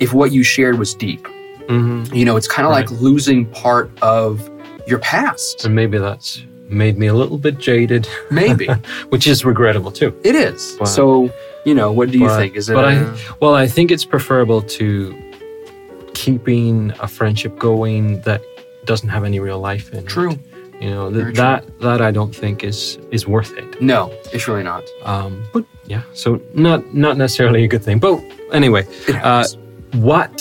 if 0.00 0.12
what 0.12 0.30
you 0.32 0.42
shared 0.42 0.78
was 0.78 0.94
deep. 0.94 1.26
hmm 1.68 2.04
You 2.12 2.24
know, 2.24 2.36
it's 2.36 2.46
kind 2.48 2.64
of 2.66 2.70
Right. 2.72 2.88
like 2.90 3.00
losing 3.00 3.46
part 3.46 3.90
of 4.02 4.48
your 4.86 4.98
past. 5.00 5.64
And 5.64 5.74
maybe 5.74 5.98
that's 5.98 6.42
made 6.68 6.96
me 6.98 7.06
a 7.08 7.14
little 7.14 7.38
bit 7.38 7.58
jaded, 7.58 8.08
Maybe 8.30 8.66
which 9.10 9.26
is 9.26 9.44
regrettable 9.44 9.90
too. 9.90 10.12
it 10.24 10.34
is. 10.36 10.76
But- 10.78 10.86
so, 10.88 11.30
you 11.64 11.74
know, 11.74 11.90
what 11.92 12.10
do 12.12 12.18
you 12.18 12.26
but- 12.26 12.38
think? 12.38 12.56
Is 12.56 12.68
it? 12.70 12.74
but 12.74 12.84
I- 12.84 12.96
uh, 12.98 13.16
Well, 13.40 13.54
I 13.54 13.66
think 13.66 13.90
it's 13.90 14.04
preferable 14.04 14.62
to 14.78 15.14
keeping 16.16 16.92
a 17.00 17.06
friendship 17.06 17.58
going 17.58 18.20
that 18.22 18.40
doesn't 18.86 19.10
have 19.10 19.22
any 19.22 19.38
real 19.38 19.60
life 19.60 19.92
in 19.92 19.98
it. 19.98 20.06
true? 20.06 20.38
You 20.80 20.90
know, 20.90 21.12
th- 21.12 21.36
that 21.36 21.62
that 21.80 22.00
I 22.00 22.10
don't 22.10 22.34
think 22.34 22.64
is 22.64 22.98
is 23.10 23.26
worth 23.26 23.52
it. 23.56 23.80
No, 23.80 24.10
it's 24.32 24.48
really 24.48 24.62
not. 24.62 24.84
Um, 25.04 25.44
but 25.52 25.64
yeah, 25.86 26.02
so 26.14 26.40
not 26.54 26.80
not 26.94 27.16
necessarily 27.16 27.64
a 27.64 27.68
good 27.68 27.82
thing. 27.82 27.98
But 27.98 28.22
anyway, 28.52 28.86
uh, 29.08 29.46
what 29.92 30.34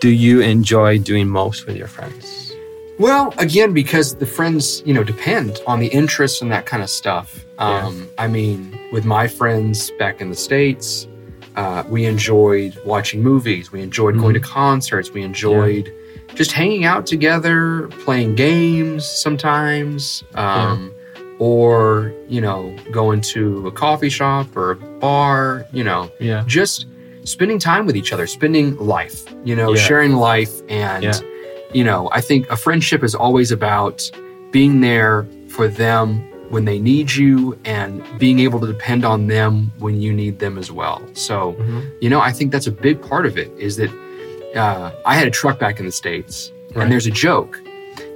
do 0.00 0.10
you 0.10 0.40
enjoy 0.40 0.98
doing 0.98 1.28
most 1.28 1.66
with 1.66 1.76
your 1.76 1.88
friends? 1.88 2.52
Well, 2.98 3.32
again, 3.38 3.72
because 3.72 4.16
the 4.16 4.26
friends, 4.26 4.82
you 4.84 4.92
know, 4.92 5.04
depend 5.04 5.60
on 5.66 5.78
the 5.78 5.88
interests 5.88 6.42
and 6.42 6.50
that 6.52 6.66
kind 6.66 6.82
of 6.82 6.90
stuff. 6.90 7.44
Um, 7.58 8.08
I 8.18 8.26
mean, 8.28 8.78
with 8.92 9.04
my 9.04 9.28
friends 9.28 9.90
back 9.98 10.20
in 10.20 10.30
the 10.30 10.36
States, 10.36 11.06
uh, 11.58 11.82
we 11.88 12.04
enjoyed 12.04 12.72
watching 12.84 13.20
movies. 13.22 13.72
We 13.72 13.80
enjoyed 13.82 14.16
going 14.16 14.34
to 14.34 14.40
concerts. 14.40 15.10
We 15.10 15.22
enjoyed 15.22 15.92
just 16.34 16.52
hanging 16.52 16.84
out 16.84 17.04
together, 17.04 17.88
playing 18.04 18.36
games 18.36 19.04
sometimes, 19.04 20.22
um, 20.34 20.92
or, 21.40 22.12
you 22.28 22.40
know, 22.40 22.76
going 22.92 23.20
to 23.22 23.66
a 23.66 23.72
coffee 23.72 24.08
shop 24.08 24.56
or 24.56 24.70
a 24.72 24.76
bar, 24.76 25.66
you 25.72 25.82
know, 25.82 26.10
Yeah. 26.20 26.44
just 26.46 26.86
spending 27.24 27.58
time 27.58 27.86
with 27.86 27.96
each 27.96 28.12
other, 28.12 28.26
spending 28.28 28.76
life, 28.76 29.24
you 29.44 29.56
know, 29.56 29.74
Yeah. 29.74 29.80
sharing 29.82 30.12
life. 30.12 30.52
And, 30.68 31.02
Yeah. 31.04 31.18
you 31.72 31.82
know, 31.82 32.08
I 32.12 32.20
think 32.20 32.48
a 32.50 32.56
friendship 32.56 33.02
is 33.02 33.14
always 33.16 33.50
about 33.50 34.08
being 34.52 34.80
there 34.80 35.26
for 35.48 35.66
them 35.66 36.22
when 36.50 36.64
they 36.64 36.78
need 36.78 37.12
you 37.14 37.58
and 37.64 38.02
being 38.18 38.38
able 38.40 38.58
to 38.60 38.66
depend 38.66 39.04
on 39.04 39.26
them 39.26 39.70
when 39.78 40.00
you 40.00 40.12
need 40.12 40.38
them 40.38 40.56
as 40.58 40.72
well. 40.72 41.02
So, 41.12 41.54
Mhm. 41.58 41.90
you 42.00 42.08
know, 42.10 42.20
I 42.20 42.32
think 42.32 42.52
that's 42.52 42.66
a 42.66 42.72
big 42.72 43.00
part 43.02 43.26
of 43.26 43.36
it 43.36 43.50
is 43.58 43.76
that 43.76 43.90
uh, 44.56 44.90
I 45.04 45.14
had 45.14 45.26
a 45.28 45.30
truck 45.30 45.58
back 45.58 45.78
in 45.78 45.84
the 45.84 45.92
States, 45.92 46.50
Right. 46.74 46.82
and 46.84 46.90
there's 46.92 47.06
a 47.06 47.10
joke 47.10 47.60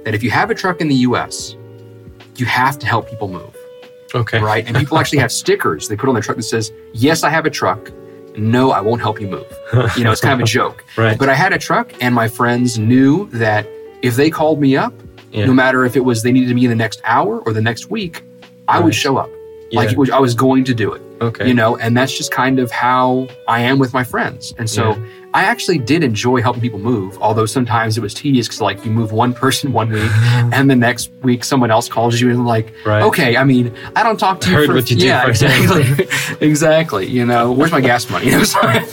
that 0.03 0.15
if 0.15 0.23
you 0.23 0.31
have 0.31 0.49
a 0.49 0.55
truck 0.55 0.81
in 0.81 0.87
the 0.87 0.95
US, 1.07 1.55
you 2.37 2.47
have 2.47 2.79
to 2.79 2.87
help 2.87 3.07
people 3.07 3.27
move 3.27 3.55
Okay. 4.15 4.39
right? 4.39 4.65
And 4.67 4.75
people 4.75 4.97
actually 4.97 5.19
have 5.25 5.31
stickers 5.31 5.87
they 5.87 5.95
put 5.95 6.09
on 6.09 6.15
their 6.15 6.23
truck 6.23 6.37
that 6.37 6.43
says, 6.43 6.71
"Yes, 6.93 7.23
I 7.23 7.29
have 7.29 7.45
a 7.45 7.51
truck. 7.51 7.91
No, 8.35 8.71
I 8.71 8.81
won't 8.81 8.99
help 9.01 9.21
you 9.21 9.27
move." 9.27 9.45
You 9.95 10.03
know, 10.03 10.11
it's 10.11 10.21
kind 10.21 10.33
of 10.33 10.39
a 10.39 10.43
joke. 10.49 10.83
Right. 10.97 11.17
But 11.19 11.29
I 11.29 11.35
had 11.35 11.53
a 11.53 11.59
truck, 11.59 11.93
and 12.01 12.15
my 12.15 12.27
friends 12.27 12.79
knew 12.79 13.29
that 13.33 13.67
if 14.01 14.15
they 14.15 14.29
called 14.31 14.59
me 14.59 14.75
up, 14.75 14.93
Yeah. 15.33 15.45
no 15.45 15.53
matter 15.53 15.83
if 15.85 15.95
it 15.95 16.01
was 16.01 16.21
they 16.23 16.31
needed 16.31 16.53
me 16.55 16.63
in 16.65 16.69
the 16.69 16.75
next 16.75 17.01
hour 17.03 17.39
or 17.39 17.53
the 17.53 17.61
next 17.61 17.89
week, 17.89 18.21
I 18.67 18.79
would 18.79 18.95
show 18.95 19.17
up. 19.17 19.29
Yeah. 19.71 19.79
Like 19.79 19.97
was, 19.97 20.09
I 20.11 20.19
was 20.19 20.35
going 20.35 20.63
to 20.65 20.73
do 20.75 20.93
it. 20.93 21.01
okay. 21.19 21.47
You 21.47 21.55
know, 21.55 21.75
and 21.77 21.97
that's 21.97 22.15
just 22.15 22.31
kind 22.31 22.59
of 22.59 22.69
how 22.69 23.27
I 23.47 23.61
am 23.61 23.79
with 23.79 23.91
my 23.93 24.03
friends. 24.03 24.53
And 24.59 24.69
so 24.69 24.91
Yeah. 24.91 25.05
I 25.33 25.45
actually 25.45 25.79
did 25.79 26.03
enjoy 26.03 26.43
helping 26.43 26.61
people 26.61 26.77
move, 26.77 27.17
although 27.19 27.47
sometimes 27.47 27.97
it 27.97 28.01
was 28.01 28.13
tedious 28.13 28.47
because 28.47 28.61
like 28.61 28.85
you 28.85 28.91
move 28.91 29.11
one 29.11 29.33
person 29.43 29.73
one 29.73 29.89
week 29.89 30.11
and 30.53 30.69
the 30.69 30.75
next 30.75 31.09
week 31.23 31.43
someone 31.43 31.71
else 31.71 31.89
calls 31.89 32.21
you 32.21 32.29
and 32.29 32.45
like, 32.45 32.71
Right. 32.85 33.01
okay, 33.01 33.35
I 33.35 33.43
mean, 33.43 33.73
I 33.95 34.03
don't 34.03 34.19
talk 34.19 34.41
to 34.41 34.49
you 34.51 34.55
Heard 34.57 34.67
for 34.67 34.75
what 34.75 34.91
you 34.91 34.97
yeah, 34.97 35.27
exactly, 35.27 36.07
exactly. 36.47 37.07
You 37.07 37.25
know, 37.25 37.51
where's 37.51 37.71
my 37.71 37.81
gas 37.81 38.07
money? 38.11 38.27
You 38.27 38.37
know, 38.37 38.85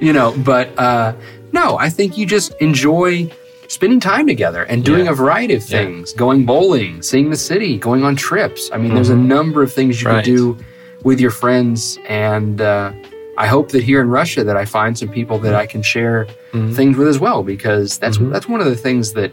you 0.00 0.12
know, 0.12 0.34
but 0.44 0.78
uh, 0.78 1.14
no, 1.52 1.78
I 1.78 1.88
think 1.88 2.18
you 2.18 2.26
just 2.26 2.52
enjoy 2.60 3.30
spending 3.68 4.00
time 4.00 4.26
together 4.26 4.62
and 4.64 4.84
doing 4.84 5.04
Yeah. 5.04 5.12
a 5.12 5.14
variety 5.14 5.54
of 5.54 5.62
Yeah. 5.68 5.84
things, 5.84 6.12
going 6.12 6.44
bowling, 6.44 7.02
seeing 7.02 7.30
the 7.30 7.36
city, 7.36 7.78
going 7.78 8.02
on 8.02 8.16
trips. 8.16 8.70
I 8.72 8.78
mean, 8.78 8.94
there's 8.94 9.10
a 9.10 9.14
Mhm. 9.14 9.26
number 9.26 9.62
of 9.62 9.72
things 9.72 10.02
you 10.02 10.08
Right. 10.08 10.24
can 10.24 10.34
do 10.34 10.56
with 11.04 11.20
your 11.20 11.30
friends 11.30 11.98
and 12.08 12.60
uh, 12.60 12.90
I 13.36 13.46
hope 13.46 13.68
that 13.70 13.84
here 13.84 14.00
in 14.00 14.08
Russia 14.08 14.42
that 14.42 14.56
I 14.56 14.64
find 14.64 14.98
some 14.98 15.08
people 15.10 15.38
that 15.40 15.54
I 15.54 15.64
can 15.66 15.80
share 15.82 16.26
Mhm. 16.52 16.74
things 16.74 16.96
with 16.96 17.06
as 17.06 17.20
well 17.20 17.44
because 17.44 17.96
that's 17.98 18.18
Mhm. 18.18 18.32
that's 18.32 18.48
one 18.48 18.60
of 18.60 18.66
the 18.66 18.74
things 18.74 19.12
that 19.12 19.30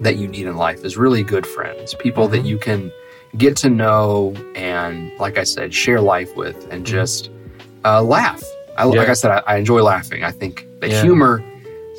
that 0.00 0.16
you 0.16 0.26
need 0.28 0.46
in 0.46 0.56
life 0.56 0.84
is 0.84 0.96
really 0.96 1.22
good 1.22 1.46
friends, 1.46 1.94
people 1.94 2.26
that 2.28 2.42
Mhm. 2.42 2.46
you 2.48 2.58
can 2.58 2.92
get 3.38 3.56
to 3.56 3.70
know 3.70 4.34
and 4.54 5.10
like 5.18 5.38
I 5.38 5.44
said, 5.44 5.72
share 5.72 6.00
life 6.00 6.36
with 6.36 6.66
and 6.70 6.84
just 6.84 7.30
uh, 7.84 8.02
laugh. 8.02 8.42
I, 8.78 8.84
Like 8.84 8.98
Mm-hmm. 8.98 9.10
I 9.10 9.14
said, 9.14 9.30
I, 9.30 9.42
I 9.46 9.56
enjoy 9.56 9.82
laughing. 9.82 10.22
I 10.24 10.30
think 10.30 10.66
the 10.80 10.88
Yeah. 10.88 11.02
humor 11.02 11.42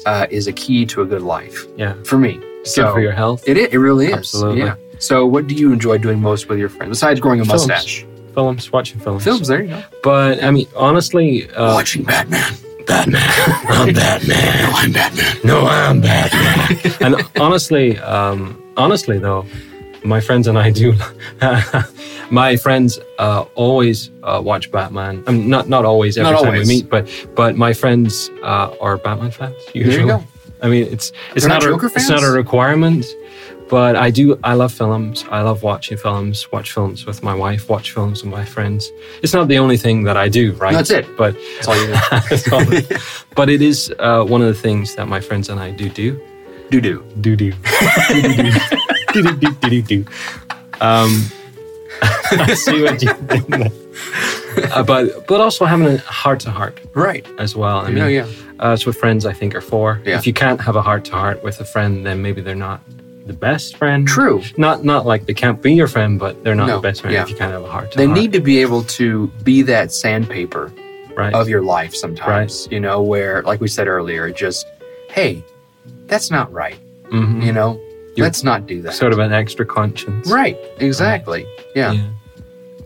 uh, 0.05 0.27
is 0.29 0.47
a 0.47 0.53
key 0.53 0.85
to 0.87 1.01
a 1.01 1.05
good 1.05 1.21
life 1.21 1.65
Yeah. 1.77 1.93
for 2.03 2.17
me. 2.17 2.39
Good 2.75 2.91
for 2.91 2.99
your 2.99 3.11
health. 3.11 3.43
It, 3.47 3.57
it 3.57 3.77
really 3.77 4.07
is. 4.07 4.13
Absolutely. 4.13 4.61
Yeah. 4.63 4.75
So, 4.99 5.25
what 5.27 5.45
do 5.47 5.53
you 5.55 5.71
enjoy 5.71 5.97
doing 5.99 6.19
most 6.19 6.47
with 6.49 6.57
your 6.57 6.69
friends 6.69 6.89
besides 6.89 7.19
growing 7.19 7.39
a 7.41 7.45
Films. 7.45 7.67
mustache? 7.67 8.05
films, 8.33 8.69
watching 8.71 8.99
films. 8.99 9.23
Films. 9.23 9.47
There 9.47 9.61
you 9.63 9.69
go. 9.69 9.83
But 10.03 10.43
I 10.43 10.51
mean, 10.51 10.67
honestly, 10.75 11.49
uh, 11.51 11.73
Watching 11.73 12.03
Batman. 12.03 12.53
Batman. 12.85 13.21
I'm 13.69 13.93
Batman. 13.93 14.37
No, 14.63 14.71
I'm 14.73 14.91
Batman. 14.91 15.35
No, 15.43 15.65
I'm 15.65 16.01
Batman. 16.01 16.91
and 17.01 17.29
honestly, 17.39 17.97
um, 17.99 18.61
honestly 18.77 19.17
though, 19.19 19.45
my 20.03 20.19
friends 20.19 20.47
and 20.47 20.57
I 20.57 20.69
do. 20.71 20.93
my 22.31 22.55
friends 22.57 22.99
uh, 23.19 23.45
always 23.55 24.11
uh, 24.23 24.41
watch 24.43 24.71
Batman. 24.71 25.23
I 25.27 25.31
mean, 25.31 25.49
not 25.49 25.69
not 25.69 25.85
always 25.85 26.17
every 26.17 26.31
Not 26.31 26.39
time 26.41 26.53
always. 26.53 26.67
we 26.67 26.75
meet, 26.75 26.89
but 26.89 27.07
but 27.35 27.55
my 27.57 27.73
friends 27.73 28.29
uh, 28.43 28.75
are 28.81 28.97
Batman 28.97 29.31
fans. 29.31 29.55
Usually. 29.73 30.07
go. 30.07 30.23
I 30.61 30.69
mean, 30.69 30.83
it's 30.91 31.11
it's 31.35 31.45
They're 31.45 31.49
not, 31.59 31.63
not 31.63 31.83
a, 31.83 31.85
it's 31.95 32.09
not 32.09 32.23
a 32.23 32.31
requirement, 32.31 33.05
but 33.69 33.95
I 33.95 34.09
do. 34.09 34.39
I 34.43 34.53
love 34.53 34.71
films. 34.73 35.25
I 35.29 35.41
love 35.41 35.61
watching 35.63 35.97
films. 35.97 36.51
Watch 36.51 36.71
films 36.71 37.05
with 37.05 37.21
my 37.21 37.35
wife. 37.35 37.69
Watch 37.69 37.91
films 37.91 38.23
with 38.23 38.31
my 38.31 38.45
friends. 38.45 38.89
It's 39.21 39.33
not 39.33 39.47
the 39.47 39.57
only 39.59 39.77
thing 39.77 40.03
that 40.03 40.17
I 40.17 40.29
do, 40.29 40.53
right? 40.53 40.73
That's 40.73 40.89
it. 40.91 41.05
But 41.17 41.35
That's 41.57 41.67
all 41.67 41.75
you 42.65 42.85
all. 42.93 42.99
but 43.35 43.49
it 43.49 43.61
is 43.61 43.93
uh, 43.99 44.23
one 44.23 44.41
of 44.41 44.47
the 44.47 44.59
things 44.59 44.95
that 44.95 45.07
my 45.07 45.19
friends 45.19 45.49
and 45.49 45.59
I 45.59 45.71
do 45.71 45.89
do. 45.89 46.19
Do 46.71 46.81
do. 46.81 47.03
Do 47.21 47.35
do. 47.35 47.51
Do 49.13 49.21
do 49.23 49.31
do 49.37 49.69
do 49.69 49.81
do. 49.81 50.05
Um, 50.81 51.23
see 52.55 52.81
what 52.83 53.01
you 53.01 53.13
did 53.13 53.47
there. 53.47 53.71
Uh, 54.73 54.83
but 54.83 55.27
but 55.27 55.41
also 55.41 55.65
having 55.65 55.87
a 55.87 55.97
heart 55.97 56.39
to 56.41 56.51
heart 56.51 56.79
Right. 56.93 57.25
as 57.39 57.55
well. 57.55 57.77
I 57.79 57.87
mean, 57.87 57.95
No, 57.95 58.07
yeah. 58.07 58.25
uh, 58.59 58.69
that's 58.69 58.85
what 58.85 58.95
friends 58.95 59.25
I 59.25 59.33
think 59.33 59.53
are 59.55 59.61
for. 59.61 60.01
Yeah. 60.05 60.17
If 60.17 60.25
you 60.27 60.33
can't 60.33 60.59
have 60.61 60.75
a 60.75 60.81
heart 60.81 61.05
to 61.05 61.11
heart 61.13 61.43
with 61.43 61.59
a 61.59 61.65
friend, 61.65 62.05
then 62.05 62.21
maybe 62.21 62.41
they're 62.41 62.55
not 62.55 62.81
the 63.25 63.33
best 63.33 63.75
friend. 63.77 64.07
True. 64.07 64.41
Not 64.57 64.83
not 64.85 65.05
like 65.05 65.25
they 65.25 65.33
can't 65.33 65.61
be 65.61 65.73
your 65.73 65.87
friend, 65.87 66.19
but 66.19 66.43
they're 66.43 66.55
not 66.55 66.67
No, 66.67 66.75
the 66.77 66.81
best 66.89 67.01
friend 67.01 67.13
yeah. 67.13 67.23
if 67.23 67.29
you 67.29 67.35
can't 67.35 67.51
have 67.51 67.63
a 67.63 67.69
heart 67.69 67.91
to 67.91 67.97
They 67.97 68.07
need 68.07 68.31
to 68.33 68.39
be 68.39 68.59
able 68.61 68.83
to 68.99 69.27
be 69.43 69.61
that 69.63 69.91
sandpaper 69.91 70.71
right. 71.17 71.33
of 71.33 71.49
your 71.49 71.61
life 71.63 71.93
sometimes, 71.95 72.67
you 72.71 72.79
know, 72.79 73.01
where, 73.01 73.41
like 73.43 73.59
we 73.61 73.67
said 73.67 73.87
earlier, 73.87 74.29
just, 74.31 74.65
hey, 75.09 75.43
that's 76.05 76.29
not 76.31 76.51
right. 76.53 76.77
Mhm. 77.11 77.43
You 77.45 77.51
know, 77.51 77.79
You're 78.15 78.25
let's 78.27 78.43
not 78.43 78.67
do 78.67 78.81
that. 78.83 78.93
Sort 78.93 79.11
of 79.11 79.19
an 79.19 79.33
extra 79.33 79.65
conscience. 79.65 80.29
right. 80.31 80.57
Exactly. 80.79 81.45
Yeah. 81.75 81.97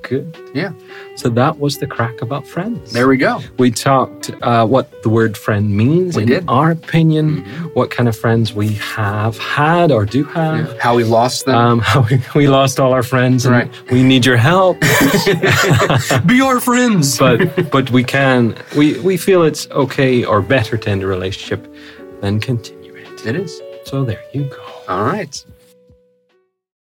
Good. 0.01 0.35
Yeah. 0.55 0.71
So 1.17 1.29
that 1.29 1.59
was 1.59 1.77
the 1.77 1.85
crack 1.85 2.21
about 2.21 2.47
friends. 2.47 2.93
There 2.93 3.07
we 3.07 3.17
go. 3.17 3.41
we 3.59 3.69
talked 3.69 4.31
uh, 4.41 4.65
what 4.65 5.03
the 5.03 5.09
word 5.09 5.37
friend 5.37 5.75
means 5.75 6.15
We 6.15 6.23
in 6.23 6.29
did. 6.29 6.45
our 6.47 6.71
opinion, 6.71 7.43
Mhm. 7.43 7.75
what 7.75 7.91
kind 7.91 8.07
of 8.09 8.15
friends 8.17 8.53
we 8.53 8.69
have 8.75 9.37
had 9.37 9.91
or 9.91 10.05
do 10.05 10.23
have. 10.23 10.67
Yeah. 10.67 10.73
How 10.79 10.95
we 10.95 11.03
lost 11.03 11.45
them. 11.45 11.55
Um, 11.55 11.79
how 11.91 12.01
we, 12.09 12.21
we 12.33 12.47
lost 12.47 12.79
all 12.79 12.91
our 12.93 13.03
friends 13.03 13.45
and 13.45 13.53
Right. 13.53 13.71
we 13.91 14.01
need 14.01 14.25
your 14.25 14.37
help. 14.37 14.79
be 16.25 16.41
our 16.41 16.59
friends. 16.59 17.17
but 17.17 17.69
but 17.71 17.91
we 17.91 18.03
can 18.03 18.55
we, 18.77 18.99
we 19.01 19.17
feel 19.17 19.43
it's 19.43 19.69
okay 19.71 20.23
or 20.23 20.41
better 20.41 20.77
to 20.77 20.89
end 20.89 21.03
a 21.03 21.07
relationship 21.07 21.67
than 22.21 22.39
continue 22.39 22.95
it. 22.95 23.25
it 23.25 23.35
is. 23.35 23.61
So 23.85 24.03
there 24.03 24.23
you 24.33 24.43
go. 24.45 24.63
All 24.87 25.03
right. 25.03 25.43